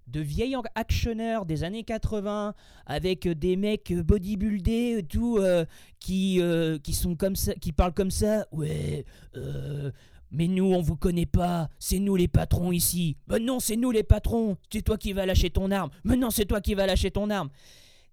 de 0.07 0.21
vieil 0.21 0.57
actionneur 0.75 1.47
des 1.47 1.65
années 1.65 1.85
80 1.85 2.55
avec 2.87 3.27
des 3.27 3.57
mecs 3.57 3.93
bodybuildés 3.93 4.97
et 4.99 5.03
tout 5.03 5.39
euh, 5.39 5.65
qui 5.99 6.41
euh, 6.41 6.79
qui 6.79 6.93
sont 6.93 7.17
comme 7.17 7.37
ça 7.37 7.55
qui 7.55 7.73
parlent 7.73 7.95
comme 7.95 8.11
ça 8.11 8.47
ouais 8.53 9.05
euh, 9.37 9.91
mais 10.37 10.49
nous, 10.49 10.65
on 10.65 10.81
vous 10.81 10.97
connaît 10.97 11.27
pas. 11.27 11.69
C'est 11.79 12.01
nous 12.01 12.17
les 12.17 12.27
patrons 12.27 12.73
ici. 12.73 13.17
Mais 13.29 13.39
non, 13.39 13.61
c'est 13.61 13.77
nous 13.77 13.93
les 13.93 14.03
patrons. 14.03 14.57
C'est 14.69 14.83
toi 14.83 14.99
qui 14.99 15.13
vas 15.13 15.27
lâcher 15.27 15.49
ton 15.49 15.71
arme. 15.71 15.91
Mais 16.03 16.17
non, 16.17 16.31
c'est 16.31 16.45
toi 16.45 16.61
qui 16.61 16.75
vas 16.75 16.87
lâcher 16.87 17.13
ton 17.13 17.31
arme. 17.31 17.51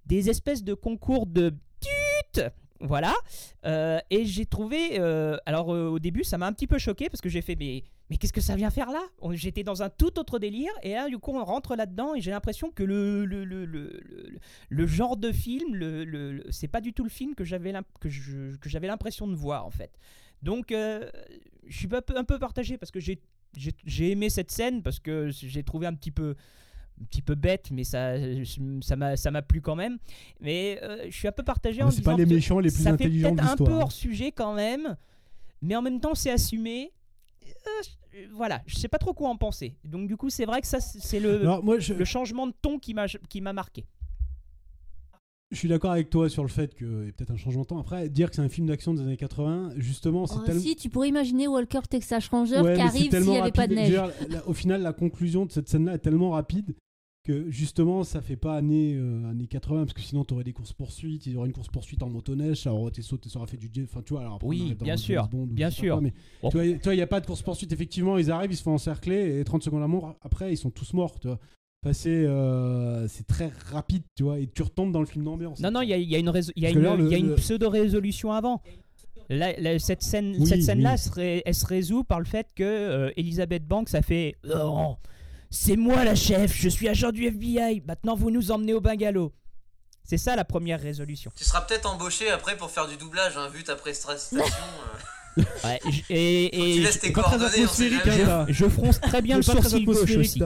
Des 0.05 0.29
espèces 0.29 0.63
de 0.63 0.75
concours 0.75 1.25
de 1.25 1.55
tut. 1.79 2.41
Voilà. 2.81 3.13
Euh, 3.65 3.99
et 4.09 4.25
j'ai 4.25 4.45
trouvé. 4.45 4.99
euh, 4.99 5.37
alors, 5.45 5.73
euh, 5.73 5.87
au 5.89 5.99
début, 5.99 6.23
ça 6.23 6.37
m'a 6.37 6.47
un 6.47 6.53
petit 6.53 6.67
peu 6.67 6.77
choqué 6.77 7.09
parce 7.09 7.21
que 7.21 7.29
j'ai 7.29 7.41
fait. 7.41 7.55
Mais, 7.55 7.83
mais 8.09 8.17
qu'est-ce 8.17 8.33
que 8.33 8.41
ça 8.41 8.55
vient 8.55 8.69
faire 8.71 8.89
là? 8.91 9.01
J'étais 9.33 9.63
dans 9.63 9.83
un 9.83 9.89
tout 9.89 10.17
autre 10.19 10.39
délire. 10.39 10.71
Et 10.83 10.93
là, 10.93 11.07
du 11.07 11.17
coup, 11.19 11.31
on 11.31 11.43
rentre 11.45 11.75
là-dedans 11.75 12.15
et 12.15 12.21
j'ai 12.21 12.31
l'impression 12.31 12.71
que 12.71 12.83
le, 12.83 13.25
le, 13.25 13.45
le, 13.45 13.65
le, 13.65 14.01
le- 14.69 14.87
genre 14.87 15.15
de 15.15 15.31
film, 15.31 15.75
le, 15.75 16.03
le- 16.03 16.43
c'est 16.49 16.67
pas 16.67 16.81
du 16.81 16.93
tout 16.93 17.03
le 17.03 17.09
film 17.09 17.35
que 17.35 17.43
j'avais 17.45 17.71
l'impression 17.71 19.27
de 19.27 19.35
voir 19.35 19.65
en 19.65 19.71
fait. 19.71 19.91
Donc, 20.41 20.71
je 20.71 21.07
suis 21.69 21.87
un 21.95 22.01
peu, 22.01 22.17
un 22.17 22.23
peu 22.23 22.39
partagé 22.39 22.77
parce 22.77 22.91
que 22.91 22.99
j'ai 22.99 24.11
aimé 24.11 24.29
cette 24.29 24.51
scène 24.51 24.81
parce 24.81 24.99
que 24.99 25.29
j'ai 25.29 25.63
trouvé 25.63 25.87
un 25.87 25.93
petit 25.93 26.11
peu 26.11 26.35
petit 27.09 27.21
peu 27.21 27.35
bête 27.35 27.69
mais 27.71 27.83
ça 27.83 28.13
ça 28.81 28.95
m'a 28.95 29.15
ça 29.17 29.31
m'a 29.31 29.41
plu 29.41 29.61
quand 29.61 29.75
même 29.75 29.97
mais 30.39 30.79
euh, 30.83 31.05
je 31.09 31.15
suis 31.15 31.27
un 31.27 31.31
peu 31.31 31.43
partagé 31.43 31.81
Ah, 31.81 31.87
en 31.87 31.91
c'est 31.91 32.01
pas 32.01 32.11
disant 32.11 32.17
les 32.17 32.25
que 32.29 32.33
méchants 32.35 32.59
les 32.59 32.69
plus 32.71 32.77
ça 32.83 32.89
fait 32.97 33.05
intelligents 33.05 33.31
de 33.31 33.35
peut-être 33.41 33.51
un 33.51 33.55
peu 33.57 33.71
hein. 33.71 33.79
hors 33.81 33.91
sujet 33.91 34.31
quand 34.31 34.53
même 34.53 34.95
mais 35.61 35.75
en 35.75 35.81
même 35.81 35.99
temps 35.99 36.15
c'est 36.15 36.31
assumé 36.31 36.91
Euh, 37.43 37.83
je- 38.13 38.27
voilà 38.33 38.61
je 38.65 38.75
sais 38.75 38.87
pas 38.87 38.97
trop 38.97 39.13
quoi 39.13 39.29
en 39.29 39.37
penser 39.37 39.75
donc 39.83 40.07
du 40.07 40.17
coup 40.17 40.29
c'est 40.29 40.45
vrai 40.45 40.61
que 40.61 40.67
ça 40.67 40.79
c'est 40.81 41.19
le 41.19 41.41
Alors, 41.41 41.63
moi, 41.63 41.79
je, 41.79 41.93
le 41.93 42.05
changement 42.05 42.47
de 42.47 42.53
ton 42.61 42.79
qui 42.79 42.93
m'a 42.93 43.07
qui 43.07 43.39
m'a 43.41 43.53
marqué 43.53 43.85
je 45.51 45.57
suis 45.57 45.67
d'accord 45.67 45.91
avec 45.91 46.09
toi 46.09 46.29
sur 46.29 46.43
le 46.43 46.49
fait 46.49 46.73
qu'il 46.75 46.87
y 46.87 47.09
a 47.09 47.11
peut-être 47.11 47.31
un 47.31 47.35
changement 47.35 47.63
de 47.63 47.67
temps. 47.67 47.77
Après, 47.77 48.07
dire 48.07 48.29
que 48.29 48.37
c'est 48.37 48.41
un 48.41 48.47
film 48.47 48.67
d'action 48.67 48.93
des 48.93 49.01
années 49.01 49.17
80, 49.17 49.71
justement, 49.75 50.25
c'est 50.25 50.35
Oh, 50.37 50.45
tellement. 50.45 50.61
Si, 50.61 50.77
tu 50.77 50.87
pourrais 50.89 51.09
imaginer 51.09 51.45
Walker 51.49 51.81
Texas 51.89 52.29
Ranger 52.29 52.61
Ouais, 52.61 52.75
qui 52.75 52.79
arrive 52.81 53.11
s'il 53.11 53.23
n'y 53.29 53.37
avait 53.37 53.51
pas 53.51 53.67
de 53.67 53.75
neige. 53.75 53.89
Dire, 53.89 54.09
la- 54.29 54.47
au 54.47 54.53
final, 54.53 54.81
la 54.81 54.93
conclusion 54.93 55.45
de 55.45 55.51
cette 55.51 55.67
scène-là 55.67 55.95
est 55.95 55.99
tellement 55.99 56.29
rapide 56.29 56.73
que 57.23 57.49
justement, 57.51 58.03
ça 58.03 58.21
fait 58.21 58.35
pas 58.35 58.55
années, 58.55 58.95
euh, 58.95 59.29
années 59.29 59.45
80, 59.47 59.81
parce 59.85 59.93
que 59.93 60.01
sinon, 60.01 60.25
tu 60.25 60.33
aurais 60.33 60.43
des 60.43 60.53
courses-poursuites, 60.53 61.27
il 61.27 61.33
y 61.33 61.35
aurait 61.35 61.47
une 61.47 61.53
course-poursuite 61.53 62.01
en 62.01 62.09
motoneige, 62.09 62.61
ça 62.61 62.73
aurait 62.73 62.89
été 62.89 63.01
sauté, 63.03 63.29
ça 63.29 63.37
aurait 63.39 63.47
fait 63.47 63.57
du. 63.57 63.69
Enfin, 63.83 64.01
tu 64.03 64.13
vois, 64.13 64.21
alors 64.21 64.35
après, 64.35 64.47
Oui, 64.47 64.75
bien 64.81 64.97
sûr, 64.97 65.27
bien 65.47 65.69
sûr. 65.69 66.01
mais 66.01 66.13
Bon. 66.41 66.49
tu 66.49 66.57
vois, 66.57 66.65
il 66.65 66.95
n'y 66.97 67.01
a 67.01 67.07
pas 67.07 67.19
de 67.21 67.27
course-poursuite, 67.27 67.71
effectivement, 67.71 68.17
ils 68.17 68.31
arrivent, 68.31 68.51
ils 68.51 68.57
se 68.57 68.63
font 68.63 68.73
encercler, 68.73 69.39
et 69.39 69.43
30 69.43 69.61
secondes 69.63 69.83
à 69.83 69.87
mort, 69.87 70.15
après, 70.21 70.51
ils 70.51 70.57
sont 70.57 70.71
tous 70.71 70.93
morts, 70.93 71.19
tu 71.19 71.27
vois. 71.27 71.39
Enfin, 71.83 71.93
c'est, 71.93 72.09
euh, 72.25 73.07
c'est 73.07 73.25
très 73.27 73.51
rapide, 73.71 74.03
tu 74.15 74.23
vois, 74.23 74.39
et 74.39 74.47
tu 74.47 74.61
retombes 74.63 74.91
dans 74.91 74.99
le 74.99 75.05
film 75.07 75.23
d'ambiance. 75.25 75.59
Non, 75.59 75.69
non, 75.71 75.81
il 75.81 75.89
y 75.89 75.93
a, 75.93 75.97
y 75.97 76.15
une, 76.19 76.29
rés- 76.29 76.41
il 76.55 76.63
y 76.63 76.65
a 76.65 76.69
Parce 76.69 76.73
que 76.73 76.79
une, 76.79 76.83
là, 76.85 76.95
le- 76.95 77.05
il 77.05 77.11
y 77.11 77.15
a 77.15 77.17
une 77.19 77.27
le- 77.29 77.35
pseudo-résolution 77.35 78.31
avant. 78.31 78.61
Là, 79.29 79.79
cette 79.79 80.01
scène, 80.01 80.35
Oui, 80.39 80.45
cette 80.47 80.61
scène-là, 80.63 80.95
oui. 81.17 81.41
elle 81.45 81.55
se 81.55 81.65
résout 81.65 82.03
par 82.03 82.19
le 82.19 82.25
fait 82.25 82.47
que 82.55 82.63
euh, 82.63 83.11
Elizabeth 83.15 83.65
Banks 83.65 83.93
a 83.95 84.01
fait 84.01 84.35
Oh, 84.53 84.95
C'est 85.53 85.75
moi 85.75 86.03
la 86.05 86.15
chef, 86.15 86.55
je 86.55 86.69
suis 86.69 86.87
agent 86.87 87.11
du 87.11 87.25
FBI, 87.25 87.83
maintenant 87.85 88.15
vous 88.15 88.31
nous 88.31 88.51
emmenez 88.51 88.73
au 88.73 88.79
bungalow. 88.81 89.33
C'est 90.03 90.17
ça 90.17 90.35
la 90.37 90.45
première 90.45 90.79
résolution. 90.81 91.29
Tu 91.35 91.43
seras 91.43 91.61
peut-être 91.61 91.85
embauché 91.93 92.29
après 92.31 92.55
pour 92.57 92.71
faire 92.71 92.87
du 92.87 92.95
doublage, 92.95 93.37
hein, 93.37 93.49
vu 93.53 93.63
ta 93.63 93.75
prestation. 93.75 94.37
euh. 94.37 94.41
Ouais, 95.63 95.79
j- 95.89 96.03
et, 96.09 96.49
Faut 96.53 96.57
que 96.61 96.67
et 96.67 96.73
tu 96.75 96.81
laisses 96.81 96.99
tes 96.99 97.11
pas 97.11 97.21
très 97.23 97.37
coordonnées, 97.37 97.63
on 97.65 97.67
sait 97.69 97.85
atmosphérique, 97.85 98.05
jamais. 98.05 98.23
hein, 98.31 98.45
je, 98.49 98.53
je 98.53 98.65
fronce 98.69 98.99
très 98.99 99.21
bien 99.21 99.37
le 99.37 99.43
C'est 99.43 99.53
pas 99.53 99.59
très 99.59 99.69
sourcil 99.69 99.85
gauche 99.85 99.97
atmosphérique, 99.97 100.19
aussi. 100.19 100.39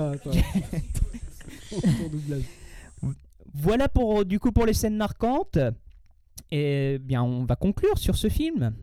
ton 1.93 2.07
doublage. 2.09 2.43
Voilà 3.57 3.87
pour 3.87 4.25
du 4.25 4.39
coup 4.39 4.51
pour 4.51 4.65
les 4.65 4.73
scènes 4.73 4.97
marquantes. 4.97 5.57
Et 6.51 6.97
bien, 7.01 7.23
on 7.23 7.45
va 7.45 7.55
conclure 7.55 7.97
sur 7.97 8.15
ce 8.15 8.27
film. 8.29 8.75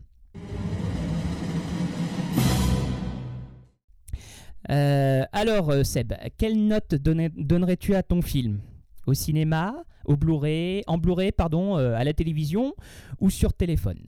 Euh, 4.69 5.23
alors, 5.31 5.69
euh, 5.71 5.83
Seb, 5.83 6.13
quelle 6.37 6.67
note 6.67 6.95
donnerais-tu 6.95 7.95
à 7.95 8.03
ton 8.03 8.21
film? 8.21 8.61
Au 9.05 9.13
cinéma, 9.13 9.83
au 10.05 10.15
Blu-ray, 10.15 10.83
en 10.87 10.97
Blu-ray, 10.97 11.31
pardon, 11.31 11.77
euh, 11.77 11.93
à 11.95 12.03
la 12.03 12.13
télévision 12.13 12.73
ou 13.19 13.29
sur 13.29 13.53
téléphone? 13.53 14.07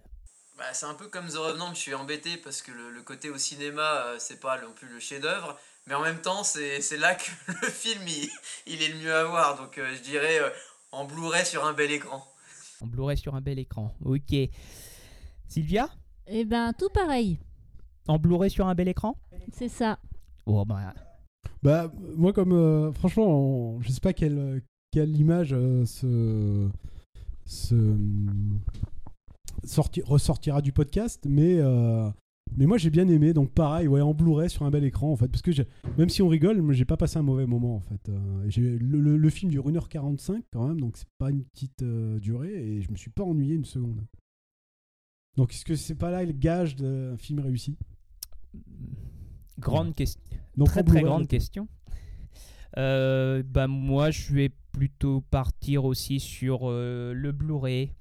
Bah, 0.58 0.64
c'est 0.72 0.86
un 0.86 0.94
peu 0.94 1.08
comme 1.08 1.28
The 1.28 1.36
Revenant, 1.36 1.74
je 1.74 1.80
suis 1.80 1.94
embêté 1.94 2.38
parce 2.38 2.62
que 2.62 2.72
le, 2.72 2.90
le 2.90 3.02
côté 3.02 3.30
au 3.30 3.38
cinéma, 3.38 4.06
euh, 4.06 4.16
c'est 4.20 4.40
pas 4.40 4.60
non 4.62 4.72
plus 4.74 4.88
le 4.88 5.00
chef-d'œuvre, 5.00 5.58
mais 5.86 5.96
en 5.96 6.02
même 6.02 6.22
temps, 6.22 6.44
c'est 6.44 6.80
c'est 6.80 6.98
là 6.98 7.14
que 7.16 7.30
le 7.62 7.68
film 7.68 8.02
il, 8.08 8.30
il 8.66 8.82
est 8.82 8.88
le 8.94 9.00
mieux 9.00 9.14
à 9.14 9.26
voir. 9.26 9.58
Donc, 9.58 9.78
euh, 9.78 9.94
je 9.96 10.02
dirais 10.02 10.40
euh, 10.40 10.50
en 10.94 11.04
Blu-ray 11.04 11.46
sur 11.46 11.66
un 11.66 11.74
bel 11.74 11.92
écran. 11.92 12.24
En 12.80 12.88
Blu-ray 12.88 13.18
sur 13.18 13.36
un 13.36 13.42
bel 13.42 13.60
écran. 13.60 13.94
Ok. 14.02 14.34
Sylvia? 15.50 15.90
Eh 16.28 16.46
ben, 16.46 16.72
tout 16.74 16.90
pareil. 16.90 17.40
En 18.08 18.18
Blu-ray 18.18 18.50
sur 18.50 18.68
un 18.68 18.76
bel 18.76 18.88
écran? 18.88 19.18
C'est 19.52 19.70
ça. 19.70 20.00
Oh, 20.46 20.64
bah, 20.66 20.94
Bah, 21.64 21.92
moi, 22.16 22.34
comme. 22.34 22.54
euh, 22.54 22.92
franchement, 22.94 23.80
je 23.82 23.90
sais 23.92 24.00
pas 24.02 24.14
quelle, 24.14 24.62
quelle 24.92 25.16
image 25.18 25.54
euh, 25.54 25.86
se. 25.86 26.70
sorti- 29.64 30.04
ressortira 30.04 30.62
du 30.62 30.72
podcast, 30.72 31.26
mais. 31.28 31.58
euh, 31.60 32.10
mais 32.58 32.68
moi 32.68 32.78
j'ai 32.78 32.92
bien 32.92 33.08
aimé, 33.10 33.34
donc 33.34 33.50
pareil, 33.52 33.88
ouais, 33.88 34.02
en 34.02 34.14
Blu-ray 34.14 34.52
sur 34.52 34.64
un 34.64 34.70
bel 34.70 34.84
écran 34.84 35.12
en 35.12 35.16
fait, 35.16 35.28
parce 35.28 35.42
que 35.42 35.52
même 35.98 36.10
si 36.10 36.22
on 36.22 36.28
rigole, 36.28 36.72
j'ai 36.74 36.86
pas 36.86 36.96
passé 36.96 37.18
un 37.18 37.24
mauvais 37.24 37.48
moment 37.48 37.76
en 37.76 37.80
fait. 37.80 38.08
Euh, 38.08 38.48
le, 38.80 39.18
le- 39.18 39.30
film 39.32 39.50
dure 39.52 39.68
1h45 39.68 40.44
quand 40.54 40.68
même, 40.68 40.80
donc 40.80 40.96
c'est 40.96 41.08
pas 41.18 41.32
une 41.32 41.44
petite 41.44 41.82
euh, 41.82 42.20
durée, 42.20 42.54
et 42.54 42.82
je 42.84 42.92
me 42.92 42.96
suis 42.98 43.10
pas 43.10 43.24
ennuyé 43.24 43.56
une 43.56 43.66
seconde. 43.66 44.00
Donc 45.38 45.52
est-ce 45.54 45.66
que 45.66 45.76
c'est 45.76 45.96
pas 45.96 46.12
là 46.12 46.24
le 46.24 46.34
gage 46.34 46.76
d'un 46.76 47.18
film 47.18 47.40
réussi? 47.40 47.76
Grande 49.60 49.96
question. 49.96 50.22
Très 50.66 50.84
très 50.84 51.02
grande 51.02 51.28
question. 51.28 51.68
Euh, 52.78 53.42
bah 53.46 53.68
moi 53.68 54.12
je 54.12 54.34
vais 54.34 54.52
plutôt 54.74 55.22
partir 55.22 55.86
aussi 55.86 56.20
sur 56.20 56.62
euh, 56.70 57.14
le 57.14 57.32
Blu-ray, 57.32 57.94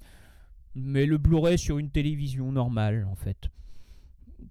mais 0.75 1.05
le 1.05 1.17
Blu-ray 1.17 1.57
sur 1.57 1.77
une 1.77 1.89
télévision 1.89 2.51
normale 2.51 3.07
en 3.09 3.15
fait. 3.15 3.37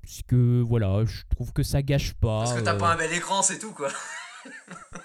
Parce 0.03 0.23
que 0.27 0.63
voilà, 0.63 1.05
je 1.05 1.23
trouve 1.31 1.53
que 1.53 1.63
ça 1.63 1.83
gâche 1.83 2.15
pas. 2.15 2.41
Parce 2.45 2.55
que 2.55 2.61
t'as 2.61 2.75
euh. 2.75 2.79
pas 2.79 2.93
un 2.93 2.97
bel 2.97 3.13
écran, 3.13 3.43
c'est 3.43 3.59
tout 3.59 3.73
quoi. 3.73 3.89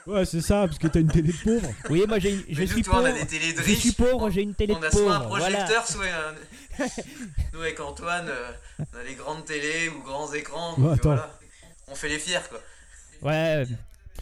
Ouais, 0.06 0.26
c'est 0.26 0.41
ça, 0.41 0.66
parce 0.68 0.78
que 0.78 0.88
t'as 0.88 1.00
une 1.00 1.08
télé 1.08 1.32
de 1.32 1.38
pauvre. 1.43 1.70
Oui, 1.89 2.04
moi 2.10 2.20
j'ai, 2.20 2.34
une- 2.34 2.43
je 2.50 2.60
Mais 2.60 2.68
suis 2.68 2.78
nous, 2.78 2.84
toi, 2.84 2.95
on 2.95 2.97
pauvre. 3.04 3.08
a 3.16 3.20
des 3.20 3.26
télés 3.26 3.54
de 3.54 3.58
je 3.60 3.64
suis 3.64 3.89
riches. 3.89 3.95
pauvre, 3.95 4.30
j'ai 4.30 4.41
une 4.41 4.54
télé 4.54 4.74
On 4.76 4.80
de 4.82 4.86
a 4.86 4.89
pauvre. 4.89 5.04
soit 5.06 5.16
un 5.16 5.28
voilà. 5.28 5.45
projecteur, 5.45 5.88
soit 5.88 6.06
un... 6.06 6.86
Nous 7.54 7.62
avec 7.62 7.80
Antoine, 7.80 8.28
euh, 8.28 8.52
on 8.80 8.97
a 8.97 9.04
les 9.04 9.16
grandes 9.16 9.45
télés 9.45 9.88
ou 9.89 10.04
grands 10.04 10.34
écrans. 10.34 10.74
Ouais, 10.78 10.84
donc, 10.84 10.93
attends. 10.95 11.02
voilà. 11.10 11.38
On 11.91 11.95
fait 11.95 12.09
les 12.09 12.19
fiers 12.19 12.37
quoi. 12.49 12.59
Ouais, 13.21 13.65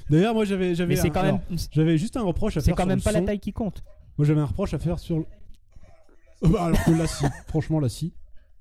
D'ailleurs, 0.09 0.33
moi 0.33 0.45
j'avais 0.45 0.75
j'avais 0.75 0.95
c'est 0.95 1.09
quand 1.09 1.21
alors, 1.21 1.39
même, 1.49 1.59
j'avais 1.71 1.97
juste 1.97 2.17
un 2.17 2.23
reproche 2.23 2.57
à 2.57 2.61
c'est 2.61 2.67
faire 2.67 2.75
quand 2.75 2.83
sur 2.83 2.89
même 2.89 3.01
pas 3.01 3.11
la 3.11 3.21
taille 3.21 3.39
qui 3.39 3.53
compte. 3.53 3.83
Moi 4.17 4.25
j'avais 4.25 4.41
un 4.41 4.45
reproche 4.45 4.73
à 4.73 4.79
faire 4.79 4.99
sur 4.99 5.19
le... 5.19 5.25
Euh, 6.43 6.49
bah, 6.49 6.65
alors 6.65 6.83
que 6.83 6.91
là 6.91 7.07
si, 7.07 7.25
franchement 7.47 7.79
là 7.79 7.89
si. 7.89 8.13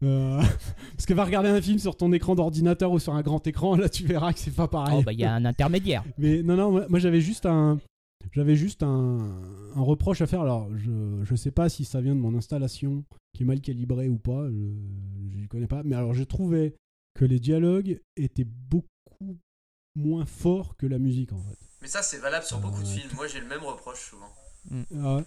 Euh, 0.02 0.42
Parce 0.96 1.07
que 1.07 1.14
va 1.14 1.24
regarder 1.24 1.48
un 1.48 1.62
film 1.62 1.78
sur 1.78 1.96
ton 1.96 2.12
écran 2.12 2.34
d'ordinateur 2.34 2.90
ou 2.92 2.98
sur 2.98 3.14
un 3.14 3.22
grand 3.22 3.46
écran, 3.46 3.76
là 3.76 3.88
tu 3.88 4.04
verras 4.04 4.32
que 4.32 4.38
c'est 4.38 4.54
pas 4.54 4.68
pareil. 4.68 4.96
Oh 4.98 5.02
bah 5.02 5.12
il 5.12 5.20
y 5.20 5.24
a 5.24 5.32
un 5.32 5.44
intermédiaire. 5.44 6.04
Mais 6.18 6.42
non, 6.42 6.57
non, 6.57 6.70
moi, 6.70 6.86
moi, 6.88 6.98
j'avais 6.98 7.20
juste 7.20 7.46
un... 7.46 7.78
J'avais 8.32 8.57
juste 8.57 8.82
un, 8.82 9.40
un 9.76 9.80
reproche 9.80 10.20
à 10.20 10.26
faire. 10.26 10.40
Alors, 10.40 10.68
je, 10.76 10.90
je 11.22 11.34
sais 11.36 11.52
pas 11.52 11.68
si 11.68 11.84
ça 11.84 12.00
vient 12.00 12.14
de 12.14 12.20
mon 12.20 12.34
installation 12.34 13.04
qui 13.32 13.44
est 13.44 13.46
mal 13.46 13.61
calibrée 13.61 14.09
ou 14.09 14.18
pas, 14.18 14.48
je 14.48 15.38
ne 15.38 15.46
connais 15.46 15.68
pas. 15.68 15.82
Mais 15.84 15.94
alors, 15.94 16.12
je 16.12 16.24
trouvais 16.24 16.74
que 17.17 17.25
les 17.25 17.41
dialogues 17.41 18.01
étaient 18.17 18.45
beaucoup 18.47 19.39
moins 19.97 20.27
forts 20.27 20.77
que 20.77 20.87
la 20.87 20.99
musique 20.99 21.33
en 21.33 21.39
fait. 21.39 21.57
Mais 21.83 21.89
ça, 21.89 22.03
c'est 22.03 22.19
valable 22.19 22.45
sur 22.45 22.61
beaucoup 22.61 22.83
de 22.83 22.87
Euh, 22.89 22.91
films. 22.91 23.11
Moi, 23.14 23.27
j'ai 23.27 23.41
le 23.41 23.47
même 23.47 23.62
reproche 23.64 24.11
souvent. 24.11 24.33
Ah 25.03 25.17
ouais. 25.17 25.25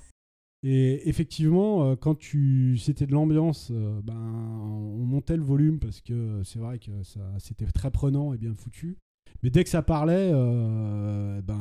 Et 0.62 1.08
effectivement, 1.08 1.86
euh, 1.86 1.96
quand 1.96 2.16
tu 2.16 2.78
c'était 2.78 3.08
de 3.08 3.14
l'ambiance, 3.14 3.70
euh, 3.72 4.02
ben 4.04 4.14
on 4.18 5.06
montait 5.06 5.38
le 5.38 5.44
volume 5.44 5.80
parce 5.80 6.02
que 6.02 6.42
c'est 6.44 6.60
vrai 6.60 6.80
que 6.80 7.02
ça 7.04 7.22
c'était 7.40 7.66
très 7.72 7.92
prenant 7.92 8.34
et 8.34 8.38
bien 8.38 8.54
foutu. 8.54 8.98
Mais 9.42 9.50
dès 9.50 9.64
que 9.64 9.70
ça 9.70 9.82
parlait, 9.82 10.32
euh, 10.34 11.42
ben 11.42 11.58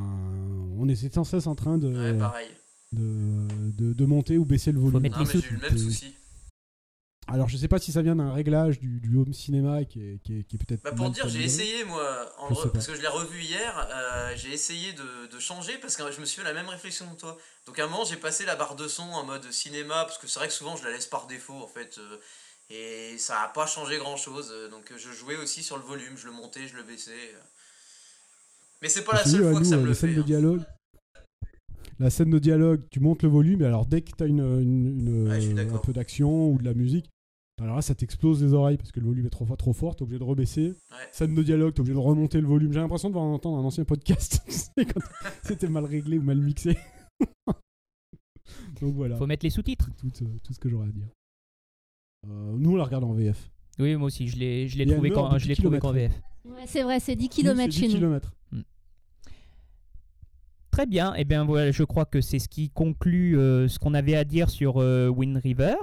on 0.76 0.88
était 0.88 1.10
sans 1.10 1.22
cesse 1.22 1.46
en 1.46 1.54
train 1.54 1.78
de 1.78 1.88
Ouais, 1.88 2.18
pareil. 2.18 2.48
de, 2.90 3.70
de, 3.70 3.92
de 3.92 4.04
monter 4.04 4.36
ou 4.36 4.44
baisser 4.44 4.72
le 4.72 4.80
volume. 4.80 5.00
mettre 5.02 5.18
Non, 5.18 5.24
les 5.24 5.32
mais 5.34 5.40
j'ai 5.40 5.48
eu 5.48 5.54
le 5.54 5.60
même 5.60 5.78
souci. 5.78 6.14
Alors 7.30 7.48
je 7.48 7.56
sais 7.58 7.68
pas 7.68 7.78
si 7.78 7.92
ça 7.92 8.00
vient 8.00 8.16
d'un 8.16 8.32
réglage 8.32 8.80
du, 8.80 9.00
du 9.00 9.16
home 9.18 9.34
cinéma 9.34 9.84
qui 9.84 10.00
est, 10.00 10.18
qui 10.24 10.38
est, 10.38 10.44
qui 10.44 10.56
est 10.56 10.58
peut-être. 10.58 10.82
Bah 10.82 10.92
pour 10.92 11.10
dire, 11.10 11.28
j'ai 11.28 11.42
essayé 11.44 11.84
moi, 11.84 12.32
en 12.38 12.50
re- 12.50 12.70
parce 12.72 12.86
que 12.86 12.94
je 12.94 13.02
l'ai 13.02 13.06
revu 13.08 13.42
hier, 13.42 13.86
euh, 13.92 14.32
j'ai 14.34 14.50
essayé 14.52 14.92
de, 14.94 15.26
de 15.30 15.38
changer 15.38 15.76
parce 15.78 15.94
que 15.96 16.10
je 16.10 16.20
me 16.20 16.24
suis 16.24 16.40
fait 16.40 16.46
la 16.46 16.54
même 16.54 16.68
réflexion 16.68 17.04
que 17.14 17.20
toi. 17.20 17.36
Donc 17.66 17.78
à 17.78 17.84
un 17.84 17.86
moment, 17.86 18.04
j'ai 18.04 18.16
passé 18.16 18.46
la 18.46 18.56
barre 18.56 18.76
de 18.76 18.88
son 18.88 19.02
en 19.02 19.24
mode 19.24 19.50
cinéma 19.52 20.04
parce 20.06 20.16
que 20.16 20.26
c'est 20.26 20.38
vrai 20.38 20.48
que 20.48 20.54
souvent 20.54 20.76
je 20.76 20.84
la 20.84 20.90
laisse 20.90 21.06
par 21.06 21.26
défaut 21.26 21.52
en 21.62 21.68
fait. 21.68 21.98
euh, 21.98 22.16
et 22.70 23.16
ça 23.18 23.40
a 23.42 23.48
pas 23.48 23.66
changé 23.66 23.98
grand 23.98 24.16
chose. 24.16 24.52
donc 24.70 24.90
euh, 24.90 24.96
je 24.98 25.10
jouais 25.12 25.36
aussi 25.36 25.62
sur 25.62 25.76
le 25.76 25.82
volume, 25.84 26.16
je 26.16 26.26
le 26.26 26.32
montais, 26.32 26.66
je 26.66 26.76
le 26.76 26.82
baissais. 26.82 27.34
Mais 28.82 28.88
c'est 28.88 29.04
pas 29.04 29.14
la 29.14 29.24
seule 29.24 29.42
fois 29.42 29.52
que 29.54 29.58
nous, 29.58 29.64
ça 29.64 29.74
euh, 29.76 29.80
me 29.82 29.86
le 29.86 29.94
scène 29.94 30.10
fait. 30.10 30.16
de 30.16 30.20
hein. 30.22 30.24
dialogue. 30.24 30.62
La 31.98 32.10
scène 32.10 32.30
de 32.30 32.38
dialogue, 32.38 32.82
tu 32.90 33.00
montes 33.00 33.22
le 33.24 33.28
volume, 33.28 33.62
et 33.62 33.66
alors 33.66 33.84
dès 33.86 34.02
que 34.02 34.12
tu 34.16 34.22
as 34.22 34.26
une, 34.26 34.38
une- 34.38 34.86
une, 35.08 35.28
Ouais, 35.28 35.40
je 35.40 35.48
suis 35.50 35.58
un 35.60 35.78
peu 35.78 35.92
d'action 35.92 36.50
ou 36.50 36.58
de 36.58 36.64
la 36.64 36.74
musique, 36.74 37.10
alors 37.60 37.76
là 37.76 37.82
ça 37.82 37.94
t'explose 37.94 38.42
les 38.42 38.52
oreilles 38.52 38.76
parce 38.76 38.92
que 38.92 39.00
le 39.00 39.06
volume 39.06 39.26
est 39.26 39.30
trop, 39.30 39.44
fort- 39.44 39.56
trop 39.56 39.72
fort, 39.72 39.96
t'es 39.96 40.02
obligé 40.02 40.18
de 40.18 40.24
rebaisser. 40.24 40.68
Ouais. 40.68 40.96
Scène 41.12 41.34
de 41.34 41.42
dialogue, 41.42 41.74
t'es 41.74 41.80
obligé 41.80 41.94
de 41.94 41.98
remonter 41.98 42.40
le 42.40 42.46
volume. 42.46 42.72
J'ai 42.72 42.80
l'impression 42.80 43.08
de 43.08 43.14
voir 43.14 43.24
entendre 43.24 43.58
un 43.58 43.64
ancien 43.64 43.84
podcast, 43.84 44.42
quand 44.76 45.00
c'était 45.42 45.68
mal 45.68 45.84
réglé 45.84 46.18
ou 46.18 46.22
mal 46.22 46.38
mixé. 46.38 46.76
Donc 48.80 48.94
voilà, 48.94 49.16
Faut 49.16 49.26
mettre 49.26 49.44
les 49.44 49.50
sous-titres. 49.50 49.90
tout, 49.98 50.10
euh, 50.22 50.28
tout 50.44 50.52
ce 50.52 50.58
que 50.60 50.68
j'aurais 50.68 50.86
à 50.88 50.92
dire. 50.92 51.08
Euh, 52.28 52.54
nous 52.58 52.72
on 52.72 52.76
la 52.76 52.84
regarde 52.84 53.04
en 53.04 53.12
VF. 53.12 53.50
Oui, 53.80 53.94
moi 53.96 54.06
aussi, 54.06 54.26
je 54.28 54.36
l'ai, 54.38 54.66
je 54.68 54.82
trouvé 54.84 55.10
quand, 55.10 55.38
je 55.38 55.46
l'ai 55.48 55.54
10 55.54 55.60
trouvé 55.62 55.78
qu'en. 55.78 55.92
VF. 55.92 56.12
Ouais, 56.44 56.64
c'est 56.66 56.82
vrai, 56.82 56.98
c'est 57.00 57.14
10 57.16 57.24
Nous, 57.24 57.28
km 57.30 57.72
chez 57.72 57.80
10 57.82 57.88
nous. 57.88 57.94
kilomètres. 57.94 58.32
Très 60.70 60.86
bien. 60.86 61.14
Et 61.14 61.24
bien 61.24 61.44
voilà, 61.44 61.70
je 61.72 61.82
crois 61.82 62.04
que 62.04 62.20
c'est 62.20 62.38
ce 62.38 62.48
qui 62.48 62.70
conclut 62.70 63.36
euh, 63.38 63.66
ce 63.68 63.78
qu'on 63.78 63.94
avait 63.94 64.14
à 64.14 64.24
dire 64.24 64.48
sur 64.50 64.76
euh, 64.78 65.08
Wind 65.08 65.36
River. 65.36 65.74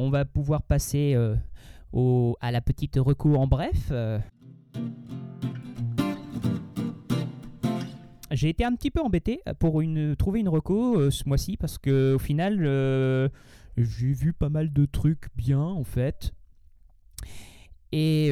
On 0.00 0.10
va 0.10 0.24
pouvoir 0.24 0.62
passer 0.62 1.14
euh, 1.16 1.34
au, 1.92 2.36
à 2.40 2.52
la 2.52 2.60
petite 2.60 2.94
recours 2.98 3.40
en 3.40 3.48
bref. 3.48 3.88
Euh, 3.90 4.20
J'ai 8.30 8.48
été 8.50 8.64
un 8.64 8.76
petit 8.76 8.92
peu 8.92 9.00
embêté 9.00 9.40
pour 9.58 9.82
trouver 10.16 10.38
une 10.38 10.48
reco 10.48 11.00
euh, 11.00 11.10
ce 11.10 11.28
mois-ci 11.28 11.56
parce 11.56 11.78
que 11.78 12.14
au 12.14 12.20
final, 12.20 12.60
j'ai 13.76 14.12
vu 14.12 14.32
pas 14.32 14.50
mal 14.50 14.72
de 14.72 14.86
trucs 14.86 15.34
bien 15.34 15.58
en 15.58 15.82
fait. 15.82 16.32
Et, 17.90 18.28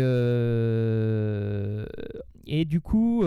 et 2.46 2.64
du 2.64 2.80
coup, 2.80 3.24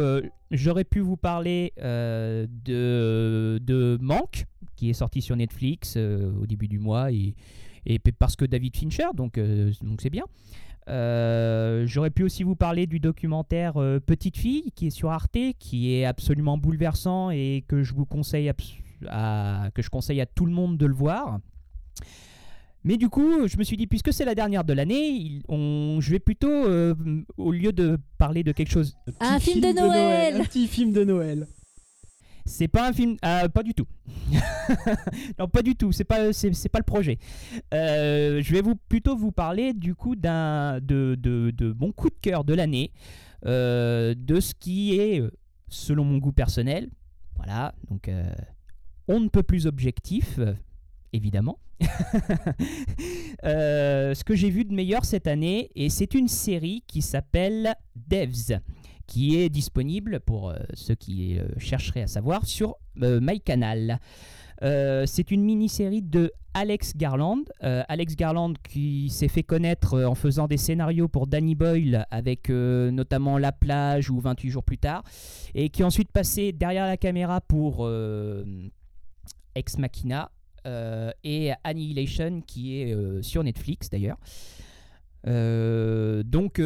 j'aurais 0.52 0.86
pu 0.86 1.02
vous 1.02 1.18
parler 1.18 1.74
de, 1.76 2.48
de 3.62 3.98
Manque, 4.00 4.46
qui 4.78 4.90
est 4.90 4.94
sorti 4.94 5.22
sur 5.22 5.36
Netflix 5.36 5.98
au 5.98 6.46
début 6.46 6.70
du 6.70 6.80
mois, 6.80 7.12
et, 7.12 7.36
et 7.86 8.00
parce 8.00 8.36
que 8.36 8.46
David 8.46 8.76
Fincher, 8.76 9.08
donc 9.16 9.38
euh, 9.38 9.72
donc 9.82 10.02
c'est 10.02 10.10
bien. 10.10 10.26
Euh, 10.90 11.84
j'aurais 11.86 12.10
pu 12.10 12.24
aussi 12.24 12.44
vous 12.44 12.56
parler 12.56 12.88
du 12.88 13.00
documentaire 13.00 13.78
euh, 13.78 14.00
Petite 14.00 14.38
fille, 14.38 14.72
qui 14.76 14.88
est 14.88 14.92
sur 14.92 15.12
Arte, 15.12 15.38
qui 15.60 15.94
est 15.94 16.06
absolument 16.06 16.58
bouleversant 16.58 17.30
et 17.30 17.64
que 17.68 17.84
je 17.84 17.94
vous 17.94 18.06
conseille 18.06 18.52
à, 19.08 19.70
que 19.74 19.82
je 19.82 19.90
conseille 19.90 20.20
à 20.20 20.26
tout 20.26 20.46
le 20.46 20.52
monde 20.52 20.78
de 20.78 20.86
le 20.86 20.96
voir. 20.96 21.40
Mais 22.84 22.98
du 22.98 23.10
coup, 23.10 23.48
je 23.48 23.58
me 23.58 23.64
suis 23.64 23.76
dit, 23.76 23.88
puisque 23.88 24.14
c'est 24.14 24.26
la 24.26 24.36
dernière 24.36 24.64
de 24.64 24.74
l'année, 24.74 25.42
je 25.50 26.10
vais 26.10 26.20
plutôt, 26.20 26.48
euh, 26.50 26.96
au 27.38 27.52
lieu 27.52 27.74
de 27.74 28.00
parler 28.18 28.44
de 28.44 28.52
quelque 28.54 28.72
chose 28.72 28.98
Un 29.20 29.40
film 29.40 29.62
de 29.62 29.74
Noël. 29.74 30.42
Un 30.42 30.44
petit 30.46 30.68
film 30.68 30.94
de 30.94 31.04
Noël. 31.04 31.48
C'est 32.50 32.68
pas 32.68 32.90
un 32.90 32.94
film. 32.94 33.16
ah, 33.22 33.48
pas 33.48 33.62
du 33.62 33.76
tout. 33.76 33.86
non, 35.40 35.48
pas 35.48 35.62
du 35.62 35.76
tout. 35.76 35.92
C'est 35.92 36.04
pas, 36.04 36.34
c'est, 36.34 36.70
pas 36.70 36.80
le 36.80 36.84
projet. 36.84 37.20
Euh, 37.76 38.42
je 38.42 38.54
vais 38.54 38.62
vous 38.62 38.76
plutôt 38.76 39.16
vous 39.16 39.32
parler 39.32 39.74
du 39.74 39.94
coup 39.94 40.16
d'un 40.16 40.80
de, 40.80 41.16
de, 41.16 41.52
de 41.52 41.76
mon 41.80 41.92
coup 41.92 42.10
de 42.10 42.18
cœur 42.20 42.44
de 42.44 42.56
l'année, 42.56 42.92
euh, 43.46 44.16
de 44.18 44.40
ce 44.40 44.56
qui 44.56 45.00
est, 45.00 45.22
euh, 45.22 45.30
selon 45.68 46.04
mon 46.04 46.18
goût 46.18 46.32
personnel, 46.32 46.90
voilà. 47.38 47.76
Donc, 47.88 48.10
euh, 48.10 48.34
on 49.08 49.20
ne 49.20 49.30
peut 49.30 49.44
plus 49.44 49.68
objectif, 49.68 50.40
euh, 50.40 50.54
évidemment. 51.14 51.60
Euh, 53.46 54.14
ce 54.16 54.26
que 54.26 54.36
j'ai 54.36 54.50
vu 54.50 54.66
de 54.66 54.74
meilleur 54.74 55.06
cette 55.06 55.26
année, 55.26 55.70
et 55.74 55.90
c'est 55.90 56.14
une 56.14 56.28
série 56.28 56.84
qui 56.88 57.02
s'appelle 57.02 57.74
Devs 57.96 58.60
qui 59.10 59.38
est 59.38 59.50
disponible 59.50 60.20
pour 60.20 60.52
euh, 60.52 60.58
ceux 60.76 60.94
qui 60.94 61.40
euh, 61.40 61.48
chercheraient 61.58 62.04
à 62.04 62.08
savoir 62.08 62.46
sur 62.46 62.76
euh, 63.02 63.20
MyCanal. 63.22 64.00
C'est 64.62 65.32
une 65.32 65.44
mini-série 65.46 66.02
de 66.02 66.34
Alex 66.54 66.98
Garland. 66.98 67.46
Alex 67.62 68.18
Garland 68.18 68.56
qui 68.62 69.10
s'est 69.10 69.30
fait 69.30 69.42
connaître 69.42 70.04
en 70.04 70.16
faisant 70.16 70.48
des 70.48 70.58
scénarios 70.58 71.08
pour 71.08 71.28
Danny 71.28 71.56
Boyle 71.56 72.06
avec 72.12 72.50
notamment 72.50 73.38
La 73.38 73.54
plage 73.54 74.10
ou 74.10 74.20
28 74.20 74.50
jours 74.50 74.66
plus 74.66 74.78
tard 74.78 75.06
et 75.56 75.70
qui 75.70 75.82
est 75.82 75.86
ensuite 75.86 76.12
passé 76.12 76.52
derrière 76.52 76.88
la 76.88 76.98
caméra 76.98 77.40
pour 77.40 77.90
Ex 79.56 79.78
Machina 79.78 80.30
et 81.24 81.54
Annihilation 81.64 82.42
qui 82.46 82.82
est 82.82 83.24
sur 83.24 83.46
Netflix 83.46 83.90
d'ailleurs. 83.90 84.18
Donc 85.24 86.60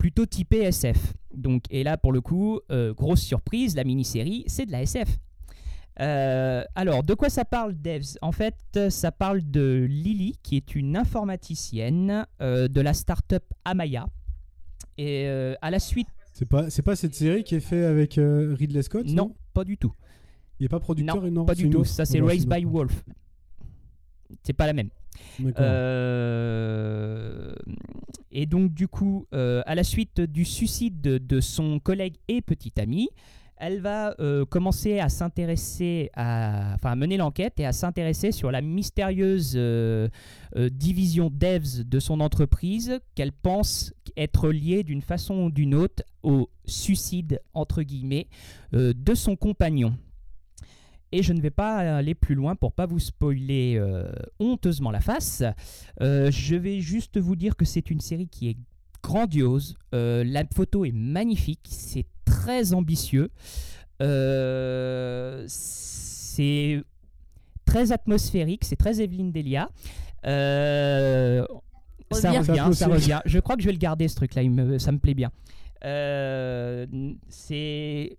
plutôt 0.00 0.24
typé 0.24 0.62
SF. 0.62 1.12
Donc, 1.34 1.64
et 1.70 1.84
là, 1.84 1.98
pour 1.98 2.10
le 2.10 2.22
coup, 2.22 2.58
euh, 2.72 2.94
grosse 2.94 3.20
surprise, 3.20 3.76
la 3.76 3.84
mini-série, 3.84 4.44
c'est 4.46 4.64
de 4.64 4.72
la 4.72 4.82
SF. 4.82 5.18
Euh, 6.00 6.64
alors, 6.74 7.04
de 7.04 7.12
quoi 7.12 7.28
ça 7.28 7.44
parle, 7.44 7.74
Devs? 7.74 8.16
En 8.22 8.32
fait, 8.32 8.56
ça 8.88 9.12
parle 9.12 9.42
de 9.42 9.86
Lily, 9.88 10.38
qui 10.42 10.56
est 10.56 10.74
une 10.74 10.96
informaticienne 10.96 12.26
euh, 12.40 12.66
de 12.66 12.80
la 12.80 12.94
start-up 12.94 13.44
Amaya, 13.66 14.06
Et 14.96 15.28
à 15.60 15.70
la 15.70 15.78
suite, 15.78 16.08
C'est 16.32 16.48
pas, 16.48 16.70
c'est 16.70 16.82
pas 16.82 16.96
cette 16.96 17.14
série 17.14 17.44
qui 17.44 17.56
est 17.56 17.60
faite 17.60 17.84
avec 17.84 18.14
Ridley 18.14 18.82
Scott 18.82 19.06
non, 19.06 19.34
pas 19.52 19.64
du 19.64 19.76
tout. 19.76 19.92
Il 20.58 20.64
est 20.64 20.70
pas 20.70 20.80
producteur 20.80 21.16
Non, 21.16 21.26
et 21.26 21.30
non 21.30 21.44
pas 21.44 21.54
du 21.54 21.68
tout. 21.68 21.84
Ça, 21.84 22.06
c'est 22.06 22.22
Raised 22.22 22.48
by. 22.48 22.64
Wolf. 22.64 23.04
C'est 24.44 24.54
pas 24.54 24.66
la 24.66 24.72
même. 24.72 24.88
Euh, 25.58 27.54
et 28.32 28.46
donc, 28.46 28.72
du 28.72 28.88
coup, 28.88 29.26
euh, 29.34 29.62
à 29.66 29.74
la 29.74 29.84
suite 29.84 30.20
du 30.20 30.44
suicide 30.44 31.00
de, 31.00 31.40
son 31.40 31.80
collègue 31.80 32.16
et 32.28 32.42
petit 32.42 32.72
ami, 32.78 33.08
elle 33.56 33.80
va 33.80 34.14
euh, 34.20 34.46
commencer 34.46 35.00
à 35.00 35.08
s'intéresser 35.08 36.10
à. 36.14 36.72
Enfin, 36.74 36.96
mener 36.96 37.18
l'enquête 37.18 37.60
et 37.60 37.66
à 37.66 37.72
s'intéresser 37.72 38.32
sur 38.32 38.50
la 38.50 38.62
mystérieuse 38.62 39.58
division 40.56 41.30
devs 41.32 41.84
de 41.84 42.00
son 42.00 42.20
entreprise 42.20 43.00
qu'elle 43.14 43.32
pense 43.32 43.92
être 44.16 44.50
liée 44.50 44.82
d'une 44.82 45.02
façon 45.02 45.44
ou 45.44 45.50
d'une 45.50 45.74
autre 45.74 46.02
au 46.22 46.48
suicide, 46.64 47.40
entre 47.52 47.82
guillemets, 47.82 48.28
de 48.72 49.14
son 49.14 49.36
compagnon. 49.36 49.94
Et 51.12 51.22
je 51.24 51.32
ne 51.32 51.40
vais 51.40 51.50
pas 51.50 51.76
aller 51.96 52.14
plus 52.14 52.34
loin 52.36 52.54
pour 52.54 52.72
pas 52.72 52.86
vous 52.86 53.00
spoiler 53.00 53.74
euh, 53.78 54.10
honteusement 54.38 54.90
la 54.92 55.00
face. 55.00 55.42
Euh, 56.00 56.30
je 56.30 56.54
vais 56.54 56.80
juste 56.80 57.18
vous 57.18 57.34
dire 57.36 57.56
que 57.56 57.64
c'est 57.64 57.90
une 57.90 58.00
série 58.00 58.28
qui 58.28 58.48
est 58.50 58.56
grandiose. 59.02 59.76
Euh, 59.94 60.22
la 60.24 60.44
photo 60.54 60.84
est 60.84 60.92
magnifique, 60.92 61.66
c'est 61.68 62.06
très 62.24 62.72
ambitieux. 62.74 63.30
C'est 65.46 66.82
très 67.64 67.92
atmosphérique, 67.92 68.64
c'est 68.64 68.76
très 68.76 69.00
Evelyne 69.00 69.32
Delia. 69.32 69.68
Ça 72.12 72.32
Revient. 72.32 72.70
ça 72.74 72.86
revient. 72.88 73.20
Je 73.24 73.38
crois 73.38 73.56
que 73.56 73.62
je 73.62 73.66
vais 73.66 73.72
le 73.72 73.78
garder 73.78 74.08
ce 74.08 74.16
truc-là, 74.16 74.42
me- 74.44 74.78
ça 74.78 74.90
me 74.92 74.98
plaît 74.98 75.14
bien. 75.14 75.30
C'est 77.28 78.16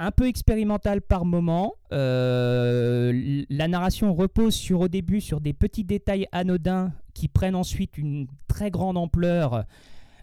un 0.00 0.10
peu 0.10 0.26
expérimental 0.26 1.02
par 1.02 1.26
moment. 1.26 1.74
Euh, 1.92 3.44
la 3.50 3.68
narration 3.68 4.14
repose 4.14 4.54
sur 4.54 4.80
au 4.80 4.88
début 4.88 5.20
sur 5.20 5.42
des 5.42 5.52
petits 5.52 5.84
détails 5.84 6.26
anodins 6.32 6.92
qui 7.12 7.28
prennent 7.28 7.54
ensuite 7.54 7.98
une 7.98 8.26
très 8.48 8.70
grande 8.70 8.96
ampleur. 8.96 9.66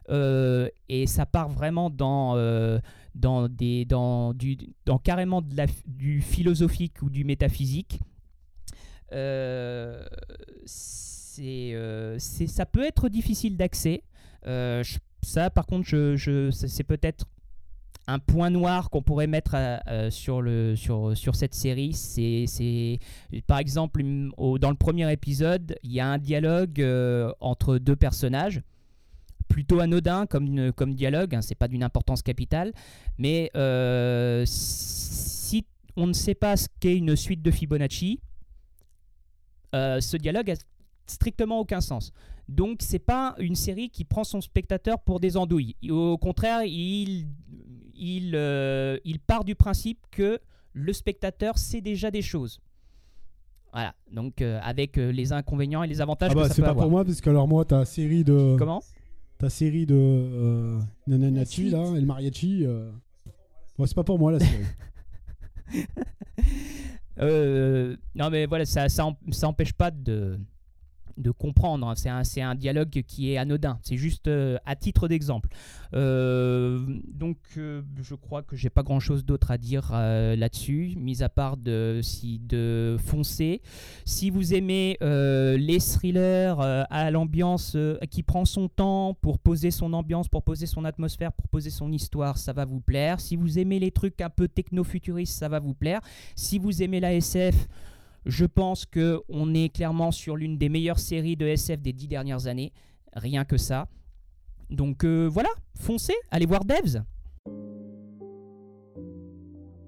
Euh, 0.09 0.67
et 0.89 1.05
ça 1.05 1.27
part 1.27 1.49
vraiment 1.49 1.91
dans, 1.91 2.35
euh, 2.37 2.79
dans, 3.13 3.47
des, 3.47 3.85
dans, 3.85 4.33
du, 4.33 4.57
dans 4.85 4.97
carrément 4.97 5.43
de 5.43 5.55
la, 5.55 5.67
du 5.85 6.21
philosophique 6.21 7.03
ou 7.03 7.11
du 7.11 7.23
métaphysique. 7.23 7.99
C'est, 10.65 12.17
ça 12.17 12.65
peut 12.65 12.83
être 12.83 13.09
difficile 13.09 13.57
d'accès. 13.57 14.01
Ça, 15.21 15.49
par 15.51 15.67
contre, 15.67 15.87
je, 15.87 16.15
je, 16.15 16.49
c'est 16.49 16.83
peut-être 16.83 17.27
un 18.07 18.19
point 18.19 18.49
noir 18.49 18.89
qu'on 18.89 19.01
pourrait 19.01 19.27
mettre 19.27 19.55
à- 19.55 19.81
euh, 19.89 20.09
sur, 20.09 21.35
cette 21.35 21.53
série. 21.53 21.93
C'est, 21.93 22.99
par 23.45 23.59
exemple, 23.59 24.01
dans 24.03 24.69
le 24.69 24.75
premier 24.75 25.11
épisode, 25.11 25.77
il 25.83 25.91
y 25.91 25.99
a 25.99 26.07
un 26.07 26.17
dialogue 26.17 26.81
euh, 26.81 27.31
entre 27.39 27.77
deux 27.77 27.95
personnages 27.95 28.61
plutôt 29.47 29.79
anodin 29.79 30.25
comme, 30.25 30.93
dialogue, 30.93 31.35
hein, 31.35 31.41
c'est 31.41 31.55
pas 31.55 31.67
d'une 31.67 31.83
importance 31.83 32.21
capitale, 32.21 32.73
mais 33.17 33.49
euh, 33.55 34.43
si 34.45 35.65
on 35.95 36.07
ne 36.07 36.13
sait 36.13 36.35
pas 36.35 36.57
ce 36.57 36.67
qu'est 36.79 36.97
une 36.97 37.15
suite 37.15 37.41
de 37.41 37.51
Fibonacci, 37.51 38.19
euh, 39.73 39.99
ce 39.99 40.17
dialogue 40.17 40.51
a 40.51 40.55
strictement 41.05 41.59
aucun 41.59 41.81
sens. 41.81 42.11
Donc 42.47 42.79
c'est 42.81 42.99
pas 42.99 43.35
une 43.39 43.55
série 43.55 43.89
qui 43.89 44.05
prend 44.05 44.23
son 44.23 44.39
spectateur 44.41 44.99
pour 44.99 45.19
des 45.19 45.35
andouilles. 45.35 45.75
Au 45.89 46.17
contraire, 46.17 46.63
il, 46.63 47.27
il, 47.97 48.33
euh, 48.35 48.97
il 49.05 49.19
part 49.19 49.43
du 49.43 49.55
principe 49.55 49.99
que 50.11 50.39
le 50.73 50.93
spectateur 50.93 51.57
sait 51.57 51.81
déjà 51.81 52.11
des 52.11 52.21
choses. 52.21 52.59
Voilà, 53.73 53.93
donc 54.11 54.41
euh, 54.41 54.59
avec 54.63 54.97
euh, 54.97 55.11
les 55.11 55.33
inconvénients 55.33 55.83
et 55.83 55.87
les 55.87 56.01
avantages 56.01 56.31
Ah 56.31 56.35
bah 56.35 56.49
c'est 56.49 56.61
pas 56.61 56.69
avoir. 56.69 56.85
pour 56.85 56.91
moi 56.91 57.05
parce 57.05 57.21
que 57.21 57.29
alors 57.29 57.47
moi 57.47 57.65
ta 57.65 57.85
série 57.85 58.23
de 58.23 58.55
Comment? 58.57 58.81
ta 59.37 59.49
série 59.49 59.85
de 59.85 59.95
euh, 59.95 60.79
Nananachi 61.05 61.69
là, 61.69 61.83
El 61.95 62.05
Mariachi. 62.05 62.65
Euh... 62.65 62.89
ouais, 63.77 63.85
c'est 63.85 63.93
pas 63.95 64.03
pour 64.03 64.17
moi 64.17 64.31
la 64.31 64.39
série. 64.39 64.65
Euh, 67.19 67.95
non, 68.13 68.29
mais 68.29 68.45
voilà, 68.45 68.63
ça, 68.63 68.89
ça, 68.89 69.09
ça 69.31 69.47
empêche 69.47 69.73
pas 69.73 69.89
de, 69.89 70.39
de 71.17 71.31
comprendre. 71.31 71.87
hein. 71.87 71.95
C'est 71.95 72.41
un, 72.41 72.49
un 72.49 72.55
dialogue 72.55 73.03
qui 73.07 73.31
est 73.31 73.37
anodin. 73.37 73.79
C'est 73.83 73.97
juste 73.97 74.27
euh, 74.27 74.57
à 74.65 74.75
titre 74.75 75.07
d'exemple. 75.07 75.49
Euh, 75.93 76.79
donc, 77.07 77.37
euh, 77.57 77.81
je 78.01 78.15
crois 78.15 78.43
que 78.43 78.55
j'ai 78.55 78.69
pas 78.69 78.83
grand 78.83 78.99
chose 78.99 79.25
d'autre 79.25 79.51
à 79.51 79.57
dire 79.57 79.91
là-dessus, 79.91 80.93
mis 80.97 81.23
à 81.23 81.29
part 81.29 81.57
de, 81.57 81.99
si, 82.03 82.39
de 82.39 82.97
foncer. 82.99 83.61
Si 84.05 84.29
vous 84.29 84.53
aimez 84.53 84.97
les 85.01 85.79
thrillers 85.79 86.55
à 86.59 87.11
l'ambiance 87.11 87.77
qui 88.09 88.23
prend 88.23 88.45
son 88.45 88.67
temps 88.67 89.15
pour 89.21 89.39
poser 89.39 89.71
son 89.71 89.93
ambiance, 89.93 90.27
pour 90.27 90.43
poser 90.43 90.65
son 90.65 90.85
atmosphère, 90.85 91.31
pour 91.33 91.47
poser 91.47 91.69
son 91.69 91.91
histoire, 91.91 92.37
ça 92.37 92.53
va 92.53 92.65
vous 92.65 92.81
plaire. 92.81 93.19
Si 93.19 93.35
vous 93.35 93.59
aimez 93.59 93.79
les 93.79 93.91
trucs 93.91 94.21
un 94.21 94.29
peu 94.29 94.47
techno-futuristes, 94.47 95.37
ça 95.37 95.49
va 95.49 95.59
vous 95.59 95.73
plaire. 95.73 96.01
Si 96.35 96.59
vous 96.59 96.83
aimez 96.83 96.99
la 96.99 97.13
SF, 97.13 97.67
je 98.27 98.45
pense 98.45 98.85
que 98.85 99.21
on 99.29 99.53
est 99.53 99.69
clairement 99.69 100.11
sur 100.11 100.35
l'une 100.35 100.57
des 100.57 100.69
meilleures 100.69 100.99
séries 100.99 101.35
de 101.35 101.47
SF 101.47 101.81
des 101.81 101.93
dix 101.93 102.07
dernières 102.07 102.47
années. 102.47 102.73
Rien 103.13 103.45
que 103.45 103.57
ça. 103.57 103.87
Donc 104.69 105.03
euh, 105.05 105.27
voilà, 105.31 105.49
foncez, 105.79 106.13
allez 106.29 106.45
voir 106.45 106.65
Devs. 106.65 107.01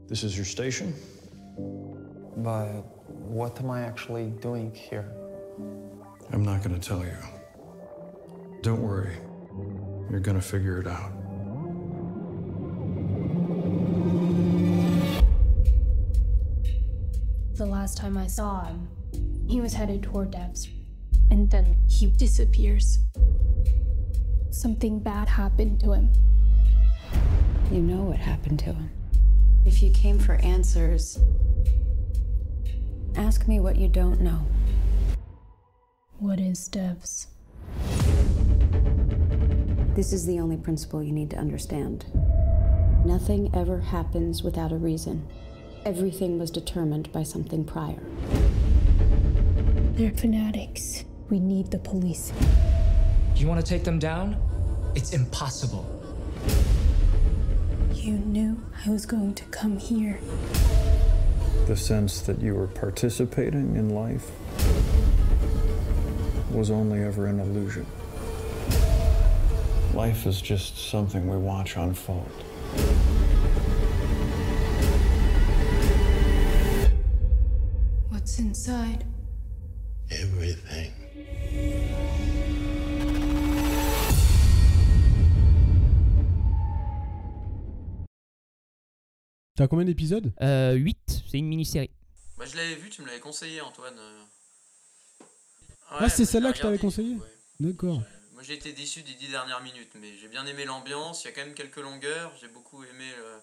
This 0.08 0.24
is 0.24 0.36
your 0.36 0.46
station? 0.46 0.94
But 2.38 2.84
what 3.28 3.60
am 3.60 3.70
I 3.70 3.82
actually 3.82 4.32
doing 4.42 4.74
here? 4.74 5.06
I'm 6.32 6.44
not 6.44 6.64
gonna 6.64 6.80
tell 6.80 7.00
you. 7.00 7.18
Don't 8.64 8.82
worry. 8.82 9.18
You're 10.10 10.22
gonna 10.22 10.42
figure 10.42 10.80
it 10.80 10.88
out. 10.88 11.19
Last 17.90 17.98
time 17.98 18.18
I 18.20 18.28
saw 18.28 18.66
him, 18.66 18.88
he 19.48 19.62
was 19.62 19.74
headed 19.74 20.04
toward 20.04 20.32
Devs. 20.32 20.70
And 21.32 21.50
then 21.50 21.76
he 21.88 22.06
disappears. 22.06 23.00
Something 24.52 25.00
bad 25.00 25.28
happened 25.28 25.80
to 25.80 25.94
him. 25.94 26.12
You 27.72 27.82
know 27.82 28.04
what 28.04 28.18
happened 28.18 28.60
to 28.60 28.66
him. 28.66 28.92
If 29.66 29.82
you 29.82 29.90
came 29.90 30.20
for 30.20 30.36
answers, 30.36 31.18
ask 33.16 33.48
me 33.48 33.60
what 33.60 33.76
you 33.76 33.88
don't 33.88 34.22
know. 34.22 34.46
What 36.20 36.40
is 36.40 36.70
Devs? 36.70 37.26
This 39.96 40.14
is 40.14 40.28
the 40.28 40.40
only 40.40 40.58
principle 40.58 41.02
you 41.02 41.12
need 41.12 41.32
to 41.32 41.38
understand. 41.38 42.06
Nothing 43.04 43.50
ever 43.56 43.80
happens 43.80 44.44
without 44.44 44.72
a 44.72 44.78
reason. 44.78 45.28
Everything 45.86 46.38
was 46.38 46.52
determined 46.52 47.12
by 47.14 47.24
something 47.24 47.64
prior. 47.64 48.00
They're 49.94 50.12
fanatics. 50.12 51.06
We 51.30 51.40
need 51.40 51.72
the 51.72 51.80
police. 51.80 52.34
You 53.36 53.48
want 53.48 53.66
to 53.66 53.66
take 53.66 53.86
them 53.86 53.98
down? 53.98 54.36
It's 54.94 55.14
impossible. 55.14 55.88
You 57.94 58.14
knew 58.14 58.62
I 58.86 58.90
was 58.90 59.06
going 59.06 59.36
to 59.36 59.46
come 59.46 59.78
here. 59.78 60.20
The 61.68 61.78
sense 61.78 62.22
that 62.22 62.42
you 62.42 62.56
were 62.56 62.68
participating 62.68 63.76
in 63.76 63.90
life 63.90 64.30
was 66.52 66.72
only 66.72 67.04
ever 67.04 67.28
an 67.28 67.40
illusion. 67.40 67.86
Life 69.94 70.26
is 70.26 70.42
just 70.42 70.90
something 70.90 71.30
we 71.30 71.38
watch 71.38 71.78
unfold. 71.78 72.30
Inside? 78.60 79.06
Everything. 80.12 80.92
T'as 89.56 89.68
combien 89.68 89.86
d'épisodes? 89.86 90.34
Euh, 90.42 90.74
8, 90.74 91.24
c'est 91.30 91.38
une 91.38 91.48
mini-série. 91.48 91.90
Bah, 92.38 92.46
je 92.46 92.58
l'avais 92.58 92.76
vu, 92.76 92.90
tu 92.90 93.02
me 93.02 93.08
l'avais 93.08 93.20
conseillé, 93.22 93.62
Antoine. 93.62 93.98
euh. 93.98 94.24
Ah, 95.92 96.10
c'est 96.10 96.24
bah, 96.24 96.30
celle-là 96.30 96.52
que 96.52 96.58
je 96.58 96.62
t'avais 96.62 96.78
conseillé 96.78 97.16
ouais. 97.16 97.28
D'accord. 97.62 98.02
Moi 98.34 98.44
j'ai 98.44 98.54
été 98.54 98.72
déçu 98.72 99.04
des 99.04 99.14
dix 99.16 99.28
dernières 99.30 99.62
minutes, 99.62 99.92
mais 100.00 100.16
j'ai 100.18 100.28
bien 100.30 100.46
aimé 100.46 100.64
l'ambiance, 100.64 101.24
il 101.24 101.28
y 101.28 101.30
a 101.30 101.34
quand 101.34 101.46
même 101.46 101.56
quelques 101.56 101.78
longueurs, 101.78 102.34
j'ai 102.40 102.48
beaucoup 102.48 102.84
aimé... 102.84 103.06
euh, 103.20 103.38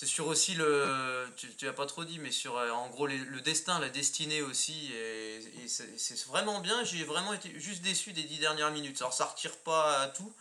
C'est 0.00 0.06
sur 0.06 0.28
aussi 0.28 0.54
le... 0.54 1.26
Tu, 1.34 1.48
tu 1.56 1.66
as 1.66 1.72
pas 1.72 1.84
trop 1.84 2.04
dit, 2.04 2.20
mais 2.20 2.30
sur 2.30 2.56
euh, 2.56 2.70
en 2.70 2.88
gros 2.88 3.08
les- 3.08 3.18
le 3.18 3.40
destin, 3.40 3.80
la 3.80 3.88
destinée 3.88 4.42
aussi, 4.42 4.92
et, 4.92 5.38
et 5.64 5.66
c'est 5.66 6.24
vraiment 6.28 6.60
bien, 6.60 6.84
j'ai 6.84 7.02
vraiment 7.02 7.32
été 7.32 7.58
juste 7.58 7.82
déçu 7.82 8.12
des 8.12 8.22
dix 8.22 8.38
dernières 8.38 8.70
minutes. 8.70 8.98
Alors 9.00 9.12
ça 9.12 9.24
retire 9.24 9.56
pas 9.64 10.02
à 10.02 10.06
tout, 10.08 10.32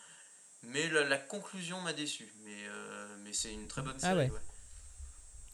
Mais 0.61 0.87
la, 0.89 1.05
la 1.05 1.17
conclusion 1.17 1.81
m'a 1.81 1.93
déçu. 1.93 2.31
Mais, 2.43 2.67
euh, 2.67 3.17
mais 3.23 3.33
c'est 3.33 3.51
une 3.51 3.67
très 3.67 3.81
bonne 3.81 3.95
Ah 3.97 4.11
série. 4.13 4.17
ouais. 4.17 4.29
ouais. 4.31 4.39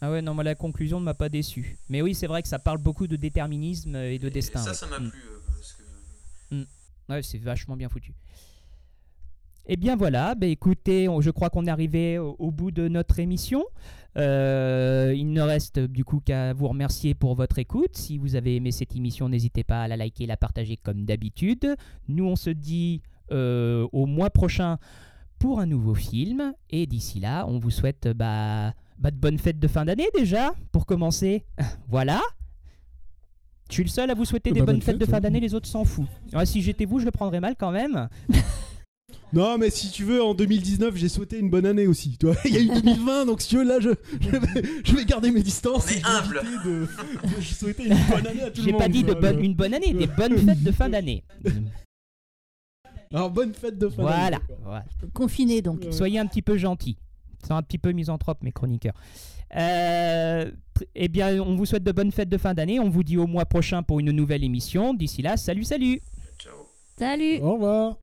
Ah 0.01 0.11
ouais, 0.11 0.21
non, 0.21 0.33
moi 0.33 0.43
la 0.43 0.55
conclusion 0.55 0.99
ne 0.99 1.05
m'a 1.05 1.13
pas 1.13 1.29
déçu. 1.29 1.77
Mais 1.87 2.01
oui, 2.01 2.13
c'est 2.13 2.27
vrai 2.27 2.41
que 2.41 2.49
ça 2.49 2.59
parle 2.59 2.79
beaucoup 2.79 3.07
de 3.07 3.15
déterminisme 3.15 3.95
et 3.95 4.19
de 4.19 4.27
Et 4.27 4.31
destin. 4.31 4.61
ça, 4.61 4.71
ouais. 4.71 4.75
ça 4.75 4.87
m'a 4.87 4.99
Mm. 4.99 5.11
plu. 5.11 5.21
euh, 5.21 5.39
parce 5.55 5.73
que... 5.73 6.55
Mm. 6.55 6.65
Ouais, 7.07 7.23
c'est 7.23 7.37
vachement 7.37 7.77
bien 7.77 7.87
foutu. 7.87 8.13
Eh 9.65 9.77
bien 9.77 9.95
voilà, 9.95 10.35
bah 10.35 10.47
écoutez, 10.47 11.07
on- 11.07 11.21
je 11.21 11.29
crois 11.31 11.49
qu'on 11.49 11.65
est 11.65 11.69
arrivé 11.69 12.17
au, 12.19 12.35
au 12.37 12.51
bout 12.51 12.71
de 12.71 12.87
notre 12.89 13.19
émission. 13.19 13.63
Euh, 14.17 15.13
il 15.15 15.31
ne 15.31 15.41
reste 15.41 15.79
du 15.79 16.03
coup 16.03 16.19
qu'à 16.19 16.53
vous 16.53 16.67
remercier 16.67 17.13
pour 17.15 17.33
votre 17.35 17.59
écoute. 17.59 17.95
Si 17.95 18.17
vous 18.17 18.35
avez 18.35 18.57
aimé 18.57 18.71
cette 18.71 18.95
émission, 18.95 19.29
n'hésitez 19.29 19.63
pas 19.63 19.83
à 19.83 19.87
la 19.87 19.95
liker, 19.97 20.25
la 20.25 20.37
partager 20.37 20.75
comme 20.77 21.05
d'habitude. 21.05 21.75
Nous, 22.09 22.25
on 22.25 22.35
se 22.35 22.49
dit 22.49 23.01
euh, 23.31 23.87
au 23.93 24.05
mois 24.05 24.29
prochain 24.29 24.77
pour 25.39 25.59
un 25.61 25.65
nouveau 25.65 25.95
film. 25.95 26.53
Et 26.69 26.85
d'ici 26.85 27.19
là, 27.21 27.45
on 27.47 27.57
vous 27.57 27.71
souhaite 27.71 28.09
bah, 28.09 28.73
bah, 28.99 29.11
de 29.11 29.17
bonnes 29.17 29.39
fêtes 29.39 29.59
de 29.59 29.67
fin 29.69 29.85
d'année 29.85 30.07
déjà, 30.13 30.53
pour 30.73 30.85
commencer. 30.85 31.45
voilà. 31.87 32.19
Je 33.69 33.75
suis 33.75 33.83
le 33.83 33.89
seul 33.89 34.11
à 34.11 34.13
vous 34.13 34.25
souhaiter 34.25 34.49
Eh 34.49 34.53
des 34.53 34.59
bah, 34.59 34.65
bonnes 34.67 34.75
bonne 34.75 34.81
fêtes 34.83 34.97
de 34.99 35.05
fin 35.05 35.21
d'année, 35.21 35.39
les 35.39 35.55
autres 35.55 35.67
s'en 35.69 35.85
foutent. 35.85 36.07
Ouais, 36.33 36.45
si 36.45 36.61
j'étais 36.61 36.83
vous, 36.85 36.99
je 36.99 37.05
le 37.05 37.11
prendrais 37.11 37.39
mal 37.39 37.55
quand 37.57 37.71
même. 37.71 38.09
Non, 39.33 39.57
mais 39.57 39.69
si 39.71 39.89
tu 39.89 40.03
veux, 40.03 40.23
en 40.23 40.33
2019, 40.35 40.95
j'ai 40.95 41.09
souhaité 41.09 41.39
une 41.39 41.49
bonne 41.49 41.65
année 41.65 41.87
aussi. 41.87 42.17
Il 42.45 42.51
y 42.53 42.57
a 42.57 42.59
eu 42.61 42.67
2020, 42.81 43.25
donc 43.25 43.41
si 43.41 43.49
tu 43.49 43.57
veux, 43.57 43.63
là, 43.63 43.79
je, 43.79 43.89
je, 44.21 44.29
vais, 44.29 44.63
je 44.85 44.95
vais 44.95 45.05
garder 45.05 45.31
mes 45.31 45.41
distances. 45.41 45.87
On 45.87 45.91
est 45.91 46.05
humble. 46.05 46.41
de 46.63 47.41
souhaiter 47.41 47.85
une 47.85 47.97
bonne 48.09 48.27
année 48.27 48.43
à 48.43 48.51
tout 48.51 48.61
le 48.61 48.65
J'ai 48.65 48.71
monde. 48.71 48.81
pas 48.81 48.87
dit 48.89 49.03
de 49.03 49.13
bonne- 49.13 49.43
une 49.43 49.55
bonne 49.55 49.73
année, 49.73 49.93
des 49.93 50.05
bonnes 50.07 50.37
fêtes 50.37 50.63
de 50.63 50.71
fin 50.71 50.87
d'année. 50.89 51.23
Alors, 53.11 53.29
bonne 53.31 53.53
fête 53.53 53.77
de 53.77 53.89
fin 53.89 54.01
Voilà. 54.03 54.29
d'année. 54.37 54.59
voilà. 54.63 54.85
Confiné 55.13 55.61
donc. 55.61 55.81
Soyez 55.91 56.19
un 56.19 56.25
petit 56.27 56.41
peu 56.41 56.57
gentils. 56.57 56.97
C'est 57.43 57.51
un 57.53 57.61
petit 57.63 57.77
peu 57.77 57.91
misanthrope, 57.91 58.43
mes 58.43 58.51
chroniqueurs. 58.51 58.95
Euh, 59.55 60.49
eh 60.95 61.07
bien, 61.09 61.39
on 61.43 61.55
vous 61.55 61.65
souhaite 61.65 61.83
de 61.83 61.91
bonnes 61.91 62.11
fêtes 62.11 62.29
de 62.29 62.37
fin 62.37 62.53
d'année. 62.53 62.79
On 62.79 62.89
vous 62.89 63.03
dit 63.03 63.17
au 63.17 63.27
mois 63.27 63.45
prochain 63.45 63.83
pour 63.83 63.99
une 63.99 64.11
nouvelle 64.11 64.43
émission. 64.43 64.93
D'ici 64.93 65.21
là, 65.21 65.37
salut, 65.37 65.63
salut 65.63 66.01
Ciao. 66.39 66.53
Salut 66.97 67.39
Au 67.41 67.53
revoir. 67.53 67.97